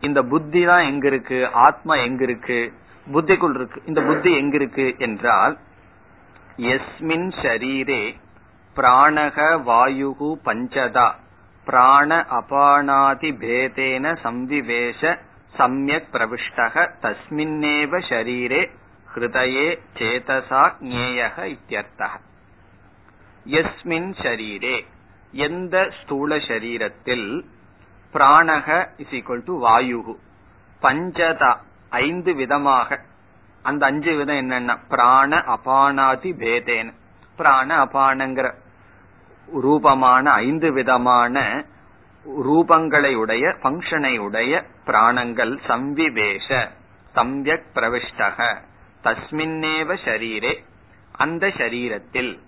இந்த 0.00 0.22
புத்தி 0.22 0.64
தான் 0.64 0.82
எங்க 0.82 1.06
இருக்கு? 1.06 1.48
ஆத்மா 1.52 1.94
எங்க 1.94 2.22
இருக்கு? 2.22 2.72
புத்திக்குள் 3.06 3.54
இருக்கு. 3.54 3.82
இந்த 3.86 4.02
புத்தி 4.02 4.36
எங்க 4.36 4.54
இருக்கு 4.54 4.94
என்றால் 4.98 5.58
எஸ்மின் 6.56 7.32
ஷரீரே 7.42 8.14
பிராணக 8.76 9.62
வாயுகு 9.62 10.34
பஞ்சதா. 10.44 11.14
பிராண 11.64 12.26
அபானாதி 12.30 13.32
பேதேன 13.32 14.16
சம்விவேஷ 14.22 15.18
சமயக் 15.54 16.08
பிரவிஷ்டக. 16.12 16.90
தஸ்மின்னேவ 17.02 17.98
ஷரீரே 17.98 18.70
ஹிருதயே 19.14 19.78
சேதசா 19.98 20.72
ஞேயக 20.80 21.56
இத்தியர்த்தக. 21.56 22.20
எஸ்மின் 23.46 24.12
ஷரீரே 24.22 24.84
எந்த 25.32 25.92
ஸ்தூல 26.02 26.36
ஷரீரத்தில் 26.36 27.44
பிராணக 28.12 28.88
இஸ் 28.96 29.10
ஈக்வல் 29.10 29.44
டு 29.44 29.66
வாயுகு. 29.66 30.16
பஞ்சதா 30.82 31.58
ஐந்து 31.90 32.34
விதமாக. 32.34 33.00
அந்த 33.62 33.86
அஞ்சு 33.86 34.16
விதம் 34.16 34.36
என்னன்னா 34.36 34.78
பிராண 34.88 35.36
அபானாதி 35.36 36.30
பேதேன 36.38 36.92
பிராண 37.36 37.84
அபானங்கிற 37.84 38.54
ரூபமான 39.46 40.30
ஐந்து 40.30 40.72
விதமான 40.72 41.64
ரூபங்களை 42.46 43.14
உடைய 43.14 43.56
பங்கனை 43.62 44.18
உடைய 44.18 44.64
பிராணங்கள் 44.84 45.60
சம்விவேஷ 45.68 46.68
சம்யக் 47.14 47.68
பிரவிஷ்டக 47.74 48.56
தஸ்மின்னேவ 49.04 49.96
ஷரீரே 50.04 50.64
அந்த 51.12 51.46
சரீரத்தில் 51.46 52.40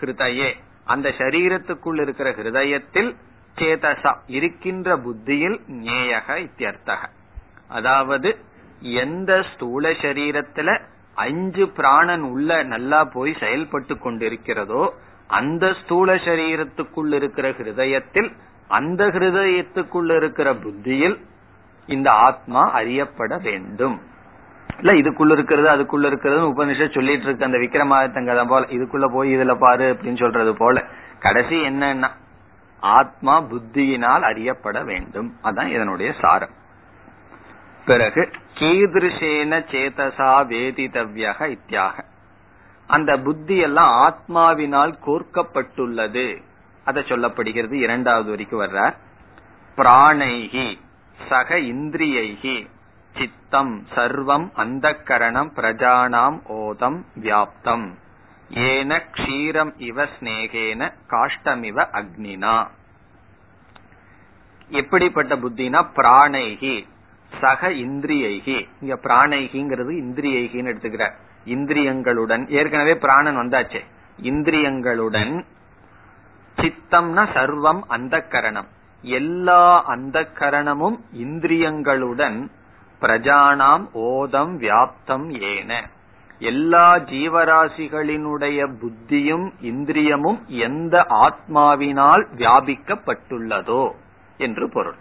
ஹிருதயே. 0.00 0.54
அந்த 0.84 1.08
ஷரீரத்துக்குள் 1.08 2.00
இருக்கிற 2.00 2.30
ஹிருதயத்தில் 2.30 3.16
சேதசா 3.58 4.16
இருக்கின்ற 4.26 4.96
புத்தியில் 4.96 5.60
ஞேயக 5.68 6.28
இத்தியர்த்தக. 6.28 7.02
அதாவது 7.68 8.38
எந்த 8.80 9.44
ஸ்தூல 9.54 9.90
சரீரத்துல 9.90 10.80
அஞ்சு 11.14 11.68
பிராணன் 11.68 12.20
உள்ள 12.20 12.62
நல்லா 12.62 13.04
போய் 13.04 13.36
செயல்பட்டு 13.40 13.94
கொண்டிருக்கிறதோ 13.94 14.88
அந்த 15.26 15.74
ஸ்தூல 15.84 16.14
சரீரத்துக்குள் 16.14 17.12
இருக்கிற 17.12 17.50
ஹிருதயத்தில் 17.50 18.32
அந்த 18.68 19.06
ஹிருதயத்துக்குள் 19.06 20.16
இருக்கிற 20.16 20.54
புத்தியில் 20.54 21.20
இந்த 21.86 22.10
ஆத்மா 22.10 22.72
அறியப்பட 22.72 23.38
வேண்டும். 23.38 24.00
இல்ல 24.78 24.92
இதுக்குள்ள 24.92 25.30
இருக்கிறது 25.30 25.68
அதுக்குள்ள 25.68 26.06
இருக்கிறது 26.06 26.48
உபனிஷத் 26.48 26.94
சொல்லிட்டு 26.94 27.24
இருக்கு. 27.24 27.44
அந்த 27.44 27.58
விக்ரமாதித்தங்க 27.58 28.46
போல 28.48 28.66
இதுக்குள்ள 28.66 29.12
போய் 29.12 29.36
இதுல 29.36 29.56
பாரு 29.58 29.92
அப்படின்னு 29.92 30.16
சொல்றது 30.16 30.56
போல. 30.56 30.84
கடைசி 31.18 31.56
என்னன்னா 31.60 32.08
ஆத்மா 32.80 33.42
புத்தியினால் 33.42 34.20
அறியப்பட 34.20 34.82
வேண்டும். 34.84 35.34
அதான் 35.44 35.66
இதனுடைய 35.66 36.12
சாரம். 36.20 36.64
பிறகு 37.86 38.30
கீதிருஷேன 38.58 39.58
சேதசா 39.72 40.30
வேதிதவ்யக 40.52 41.56
இத்தியாக. 41.56 42.04
அந்த 42.86 43.16
புத்தி 43.16 43.56
எல்லாம் 43.56 43.92
ஆத்மாவினால் 44.06 44.94
கோர்க்கப்பட்டுள்ளது. 45.06 46.42
அத 46.84 47.00
சொல்லப்படுகிறது 47.00 47.72
இரண்டாவது 47.72 48.30
வரைக்கும் 48.30 48.60
வர்றார். 48.60 48.96
பிராணைகி 49.76 50.78
சக 51.28 51.58
இந்திரியைகி 51.58 52.66
சித்தம் 53.18 53.86
சர்வம் 53.94 54.50
அந்த 54.54 54.94
கரணம் 54.94 55.52
பிரஜானாம் 55.56 56.38
ஓதம் 56.48 57.04
வியாப்தம். 57.20 57.86
ஏன 58.50 59.04
க்ஷீரம் 59.12 59.72
இவ 59.76 60.04
ஸ்னேகேன 60.04 60.92
காஷ்டமிவ 61.10 61.86
அக்னினா. 61.92 62.66
எப்படிப்பட்ட 64.68 65.36
புத்தினா 65.36 65.80
பிராணைகி 65.96 66.74
சக 67.40 67.68
இந்திரியைகி. 67.68 68.68
இங்க 68.80 68.94
பிராணைகிங்கிறது 69.02 69.92
இந்திரியைகின்னு 70.04 70.72
எடுத்துக்கிற 70.72 71.10
இந்திரியங்களுடன் 71.46 72.48
ஏற்கனவே 72.48 72.94
பிராணன் 72.94 73.36
வந்தாச்சு. 73.36 73.80
இந்திரியங்களுடன் 74.22 75.44
சித்தம்னா 76.56 77.24
சர்வம் 77.34 77.80
அந்த 77.86 78.20
கரணம் 78.20 78.66
எல்லா 79.02 79.84
அந்த 79.84 80.28
கரணமும் 80.38 81.00
இந்திரியங்களுடன் 81.16 82.50
பிரஜானாம் 83.00 83.84
ஓதம் 83.94 84.54
வியாப்தம் 84.58 85.40
ஏன. 85.40 85.88
எல்லா 86.38 86.96
ஜீவராசிகளினுடைய 86.96 88.68
புத்தியும் 88.80 89.52
இந்திரியமும் 89.62 90.46
எந்த 90.46 91.06
ஆத்மாவினால் 91.10 92.24
வியாபிக்கப்பட்டுள்ளதோ 92.36 93.90
என்று 94.38 94.70
பொருள். 94.70 94.96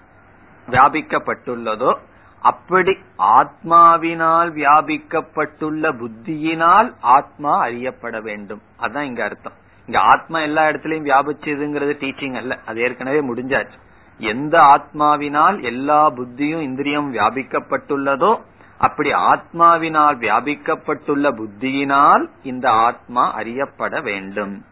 வியாபிக்கப்பட்டுள்ளதோ 0.69 1.97
அப்படி 2.41 2.97
ஆத்மாவினால் 3.17 4.49
வியாபிக்கப்பட்டுள்ள 4.51 5.91
புத்தியினால் 5.91 6.95
ஆத்மா 7.01 7.59
அறியப்பட 7.59 8.19
வேண்டும். 8.19 8.61
அதான் 8.79 9.01
இங்க 9.01 9.23
அர்த்தம். 9.23 9.53
இங்க 9.85 9.99
ஆத்மா 9.99 10.39
எல்லா 10.39 10.67
இடத்துலயும் 10.67 11.09
வியாபிச்சதுங்கிறது 11.09 11.95
டீச்சிங் 12.03 12.35
அல்ல. 12.35 12.59
அது 12.65 12.81
ஏற்கனவே 12.81 13.33
முடிஞ்சாச்சு. 13.33 13.79
எந்த 14.17 14.61
ஆத்மாவினால் 14.61 15.61
எல்லா 15.61 16.09
புத்தியும் 16.09 16.61
இந்திரியம் 16.61 17.13
வியாபிக்கப்பட்டுள்ளதோ 17.13 18.41
அப்படி 18.77 19.13
ஆத்மாவினால் 19.13 20.17
வியாபிக்கப்பட்டுள்ள 20.17 21.31
புத்தியினால் 21.31 22.29
இந்த 22.43 22.69
ஆத்மா 22.71 23.33
அறியப்பட 23.33 24.01
வேண்டும். 24.01 24.65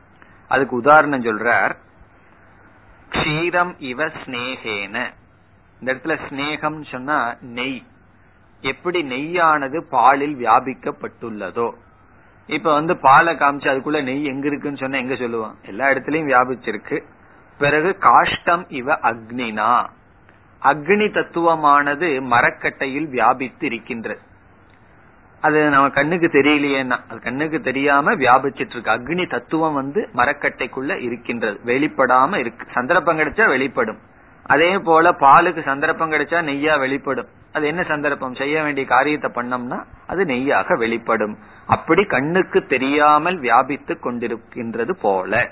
அதுக்கு 0.48 0.76
உதாரணம் 0.76 1.24
சொல்றார். 1.24 1.76
க்ஷீரம் 3.10 3.76
இவ 3.78 4.06
ஸ்னேகேன. 4.06 5.14
இந்த 5.84 5.94
இடத்துல 5.94 6.16
ஸ்னேகம் 6.30 6.84
சொன்னா 6.92 7.36
நெய். 7.42 7.84
எப்படி 8.62 9.00
நெய்யானது 9.04 9.80
பாலில் 9.90 10.36
வியாபிக்கப்பட்டுள்ளதோ. 10.36 11.74
இப்ப 12.48 12.74
வந்து 12.74 12.98
பாலை 12.98 13.36
காமிச்சு 13.36 13.72
அதுக்குள்ள 13.72 14.04
நெய் 14.04 14.26
எங்க 14.26 14.48
இருக்குன்னு 14.48 14.78
சொன்னா 14.78 14.98
எங்க 14.98 15.14
சொல்லுவான் 15.14 15.56
எல்லா 15.66 15.88
இடத்துலயும் 15.88 16.30
வியாபிச்சிருக்கு. 16.32 17.04
பிறகு 17.58 17.98
காஷ்டம் 18.00 18.64
இவ 18.70 18.94
அக்னினா. 18.94 19.86
அக்னி 20.62 21.08
தத்துவமானது 21.18 22.22
மரக்கட்டையில் 22.34 23.10
வியாபித்து 23.10 23.66
இருக்கின்றது 23.66 24.22
அது 25.42 25.70
நம்ம 25.70 25.90
கண்ணுக்கு 25.90 26.28
தெரியலையேன்னா 26.28 26.98
அது 27.10 27.20
கண்ணுக்கு 27.20 27.62
தெரியாம 27.62 28.16
வியாபிச்சிட்டு 28.16 28.76
இருக்கு 28.76 28.92
அக்னி 28.92 29.30
தத்துவம் 29.30 29.74
வந்து 29.74 30.10
மரக்கட்டைக்குள்ள 30.16 31.02
இருக்கின்றது 31.02 31.60
வெளிப்படாம 31.66 32.38
இருக்கு. 32.38 32.66
சந்தர்ப்பம் 32.72 33.20
கிடைச்சா 33.20 33.48
வெளிப்படும். 33.48 34.00
அதே 34.44 34.78
போல 34.78 35.12
பாலுக்கு 35.12 35.64
சந்தர்ப்பம் 35.64 36.12
கிடைச்சா 36.12 36.40
நெய்யா 36.44 36.80
வெளிப்படும். 36.80 37.28
அது 37.54 37.68
என்ன 37.68 37.84
சந்தர்ப்பம்? 37.84 38.36
செய்ய 38.36 38.64
வேண்டிய 38.64 38.88
காரியத்தை 38.88 39.32
பண்ணோம்னா 39.36 39.86
அது 40.08 40.26
நெய்யாக 40.26 40.78
வெளிப்படும். 40.78 41.38
அப்படி 41.66 42.06
கண்ணுக்கு 42.06 42.66
தெரியாமல் 42.66 43.40
வியாபித்து 43.40 43.98
கொண்டிருக்கின்றது 44.02 44.92
போல. 44.92 45.50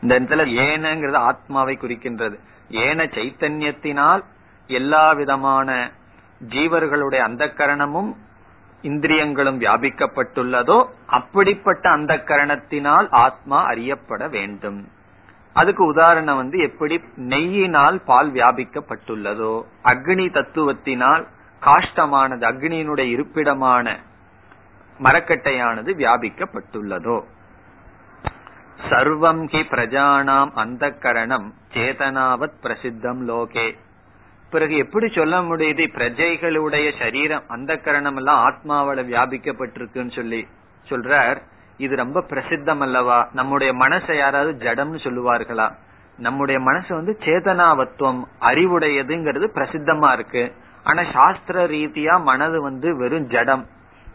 இந்த 0.00 0.20
இடத்துல 0.20 0.44
ஏனங்கிறது 0.46 1.14
ஆத்மாவை 1.14 1.78
குறிக்கின்றது. 1.80 2.38
ஏன 2.68 3.04
சைத்தன்யத்தினால் 3.04 4.24
எல்லா 4.66 5.12
விதமான 5.12 5.90
ஜீவர்களுடைய 6.48 7.18
அந்த 7.18 7.46
கரணமும் 7.46 8.14
இந்திரியங்களும் 8.82 9.60
வியாபிக்கப்பட்டுள்ளதோ 9.60 10.86
அப்படிப்பட்ட 11.06 11.90
அந்த 11.90 12.14
கரணத்தினால் 12.14 13.08
ஆத்மா 13.10 13.64
அறியப்பட 13.64 14.28
வேண்டும். 14.28 14.88
அதுக்கு 15.52 15.84
உதாரணம் 15.84 16.36
வந்து 16.36 16.58
எப்படி 16.58 17.00
நெய்யினால் 17.16 18.04
பால் 18.04 18.32
வியாபிக்கப்பட்டுள்ளதோ 18.32 19.62
அக்னி 19.84 20.26
தத்துவத்தினால் 20.30 21.26
காஷ்டமானது 21.62 22.46
அக்னியினுடைய 22.50 23.08
இருப்பிடமான 23.16 23.96
மரக்கட்டையானது 25.02 25.94
வியாபிக்கப்பட்டுள்ளதோ. 25.98 27.24
சர்வம் 28.88 29.42
ஹி 29.52 29.62
பிரஜானாம் 29.70 30.50
அந்த 30.54 30.90
கரணம் 30.90 31.54
சேதனாவத் 31.74 32.58
பிரசித்தம் 32.62 33.22
லோகே. 33.28 33.76
பிறகு 34.50 34.76
எப்படி 34.76 35.08
சொல்ல 35.08 35.40
முடியுது? 35.40 35.84
பிரஜைகளுடைய 35.96 36.98
சரீரம் 36.98 37.42
அந்த 37.48 37.76
கரணம் 37.76 38.16
எல்லாம் 38.16 38.42
ஆத்மாவில 38.48 39.00
வியாபிக்கப்பட்டிருக்குன்னு 39.00 40.14
சொல்லி 40.14 40.46
சொல்றார். 40.88 41.42
இது 41.80 41.96
ரொம்ப 41.96 42.20
பிரசித்தம் 42.20 42.80
அல்லவா 42.80 43.28
நம்முடைய 43.32 43.74
மனசை 43.74 44.16
யாராவது 44.16 44.52
ஜடம்னு 44.64 44.98
சொல்லுவார்களா? 45.06 45.68
நம்முடைய 46.16 46.60
மனசு 46.60 46.94
வந்து 46.94 47.16
சேதனாவத்துவம் 47.20 48.22
அறிவுடையதுங்கிறது 48.40 49.46
பிரசித்தமா 49.54 50.12
இருக்கு. 50.12 50.52
ஆனா 50.84 51.02
சாஸ்திர 51.12 51.66
ரீதியா 51.66 52.22
மனது 52.22 52.62
வந்து 52.62 52.96
வெறும் 52.96 53.28
ஜடம். 53.28 53.66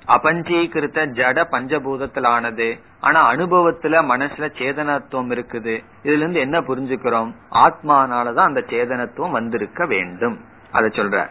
அபஞ்சீகிருத்த 0.08 1.06
ஜட 1.20 1.38
பஞ்சபூதத்தில் 1.52 2.28
ஆனது 2.28 2.68
ஆனா 3.00 3.32
அனுபவத்துல 3.32 4.02
மனசுல 4.12 4.50
சேதனத்துவம் 4.60 5.32
இருக்குது. 5.32 5.76
இதுல 6.04 6.22
இருந்து 6.22 6.40
என்ன 6.40 6.62
புரிஞ்சுக்கிறோம்? 6.62 7.32
ஆத்மானாலதான் 7.52 8.50
அந்த 8.50 8.64
சேதனத்துவம் 8.68 9.32
வந்திருக்க 9.32 9.86
வேண்டும். 9.86 10.38
அத 10.72 10.88
சொல்ற 10.88 11.30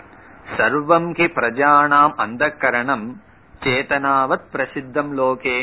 சர்வம் 0.56 1.14
கி 1.14 1.24
பிரஜானாம் 1.24 2.12
அந்த 2.16 2.50
கரணம் 2.50 3.20
சேதனாவத் 3.60 4.46
பிரசித்தம் 4.52 5.12
லோகே. 5.16 5.58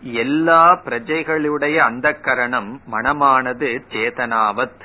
எல்லா 0.00 0.80
பிரஜைகளுடைய 0.84 1.76
அந்த 1.76 2.12
கரணம் 2.12 2.80
மனமானது 2.92 3.80
சேதனாவத் 3.88 4.80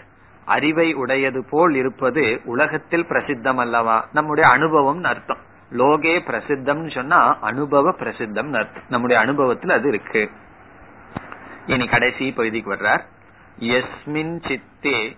அறிவை 0.45 0.93
உடையது 0.93 1.45
போல் 1.49 1.75
இருப்பது 1.75 2.41
உலகத்தில் 2.45 3.05
பிரசித்தம் 3.05 3.55
அல்லவா 3.55 4.07
நம்முடைய 4.13 4.49
அனுபவம் 4.49 5.03
அர்த்தம். 5.03 5.37
லோகே 5.71 6.19
பிரசித்தம் 6.19 6.91
சொன்னா 6.91 7.39
அனுபவ 7.39 7.91
பிரசித்தம் 7.91 8.53
அர்த்தம். 8.53 8.83
நம்முடைய 8.89 9.21
அனுபவத்தில் 9.21 9.69
அது 9.69 9.87
இருக்கு. 9.87 10.29
இனி 11.65 11.87
கடைசி 11.87 12.31
பகுதிக்கு 12.31 12.73
வர்றார். 12.73 13.01
எஸ்மின் 13.59 14.45
சித்தே 14.47 15.17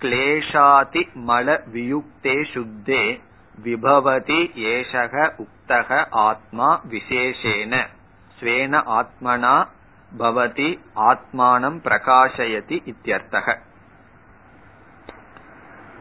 கிளேஷாதி 0.00 1.08
மல 1.26 1.60
வியுக்தே 1.72 2.44
சுத்தே 2.52 3.20
விபவதி 3.64 4.50
ஏஷக 4.56 5.30
உக்தக 5.38 6.06
ஆத்மா 6.10 6.80
விசேஷேன. 6.90 7.86
ஸ்வேன 8.44 8.82
ஆத்மனா 8.86 9.66
பவதி 10.18 10.78
ஆத்மானம் 10.96 11.78
பிரகாசயதி 11.84 12.92
இத்தியர்த்தக. 12.92 13.58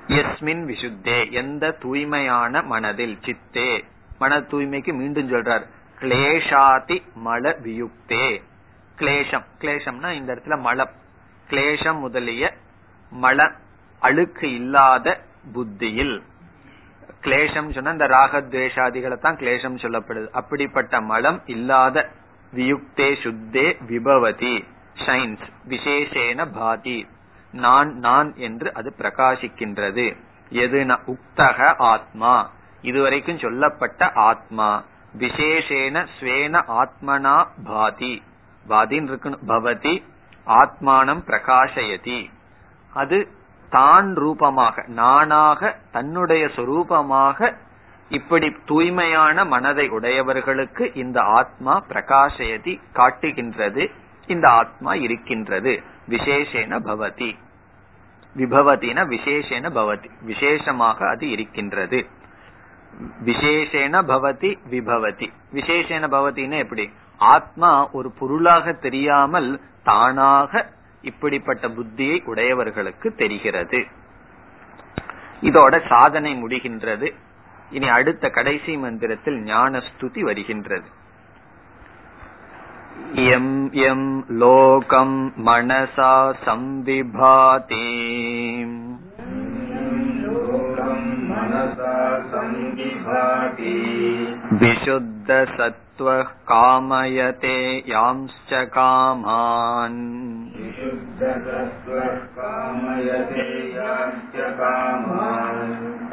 எஸ்மின் 0.07 0.65
விசுத்தே 0.65 1.31
எந்த 1.31 1.71
தூய்மையான 1.71 2.61
மனதில் 2.61 3.19
சித்தே. 3.21 3.83
மன 4.19 4.39
தூய்மைக்கு 4.39 4.93
மீண்டும் 4.93 5.31
சொல்றார். 5.31 5.67
கிளேஷாதி 5.99 7.03
மல 7.25 7.55
வியுக்தே. 7.63 8.41
கிளேஷம். 8.97 9.43
கிளேஷம்னா 9.59 10.11
இந்த 10.11 10.33
இடத்துல 10.33 10.59
மலம். 10.59 10.89
கிளேஷம் 11.49 11.99
முதலிய 11.99 12.53
மல 13.21 13.53
அழுக்கு 13.99 14.53
இல்லாத 14.53 15.21
புத்தியில். 15.53 16.23
கிளேஷம் 17.21 17.73
சொன்னா 17.73 17.91
இந்த 17.91 18.07
ராகத்வேஷாதிகளை 18.07 19.17
தான் 19.17 19.35
கிளேஷம் 19.35 19.77
சொல்லப்படுது. 19.77 20.29
அப்படிப்பட்ட 20.29 21.01
மலம் 21.01 21.41
இல்லாத 21.45 22.09
வியுக்தே 22.55 23.15
சுத்தே 23.23 23.83
விபவதி 23.87 24.65
ஷைன்ஸ் 25.05 25.45
விசேஷேன 25.69 26.47
பாதி 26.53 27.07
நான் 27.51 27.97
நான் 27.97 28.33
என்று 28.35 28.73
அது 28.73 28.93
பிரகாசிக்கின்றது। 28.97 30.17
எது 30.49 30.83
உக்தக 30.83 31.73
ஆத்மா? 31.77 32.49
இதுவரைக்கும் 32.81 33.37
சொல்லப்பட்ட 33.37 34.11
ஆத்மா. 34.13 34.83
விசேஷேன 35.19 36.07
ஸ்வேன 36.19 36.61
ஆத்மனா 36.67 37.47
பாதி. 37.63 38.23
பாதின்னு 38.67 39.11
இருக்கணும் 39.11 39.39
பவதி 39.47 40.03
ஆத்மானம் 40.47 41.23
பிரகாசயதி. 41.27 42.29
அது 42.93 43.27
தான் 43.69 44.15
ரூபமாக 44.15 44.83
நானாக 44.87 45.77
தன்னுடைய 45.91 46.45
சொரூபமாக 46.45 47.55
இப்படி 48.14 48.55
தூய்மையான 48.66 49.45
மனதை 49.45 49.89
உடையவர்களுக்கு 49.89 50.91
இந்த 50.93 51.22
ஆத்மா 51.22 51.84
பிரகாசயதி 51.89 52.80
காட்டுகின்றது 52.93 53.91
இந்த 54.28 54.49
ஆத்மா 54.49 54.93
இருக்கின்றது. 54.93 55.82
விசேஷேன 56.09 56.80
பவதி. 56.80 57.38
விபவதின 58.38 59.07
விசேஷேன 59.07 59.70
பவதி. 59.70 60.09
விசேஷமாக 60.22 61.09
அது 61.09 61.30
இருக்கின்றது. 61.30 62.05
விசேஷேன 63.26 64.01
பவதி 64.01 64.57
விபவதி. 64.70 65.32
விசேஷேன 65.53 66.07
பவத்தின்னு 66.07 66.57
எப்படி? 66.57 66.89
ஆத்மா 67.18 67.89
ஒரு 67.91 68.11
பொருளாக 68.11 68.74
தெரியாமல் 68.74 69.61
தானாக 69.84 70.70
இப்படிப்பட்ட 71.01 71.68
புத்தியை 71.68 72.24
உடையவர்களுக்கு 72.24 73.16
தெரிகிறது. 73.16 73.86
இதோட 75.41 75.88
சாதனை 75.88 76.43
முடிகின்றது. 76.43 77.14
இனி 77.72 77.88
அடுத்த 77.88 78.30
கடைசி 78.30 78.76
மந்திரத்தில் 78.76 79.38
ஞான 79.42 79.82
ஸ்துதி 79.88 80.20
வருகின்றது 80.20 80.88
எம் 83.32 83.52
எம் 83.82 84.09
லோகம் 84.38 85.18
மனசா 85.46 86.14
சம்விபாதி 86.44 87.86
विशुद्ध 94.61 95.30
सत्त्वः 95.56 96.28
कामयते 96.48 97.56
यांश्च 97.88 98.50
कामान् 98.74 100.00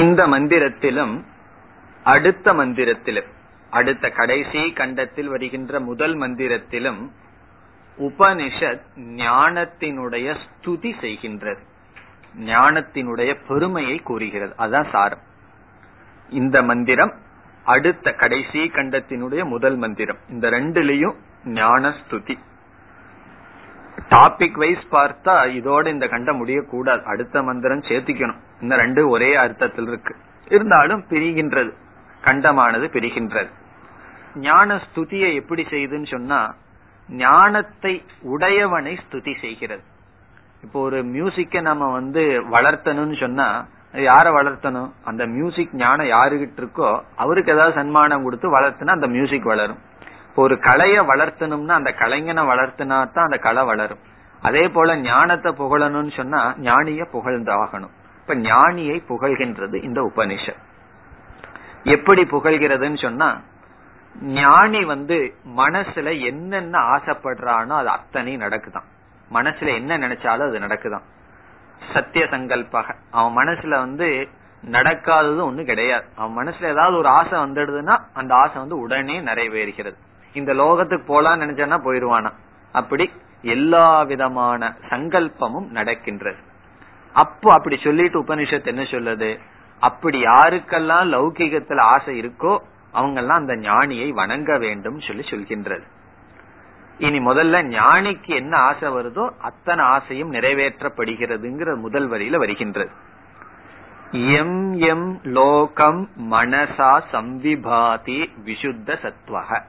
இந்த 0.00 0.20
மந்திரத்திலும் 0.32 1.14
அடுத்த 2.12 2.52
மந்திரத்திலும் 2.58 3.30
அடுத்த 3.73 4.09
கடைசி 4.09 4.71
கண்டத்தில் 4.71 5.27
வருகின்ற 5.27 5.79
முதல் 5.79 6.15
மந்திரத்திலும் 6.17 7.09
உபனிஷத் 7.99 8.81
ஞானத்தினுடைய 8.95 10.35
ஸ்துதி 10.43 10.91
செய்கின்றது. 11.01 11.61
ஞானத்தினுடைய 12.39 13.37
பெருமையை 13.47 13.97
கூறுகிறது. 13.97 14.55
அதான் 14.57 14.89
சாரம். 14.91 15.19
இந்த 16.29 16.63
மந்திரம் 16.63 17.13
அடுத்த 17.63 18.13
கடைசி 18.13 18.71
கண்டத்தினுடைய 18.73 19.45
முதல் 19.45 19.75
மந்திரம். 19.75 20.17
இந்த 20.29 20.49
ரெண்டுலயும் 20.49 21.15
ஞான 21.45 21.89
ஸ்துதி 21.89 22.37
டாபிக் 24.09 24.57
வைஸ் 24.57 24.87
பார்த்தா 24.91 25.35
இதோட 25.59 25.87
இந்த 25.87 26.07
கண்டம் 26.07 26.45
முடியக்கூடாது. 26.45 27.01
அடுத்த 27.01 27.43
மந்திரம் 27.43 27.79
சேர்த்திக்கணும். 27.79 28.39
இந்த 28.61 28.75
ரெண்டு 28.75 29.09
ஒரே 29.09 29.35
அர்த்தத்தில் 29.35 29.87
இருக்கு 29.87 30.15
இருந்தாலும் 30.47 31.03
பிரிகின்றது. 31.09 31.73
கண்டமானது 32.23 32.87
பிரிகின்றது. 32.95 33.49
ஞான 34.35 34.75
ஸ்துதியை 34.85 35.33
எப்படி 35.33 35.63
செய்யுதுன்னு 35.69 36.07
சொன்னா 36.15 36.55
ஞானத்தை 37.09 37.93
உடையவனை 38.33 38.97
ஸ்துதி 39.03 39.39
செய்கிறது. 39.39 39.83
இப்போ 40.63 40.79
ஒரு 40.79 41.03
மியூசிக்க 41.03 41.61
நம்ம 41.61 41.91
வந்து 41.91 42.21
வளர்த்தணும்னு 42.55 43.19
சொன்னா 43.19 43.65
யார 43.93 44.25
வளர்த்தணும்? 44.37 44.89
அந்த 45.03 45.25
மியூசிக் 45.25 45.73
ஞானம் 45.73 46.07
யாருகிட்ட 46.07 46.61
இருக்கோ 46.61 47.01
அவருக்கு 47.15 47.51
ஏதாவது 47.51 47.73
சன்மானம் 47.73 48.23
கொடுத்து 48.23 48.49
வளர்த்துனா 48.57 48.95
அந்த 48.97 49.07
மியூசிக் 49.07 49.43
வளரும். 49.43 49.79
இப்போ 50.27 50.41
ஒரு 50.41 50.55
கலைய 50.55 50.97
வளர்த்தணும்னா 51.11 51.75
அந்த 51.81 51.91
கலைஞனை 51.99 52.43
வளர்த்தினா 52.51 53.11
தான் 53.11 53.25
அந்த 53.25 53.37
கலை 53.37 53.63
வளரும். 53.63 53.99
அதே 54.41 54.67
போல 54.67 54.97
ஞானத்தை 54.97 55.51
புகழணும்னு 55.51 56.13
சொன்னா 56.15 56.53
ஞானிய 56.57 57.03
புகழ்ந்தாகணும். 57.13 57.93
இப்ப 58.21 58.35
ஞானியை 58.35 58.97
புகழ்கின்றது 59.09 59.83
இந்த 59.83 60.01
உபனிஷத். 60.01 60.61
எப்படி 61.83 62.23
புகழ்கிறதுன்னு 62.23 63.01
சொன்னா 63.01 63.41
ஞானி 64.21 64.85
வந்து 64.85 65.35
மனசுல 65.57 66.25
என்னென்ன 66.25 66.79
ஆசைப்படுறானோ 66.79 67.67
அது 67.67 67.89
அத்தனை 67.89 68.37
நடக்குதான். 68.37 68.83
மனசுல 69.33 69.73
என்ன 69.73 69.97
நினைச்சாலும் 69.97 70.47
அது 70.47 70.59
நடக்குதான். 70.59 71.01
சத்திய 71.93 72.25
சங்கல்பக 72.25 72.95
அவன் 73.11 73.47
மனசுல 73.47 73.69
வந்து 73.69 74.27
நடக்காதது 74.71 75.51
ஒண்ணு 75.51 75.65
கிடையாது. 75.65 76.05
அவன் 76.15 76.47
மனசுல 76.47 76.63
ஏதாவது 76.63 76.97
ஒரு 76.97 77.07
ஆசை 77.07 77.39
வந்துடுதுன்னா 77.39 77.97
அந்த 78.13 78.35
ஆசை 78.35 78.55
வந்து 78.55 78.77
உடனே 78.77 79.21
நிறைவேறுகிறது. 79.21 79.95
இந்த 80.33 80.53
லோகத்துக்கு 80.53 81.03
போலான்னு 81.07 81.43
நினைச்சானா 81.43 81.77
போயிருவானா 81.85 82.31
அப்படி 82.71 83.11
எல்லா 83.41 84.03
விதமான 84.03 84.75
சங்கல்பமும் 84.89 85.69
நடக்கின்றது. 85.69 86.37
அப்போ 87.13 87.53
அப்படி 87.53 87.79
சொல்லிட்டு 87.83 88.23
உபனிஷத்து 88.23 88.65
என்ன 88.65 88.81
சொல்லுது? 88.81 89.39
அப்படி 89.79 90.23
யாருக்கெல்லாம் 90.23 91.09
லௌகிகத்துல 91.13 91.79
ஆசை 91.79 92.21
இருக்கோ 92.21 92.57
அவங்கெல்லாம் 92.93 93.41
அந்த 93.41 93.55
ஞானியை 93.55 94.09
வணங்க 94.09 94.57
வேண்டும் 94.57 94.99
சொல்லி 94.99 95.21
சொல்கின்றது. 95.21 95.83
இனி 96.97 97.19
முதல்ல 97.19 97.79
ஞானிக்கு 97.79 98.27
என்ன 98.27 98.57
ஆசை 98.57 98.89
வருதோ 98.89 99.29
அத்தனை 99.41 99.85
ஆசையும் 99.85 100.33
நிறைவேற்றப்படுகிறதுங்கிற 100.33 101.75
முதல் 101.75 102.09
வரியில 102.09 102.37
வருகின்றது. 102.37 102.91
எம் 104.11 104.73
எம் 104.73 105.19
லோகம் 105.23 106.09
மனசா 106.31 107.01
சம்விபாதி 107.11 108.29
விசுத்த 108.45 108.97
சத்வக 109.01 109.61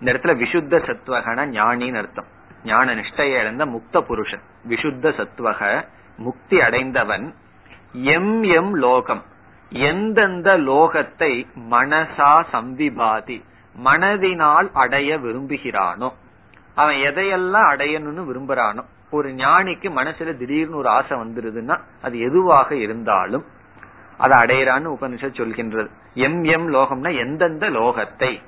இந்த 0.00 0.12
இடத்துல 0.12 0.36
விசுத்த 0.40 0.78
சத்வகன 0.78 1.46
ஞானின்னு 1.46 1.96
அர்த்தம். 1.96 2.26
ஞான 2.64 2.94
நிஷ்டையை 2.94 3.38
இழந்த 3.40 3.66
முக்த 3.66 4.00
புருஷன். 4.00 4.40
விசுத்த 4.68 5.12
சத்வக 5.12 5.88
முக்தி 6.16 6.60
அடைந்தவன். 6.60 7.34
எம் 7.92 8.42
எம் 8.42 8.74
லோகம். 8.74 9.22
எந்தெந்த 9.70 10.58
லோகத்தை 10.58 11.46
மனசா 11.70 12.44
சம்விபாதி 12.52 13.42
மனதினால் 13.84 14.70
அடைய 14.72 15.18
விரும்புகிறானோ 15.18 16.12
அவன் 16.74 16.96
எதையெல்லாம் 16.96 17.70
அடையணும்னு 17.70 18.26
விரும்புறானோ 18.32 18.84
ஒரு 19.10 19.30
ஞானிக்கு 19.30 19.90
மனசுல 19.90 20.36
திடீர்னு 20.36 20.76
ஒரு 20.76 20.88
ஆசை 20.88 21.18
வந்துருதுன்னா 21.18 21.80
அது 22.02 22.18
எதுவாக 22.18 22.76
இருந்தாலும் 22.76 23.44
அதை 24.18 24.38
அடையிறான்னு 24.38 24.94
உபனிஷத் 25.00 25.40
சொல்கின்றது. 25.40 25.88
எம் 26.14 26.44
எம் 26.44 26.74
லோகம்னா 26.74 27.18
எந்தெந்த 27.18 27.70
லோகத்தை? 27.70 28.42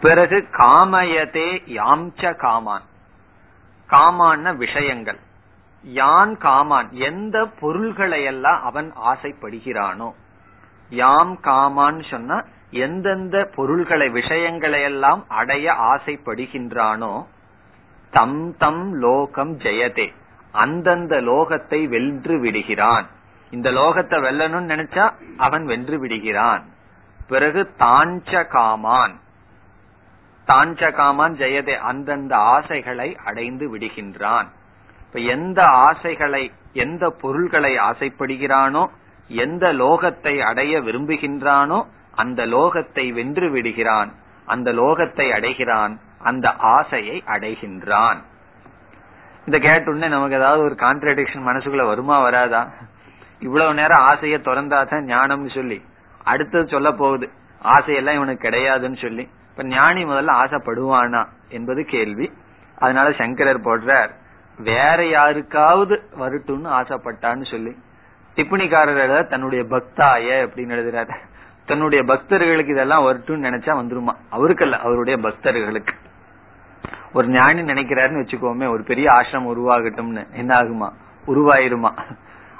பிறகு 0.00 0.46
காமயதே 0.50 1.62
யாம்ச 1.66 2.34
காமான். 2.36 2.82
காமான 3.88 4.56
விஷயங்கள். 4.56 5.18
யான் 5.84 6.34
காமான் 6.38 6.88
எந்த 7.08 7.36
பொருள்களை 7.60 8.24
எல்லாம் 8.24 8.62
அவன் 8.62 8.92
ஆசைப்படுகிறானோ 9.10 10.10
யாம் 10.90 11.40
காமான் 11.40 12.00
சொன்னா 12.10 12.38
எந்தெந்த 12.70 13.36
பொருள்களை 13.54 14.08
விஷயங்களை 14.08 14.82
எல்லாம் 14.82 15.22
அடைய 15.28 15.72
ஆசைப்படுகின்றானோ 15.72 17.14
தம் 18.12 18.56
தம் 18.58 18.84
லோகம் 18.94 19.54
ஜெயதே 19.56 20.08
அந்தந்த 20.54 21.14
லோகத்தை 21.20 21.88
வென்று 21.88 22.40
விடுகிறான். 22.40 23.06
இந்த 23.52 23.70
லோகத்தை 23.70 24.18
வெல்லணும்னு 24.20 24.72
நினைச்சா 24.74 25.04
அவன் 25.36 25.64
வென்று 25.64 25.98
விடுகிறான். 25.98 26.64
பிறகு 27.26 27.60
தாஞ்ச 27.78 28.46
காமான் 28.46 29.14
தாஞ்ச 30.48 30.90
காமான் 30.90 31.34
ஜெயதே 31.34 31.76
அந்தந்த 31.80 32.36
ஆசைகளை 32.36 33.16
அடைந்து 33.24 33.66
விடுகின்றான். 33.76 34.48
இப்ப 35.12 35.24
எந்த 35.24 35.62
ஆசைகளை 35.62 36.52
எந்த 36.72 37.10
பொருள்களை 37.20 37.76
ஆசைப்படுகிறானோ 37.76 38.86
எந்த 39.28 39.72
லோகத்தை 39.72 40.38
அடைய 40.38 40.80
விரும்புகின்றானோ 40.80 41.86
அந்த 42.14 42.46
லோகத்தை 42.46 43.12
வென்று 43.12 43.50
விடுகிறான். 43.50 44.14
அந்த 44.46 44.72
லோகத்தை 44.72 45.32
அடைகிறான். 45.32 45.98
அந்த 46.18 46.52
ஆசையை 46.52 47.22
அடைகின்றான். 47.26 48.16
இந்த 49.46 49.58
கேட்டுடனே 49.58 50.08
நமக்கு 50.08 50.34
ஏதாவது 50.34 50.62
ஒரு 50.62 50.74
கான்ட்ரடிக்ஷன் 50.78 51.46
மனசுக்குள்ள 51.46 51.86
வருமா 51.86 52.20
வராதா? 52.20 52.68
இவ்வளவு 53.38 53.74
நேரம் 53.74 54.02
ஆசைய 54.02 54.34
திறந்தாதான் 54.38 55.06
ஞானம்னு 55.06 55.54
சொல்லி. 55.54 55.84
அடுத்தது 56.24 56.68
சொல்ல 56.68 56.92
போகுது. 56.92 57.30
ஆசையெல்லாம் 57.62 58.14
இவனுக்கு 58.14 58.48
கிடையாதுன்னு 58.48 59.00
சொல்லி. 59.00 59.28
இப்ப 59.50 59.64
ஞானி 59.64 60.04
முதல்ல 60.04 60.32
ஆசைப்படுவானா 60.44 61.26
என்பது 61.48 61.84
கேள்வி. 61.84 62.32
அதனால 62.78 63.12
சங்கரர் 63.12 63.60
போடுறார். 63.60 64.20
வேற 64.58 65.06
யாருக்காவது 65.06 66.02
வரட்டும்னு 66.18 66.70
ஆசைப்பட்டான்னு 66.80 67.50
சொல்லி 67.50 67.76
டிப்பணிக்காரர் 68.36 69.28
தன்னுடைய 69.28 69.64
பக்தாய 69.64 70.26
அப்படின்னு 70.46 70.76
எழுதுறாரு. 70.76 71.14
தன்னுடைய 71.66 72.04
பக்தர்களுக்கு 72.04 72.72
இதெல்லாம் 72.72 73.04
வரட்டும்னு 73.04 73.46
நினைச்சா 73.48 73.72
வந்துருமா? 73.80 74.14
அவருக்கல்ல 74.32 74.72
அவருடைய 74.72 75.28
பக்தர்களுக்கு. 75.28 75.94
ஒரு 77.12 77.28
ஞானி 77.28 77.60
நினைக்கிறாருன்னு 77.60 78.22
வச்சுக்கோமே 78.22 78.68
ஒரு 78.68 78.82
பெரிய 78.82 79.10
ஆசிரம் 79.10 79.48
உருவாகட்டும்னு. 79.52 80.26
என்ன 80.32 80.56
ஆகுமா 80.56 80.88
உருவாயிருமா? 81.26 81.90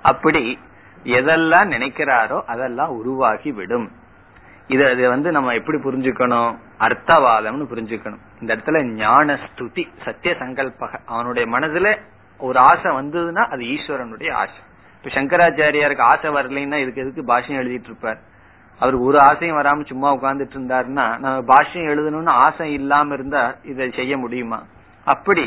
அப்படி 0.03 0.59
எதெல்லாம் 1.05 1.70
நினைக்கிறாரோ 1.70 2.43
அதெல்லாம் 2.47 2.88
உருவாகி 2.88 3.53
விடும் 3.53 3.90
இத 4.66 5.09
வந்து 5.09 5.30
நம்ம 5.32 5.53
எப்படி 5.53 5.78
புரிஞ்சுக்கணும்? 5.78 6.59
அர்த்தவாதம்னு 6.78 7.66
புரிஞ்சுக்கணும். 7.72 8.22
இந்த 8.43 8.57
இடத்துல 8.57 8.78
ஞான 8.95 9.38
ஸ்துதி 9.43 9.84
சத்திய 10.05 10.34
சங்கல்பக 10.38 10.93
அவனுடைய 11.07 11.45
மனதுல 11.59 11.88
ஒரு 12.40 12.59
ஆசை 12.59 12.90
வந்ததுன்னா 12.90 13.43
அது 13.47 13.62
ஈஸ்வரனுடைய 13.64 14.30
ஆசை. 14.32 14.61
இப்ப 14.97 15.11
சங்கராச்சாரியாருக்கு 15.20 16.05
ஆசை 16.12 16.30
வரலைன்னா 16.30 16.78
இதுக்கு 16.82 17.03
எதுக்கு 17.03 17.22
பாஷ்யம் 17.22 17.61
எழுதிட்டு 17.62 17.90
இருப்பார் 17.90 18.20
அவர் 18.80 18.95
ஒரு 18.95 19.18
ஆசையும் 19.20 19.59
வராம 19.59 19.86
சும்மா 19.86 20.09
உட்கார்ந்துட்டு 20.14 20.57
இருந்தாருன்னா 20.59 21.07
நம்ம 21.18 21.55
பாஷ்யம் 21.55 21.90
எழுதணும்னு 21.93 22.32
ஆசை 22.47 22.72
இல்லாம 22.72 23.14
இருந்தா 23.14 23.55
இதை 23.62 23.90
செய்ய 23.90 24.16
முடியுமா? 24.18 24.59
அப்படி 25.07 25.47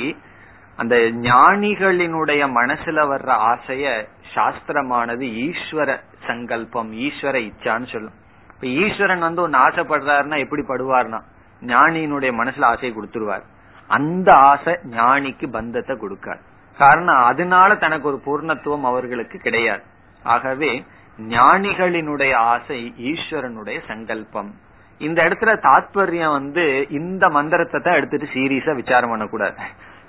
அந்த 0.75 0.95
ஞானிகளினுடைய 1.27 2.41
மனசுல 2.59 3.03
வர்ற 3.11 3.31
ஆசைய 3.51 4.07
சாஸ்திரமானது 4.35 5.25
ஈஸ்வர 5.45 5.89
சங்கல்பம் 6.27 6.91
ஈஸ்வர 6.93 7.35
இச்சான்னு 7.49 7.91
சொல்லும். 7.91 8.17
இப்ப 8.53 8.67
ஈஸ்வரன் 8.67 9.19
வந்து 9.19 9.41
ஒன்னு 9.41 9.57
ஆசைப்படுறாருன்னா 9.57 10.39
எப்படி 10.39 10.63
படுவார்னா 10.67 11.21
ஞானியினுடைய 11.61 12.31
மனசுல 12.41 12.63
ஆசையை 12.63 12.91
கொடுத்துருவார். 12.95 13.45
அந்த 13.89 14.37
ஆசை 14.37 14.73
ஞானிக்கு 14.89 15.47
பந்தத்தை 15.49 15.97
கொடுக்காது. 15.97 16.41
காரணம் 16.79 17.23
அதனால 17.23 17.75
தனக்கு 17.75 18.07
ஒரு 18.07 18.21
பூர்ணத்துவம் 18.25 18.83
அவர்களுக்கு 18.83 19.37
கிடையாது. 19.37 19.83
ஆகவே 20.23 20.85
ஞானிகளினுடைய 21.19 22.33
ஆசை 22.35 22.93
ஈஸ்வரனுடைய 22.97 23.77
சங்கல்பம். 23.87 24.53
இந்த 25.01 25.23
இடத்துல 25.23 25.53
தாத்பரியம் 25.67 26.35
வந்து 26.39 26.87
இந்த 26.89 27.29
மந்திரத்தை 27.29 27.79
தான் 27.81 27.93
எடுத்துட்டு 27.93 28.27
சீரியஸா 28.33 28.75
விசாரம் 28.75 29.09
பண்ணக்கூடாது. 29.09 29.55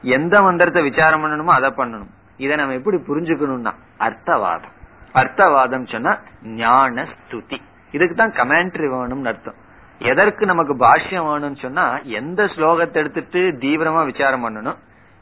எந்த 0.02 0.42
மந்திரத்தை 0.42 0.82
விசாரம் 0.82 1.22
பண்ணணுமோ 1.22 1.52
அதை 1.58 1.70
பண்ணணும். 1.70 2.12
இதை 2.36 2.56
நம்ம 2.56 2.74
எப்படி 2.74 2.98
புரிஞ்சுக்கணும்னா 3.08 3.72
அர்த்தவாதம். 3.98 4.74
அர்த்தவாதம் 5.14 5.86
சொன்னா 5.92 6.12
ஞான 6.42 7.06
ஸ்துதி 7.12 7.58
இதுக்கு 7.92 8.14
தான் 8.14 8.34
கமெண்ட்ரி 8.40 8.86
வேணும்னு 8.94 9.30
அர்த்தம். 9.32 9.58
எதற்கு 10.00 10.46
நமக்கு 10.46 10.74
பாஷ்யம் 10.76 11.28
வேணும்னு 11.28 11.60
சொன்னா 11.60 12.02
எந்த 12.04 12.44
ஸ்லோகத்தை 12.44 12.94
எடுத்துட்டு 12.94 13.40
தீவிரமா 13.62 14.04
விசாரம் 14.04 14.44
பண்ணணும்? 14.44 14.78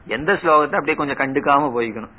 எந்த 0.06 0.32
ஸ்லோகத்தை 0.32 0.76
அப்படியே 0.78 0.96
கொஞ்சம் 0.96 1.20
கண்டுக்காம 1.20 1.68
போய்க்கணும்? 1.76 2.14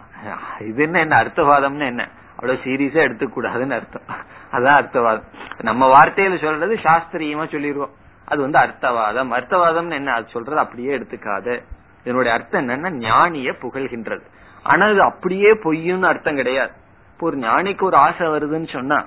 இது 0.59 0.83
என்ன 0.83 0.99
என்ன 0.99 1.23
அர்த்தவாதம்னு 1.23 1.85
என்ன? 1.85 2.03
அவ்வளவு 2.35 2.61
சீரியஸா 2.63 3.01
எடுத்துக்கூடாதுன்னு 3.07 3.77
அர்த்தம். 3.79 4.07
அதான் 4.51 4.77
அர்த்தவாதம். 4.81 5.27
நம்ம 5.61 5.87
வார்த்தையில 5.95 6.37
சொல்றது 6.45 6.75
சாஸ்திரியமா 6.75 7.45
சொல்லிடுவோம் 7.51 7.93
அது 8.25 8.41
வந்து 8.41 8.59
அர்த்தவாதம். 8.59 9.29
அர்த்தவாதம்னு 9.37 9.99
என்ன? 9.99 10.13
அது 10.13 10.25
சொல்றது 10.27 10.59
அப்படியே 10.59 10.97
எடுத்துக்காத. 10.97 11.61
இதனுடைய 12.03 12.37
அர்த்தம் 12.37 12.61
என்னன்னா 12.63 12.91
ஞானிய 13.07 13.51
புகழ்கின்றது. 13.61 14.25
ஆனா 14.63 14.87
இது 14.87 15.01
அப்படியே 15.01 15.51
பொய்யுன்னு 15.51 16.09
அர்த்தம் 16.11 16.35
கிடையாது. 16.35 16.73
இப்போ 17.11 17.25
ஒரு 17.27 17.37
ஞானிக்கு 17.37 17.81
ஒரு 17.81 17.97
ஆசை 17.97 18.27
வருதுன்னு 18.27 18.69
சொன்னா 18.73 18.97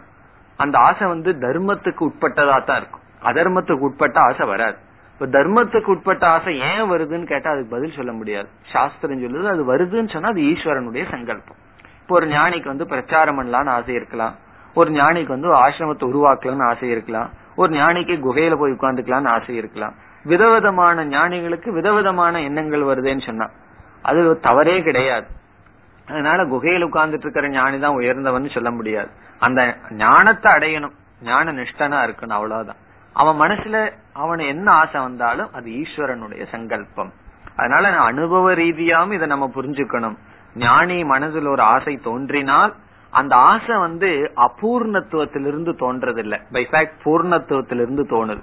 அந்த 0.59 0.79
ஆசை 0.79 1.09
வந்து 1.09 1.31
தர்மத்துக்கு 1.33 2.03
உட்பட்டதா 2.09 2.65
தான் 2.65 2.77
இருக்கும். 2.77 2.98
அதர்மத்துக்கு 3.23 3.87
உட்பட்ட 3.89 4.21
ஆசை 4.21 4.47
வராது. 4.47 4.77
இப்ப 5.13 5.27
தர்மத்துக்கு 5.27 5.87
உட்பட்ட 5.87 6.27
ஆசை 6.29 6.59
ஏன் 6.59 6.91
வருதுன்னு 6.91 7.27
கேட்டா 7.27 7.51
அதுக்கு 7.51 7.75
பதில் 7.77 7.97
சொல்ல 7.97 8.13
முடியாது. 8.13 8.49
சாஸ்திரம் 8.73 9.23
சொல்லுது 9.23 9.49
அது 9.49 9.75
வருதுன்னு 9.75 10.13
சொன்னா 10.13 10.29
அது 10.29 10.43
ஈஸ்வரனுடைய 10.43 11.09
சங்கல்பம். 11.11 11.57
இப்போ 12.01 12.15
ஒரு 12.15 12.27
ஞானிக்கு 12.27 12.65
வந்து 12.65 12.87
பிரச்சாரம் 12.87 13.39
பண்ணலாம்னு 13.39 13.69
ஆசை 13.69 13.95
இருக்கலாம். 13.95 14.35
ஒரு 14.75 14.91
ஞானிக்கு 14.91 15.27
வந்து 15.27 15.55
ஆசிரமத்தை 15.55 16.07
உருவாக்கலாம்னு 16.13 16.65
ஆசை 16.65 16.89
இருக்கலாம். 16.89 17.31
ஒரு 17.57 17.73
ஞானிக்கு 17.73 18.15
குகையில 18.27 18.57
போய் 18.57 18.73
உட்கார்ந்துக்கலாம்னு 18.73 19.29
ஆசை 19.29 19.57
இருக்கலாம். 19.57 19.95
விதவிதமான 20.25 21.05
ஞானிகளுக்கு 21.05 21.73
விதவிதமான 21.73 22.41
எண்ணங்கள் 22.41 22.81
வருதுன்னு 22.81 23.27
சொன்னா 23.27 23.49
அது 24.03 24.41
தவறே 24.41 24.83
கிடையாது. 24.83 25.27
அதனால 26.09 26.47
குகையில் 26.47 26.87
உட்கார்ந்துட்டு 26.87 27.27
இருக்கிற 27.27 27.49
ஞானி 27.49 27.79
தான் 27.79 27.95
உயர்ந்தவன் 27.95 28.49
சொல்ல 28.49 28.71
முடியாது. 28.71 29.09
அந்த 29.39 29.77
ஞானத்தை 29.91 30.53
அடையணும். 30.53 30.95
ஞான 31.23 31.53
நிஷ்டனா 31.53 31.99
இருக்கணும் 32.07 32.39
அவ்வளவுதான். 32.39 32.77
அவன் 33.21 33.41
மனசுல 33.41 33.77
அவன் 34.13 34.43
என்ன 34.53 34.67
ஆசை 34.73 34.99
வந்தாலும் 35.01 35.53
அது 35.53 35.69
ஈஸ்வரனுடைய 35.81 36.43
சங்கல்பம். 36.51 37.11
அதனால 37.57 37.89
அனுபவ 38.01 38.53
ரீதியாவும் 38.55 39.13
இதை 39.13 39.27
நம்ம 39.29 39.47
புரிஞ்சுக்கணும். 39.55 40.17
ஞானி 40.55 40.99
மனதில் 41.05 41.47
ஒரு 41.47 41.63
ஆசை 41.75 41.95
தோன்றினால் 41.97 42.73
அந்த 43.13 43.33
ஆசை 43.51 43.77
வந்து 43.77 44.09
அபூர்ணத்துவத்திலிருந்து 44.37 45.73
தோன்றதில்லை. 45.83 46.39
பை 46.53 46.63
ஃபேக்ட் 46.71 46.99
பூர்ணத்துவத்திலிருந்து 47.05 48.05
தோணுது. 48.15 48.43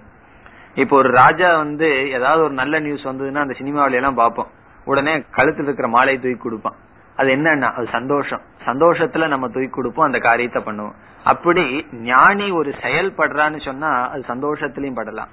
இப்போ 0.76 0.96
ஒரு 0.98 1.10
ராஜா 1.22 1.50
வந்து 1.58 1.90
ஏதாவது 2.12 2.44
ஒரு 2.44 2.54
நல்ல 2.54 2.80
நியூஸ் 2.80 3.08
வந்ததுன்னா 3.08 3.44
அந்த 3.46 3.56
சினிமாவில 3.60 4.00
எல்லாம் 4.02 4.22
பார்ப்போம். 4.22 4.50
உடனே 4.86 5.14
கழுத்துல 5.38 5.68
இருக்கிற 5.70 5.88
மாலையை 5.88 6.18
தூக்கி 6.22 6.38
கொடுப்பான். 6.38 6.78
அது 7.18 7.30
என்னன்னா 7.36 7.72
அது 7.72 7.88
சந்தோஷம். 7.92 8.42
சந்தோஷத்துல 8.66 9.28
நம்ம 9.28 9.48
தூக்கி 9.48 9.70
கொடுப்போம் 9.70 10.06
அந்த 10.06 10.20
காரியத்தை 10.20 10.62
பண்ணுவோம். 10.64 10.96
அப்படி 11.24 11.88
ஞானி 11.92 12.52
ஒரு 12.52 12.76
செயல்படுறான்னு 12.82 13.60
சொன்னா 13.66 14.10
அது 14.10 14.24
சந்தோஷத்திலையும் 14.28 15.00
படலாம். 15.00 15.32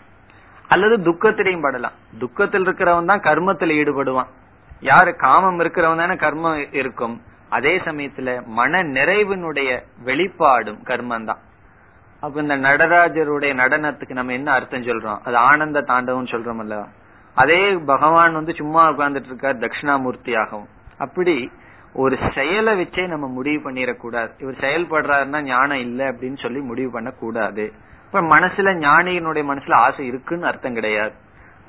அல்லது 0.68 0.96
துக்கத்திலையும் 0.98 1.64
படலாம். 1.66 1.96
துக்கத்தில் 2.18 2.66
இருக்கிறவன் 2.66 3.10
தான் 3.10 3.20
கர்மத்தில் 3.20 3.74
ஈடுபடுவான். 3.80 4.30
யாரு 4.80 5.16
காமம் 5.16 5.60
இருக்கிறவன் 5.60 6.02
தானே 6.02 6.14
கர்மம் 6.14 6.74
இருக்கும். 6.74 7.20
அதே 7.48 7.78
சமயத்துல 7.78 8.44
மன 8.58 8.82
நிறைவினுடைய 8.82 9.70
வெளிப்பாடும் 10.04 10.78
கர்மம் 10.84 11.24
தான் 11.24 11.40
அப்ப 12.20 12.40
இந்த 12.40 12.56
நடராஜருடைய 12.56 13.52
நடனத்துக்கு 13.60 14.10
நம்ம 14.10 14.32
என்ன 14.32 14.52
அர்த்தம் 14.52 14.82
சொல்றோம்? 14.82 15.20
அது 15.24 15.36
ஆனந்த 15.36 15.80
தாண்டவம் 15.80 16.30
சொல்றோம் 16.32 16.58
அல்லவா? 16.58 16.86
அதே 17.34 17.72
பகவான் 17.72 18.32
வந்து 18.32 18.52
சும்மா 18.54 18.88
உட்கார்ந்துட்டு 18.90 19.30
இருக்கார் 19.32 19.58
தட்சிணாமூர்த்தியாகவும். 19.58 20.70
அப்படி 20.98 21.50
ஒரு 21.94 22.18
செயலை 22.34 22.80
வச்சே 22.80 23.08
நம்ம 23.08 23.26
முடிவு 23.26 23.70
பண்ணிடக்கூடாது. 23.70 24.30
இவர் 24.38 24.54
செயல்படுறாருன்னா 24.54 25.42
ஞானம் 25.42 25.78
இல்லை 25.78 26.06
அப்படின்னு 26.06 26.38
சொல்லி 26.38 26.60
முடிவு 26.60 26.90
பண்ணக்கூடாது. 26.90 27.72
இப்ப 28.06 28.20
மனசுல 28.20 28.72
ஞானியினுடைய 28.78 29.44
மனசுல 29.50 29.72
ஆசை 29.72 30.06
இருக்குன்னு 30.06 30.46
அர்த்தம் 30.46 30.74
கிடையாது. 30.74 31.12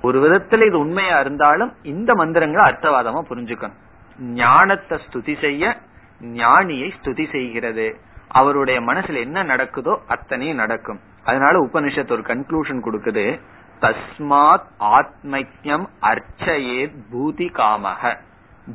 ஒரு 0.01 0.17
விதத்துல 0.24 0.65
இது 0.67 0.80
உண்மையா 0.80 1.19
இருந்தாலும் 1.19 1.74
இந்த 1.84 2.13
மந்திரங்களை 2.15 2.71
அர்த்தவாதமா 2.71 3.21
புரிஞ்சுக்கணும். 3.30 3.80
ஞானத்தை 4.19 4.99
ஸ்துதி 5.05 5.41
செய்ய 5.41 5.78
ஞானியை 6.21 6.91
ஸ்துதி 7.01 7.32
செய்கிறது. 7.32 7.97
அவருடைய 8.28 8.82
மனசுல 8.82 9.19
என்ன 9.19 9.43
நடக்குதோ 9.43 9.97
அத்தனையும் 10.07 10.55
நடக்கும். 10.55 10.99
அதனால 11.24 11.65
உபனிஷத்து 11.65 12.11
ஒரு 12.11 12.21
கன்க்ளூஷன் 12.21 12.86
கொடுக்குது. 12.86 13.39
தஸ்மாத் 13.82 14.69
ஆத்மக்யம் 14.80 15.86
அர்ச்சயே 16.01 16.91
பூதி 17.13 17.47
காமக 17.53 18.17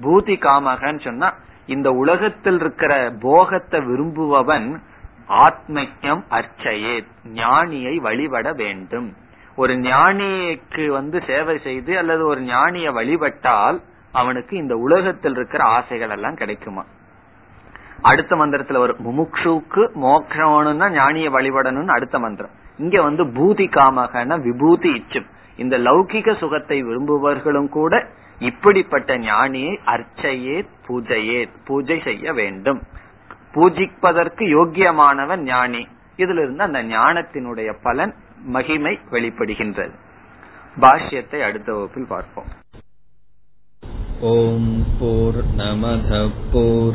பூதி 0.02 0.36
காமகன்னு 0.40 1.00
சொன்னா 1.00 1.34
இந்த 1.66 1.90
உலகத்தில் 1.90 2.60
இருக்கிற 2.60 3.12
போகத்தை 3.20 3.80
விரும்புபவன் 3.80 4.80
ஆத்மக்யம் 5.28 6.22
அர்ச்சையே 6.30 7.04
ஞானியை 7.24 7.96
வழிபட 7.96 8.52
வேண்டும். 8.52 9.14
ஒரு 9.56 9.74
ஞானிக்கு 9.74 10.86
வந்து 10.86 11.22
சேவை 11.26 11.58
செய்து 11.58 11.98
அல்லது 11.98 12.26
ஒரு 12.26 12.40
ஞானிய 12.40 12.92
வழிபட்டால் 12.92 13.82
அவனுக்கு 14.12 14.56
இந்த 14.56 14.74
உலகத்தில் 14.74 15.32
இருக்கிற 15.32 15.64
ஆசைகள் 15.64 16.10
எல்லாம் 16.10 16.34
கிடைக்குமா? 16.34 16.84
அடுத்த 18.02 18.36
மந்திரத்துல 18.36 18.76
ஒரு 18.76 18.96
முமுக்ஷுக்கு 19.04 19.82
மோக்ஷம்னா 20.02 20.90
ஞானிய 20.90 21.30
வழிபடணும்னு 21.30 21.88
அடுத்த 21.88 22.18
மந்திரம். 22.18 22.50
இங்க 22.78 23.02
வந்து 23.02 23.24
பூதி 23.24 23.66
காமகன 23.70 24.40
விபூதி 24.40 24.90
இச்சும். 24.92 25.26
இந்த 25.56 25.78
லௌகிக 25.78 26.38
சுகத்தை 26.38 26.84
விரும்புபவர்களும் 26.84 27.68
கூட 27.68 28.06
இப்படிப்பட்ட 28.38 29.18
ஞானியை 29.18 29.78
அர்ச்சையே 29.86 30.66
பூஜையே 30.86 31.48
பூஜை 31.64 32.00
செய்ய 32.04 32.32
வேண்டும். 32.32 32.82
பூஜிப்பதற்கு 33.54 34.44
யோக்கியமானவன் 34.44 35.42
ஞானி. 35.42 35.86
இதுல 36.16 36.42
இருந்து 36.42 36.64
அந்த 36.64 36.82
ஞானத்தினுடைய 36.82 37.76
பலன் 37.82 38.14
மகிமை 38.42 38.98
வெளிப்படுகின்றது. 39.10 39.92
பாஷ்யத்தை 40.80 41.40
அடுத்த 41.40 41.72
வகுப்பில் 41.72 42.06
பார்ப்போம். 42.08 42.46
ஓம் 44.20 44.84
போர் 45.00 45.44
நமத 45.56 46.30
போர் 46.52 46.94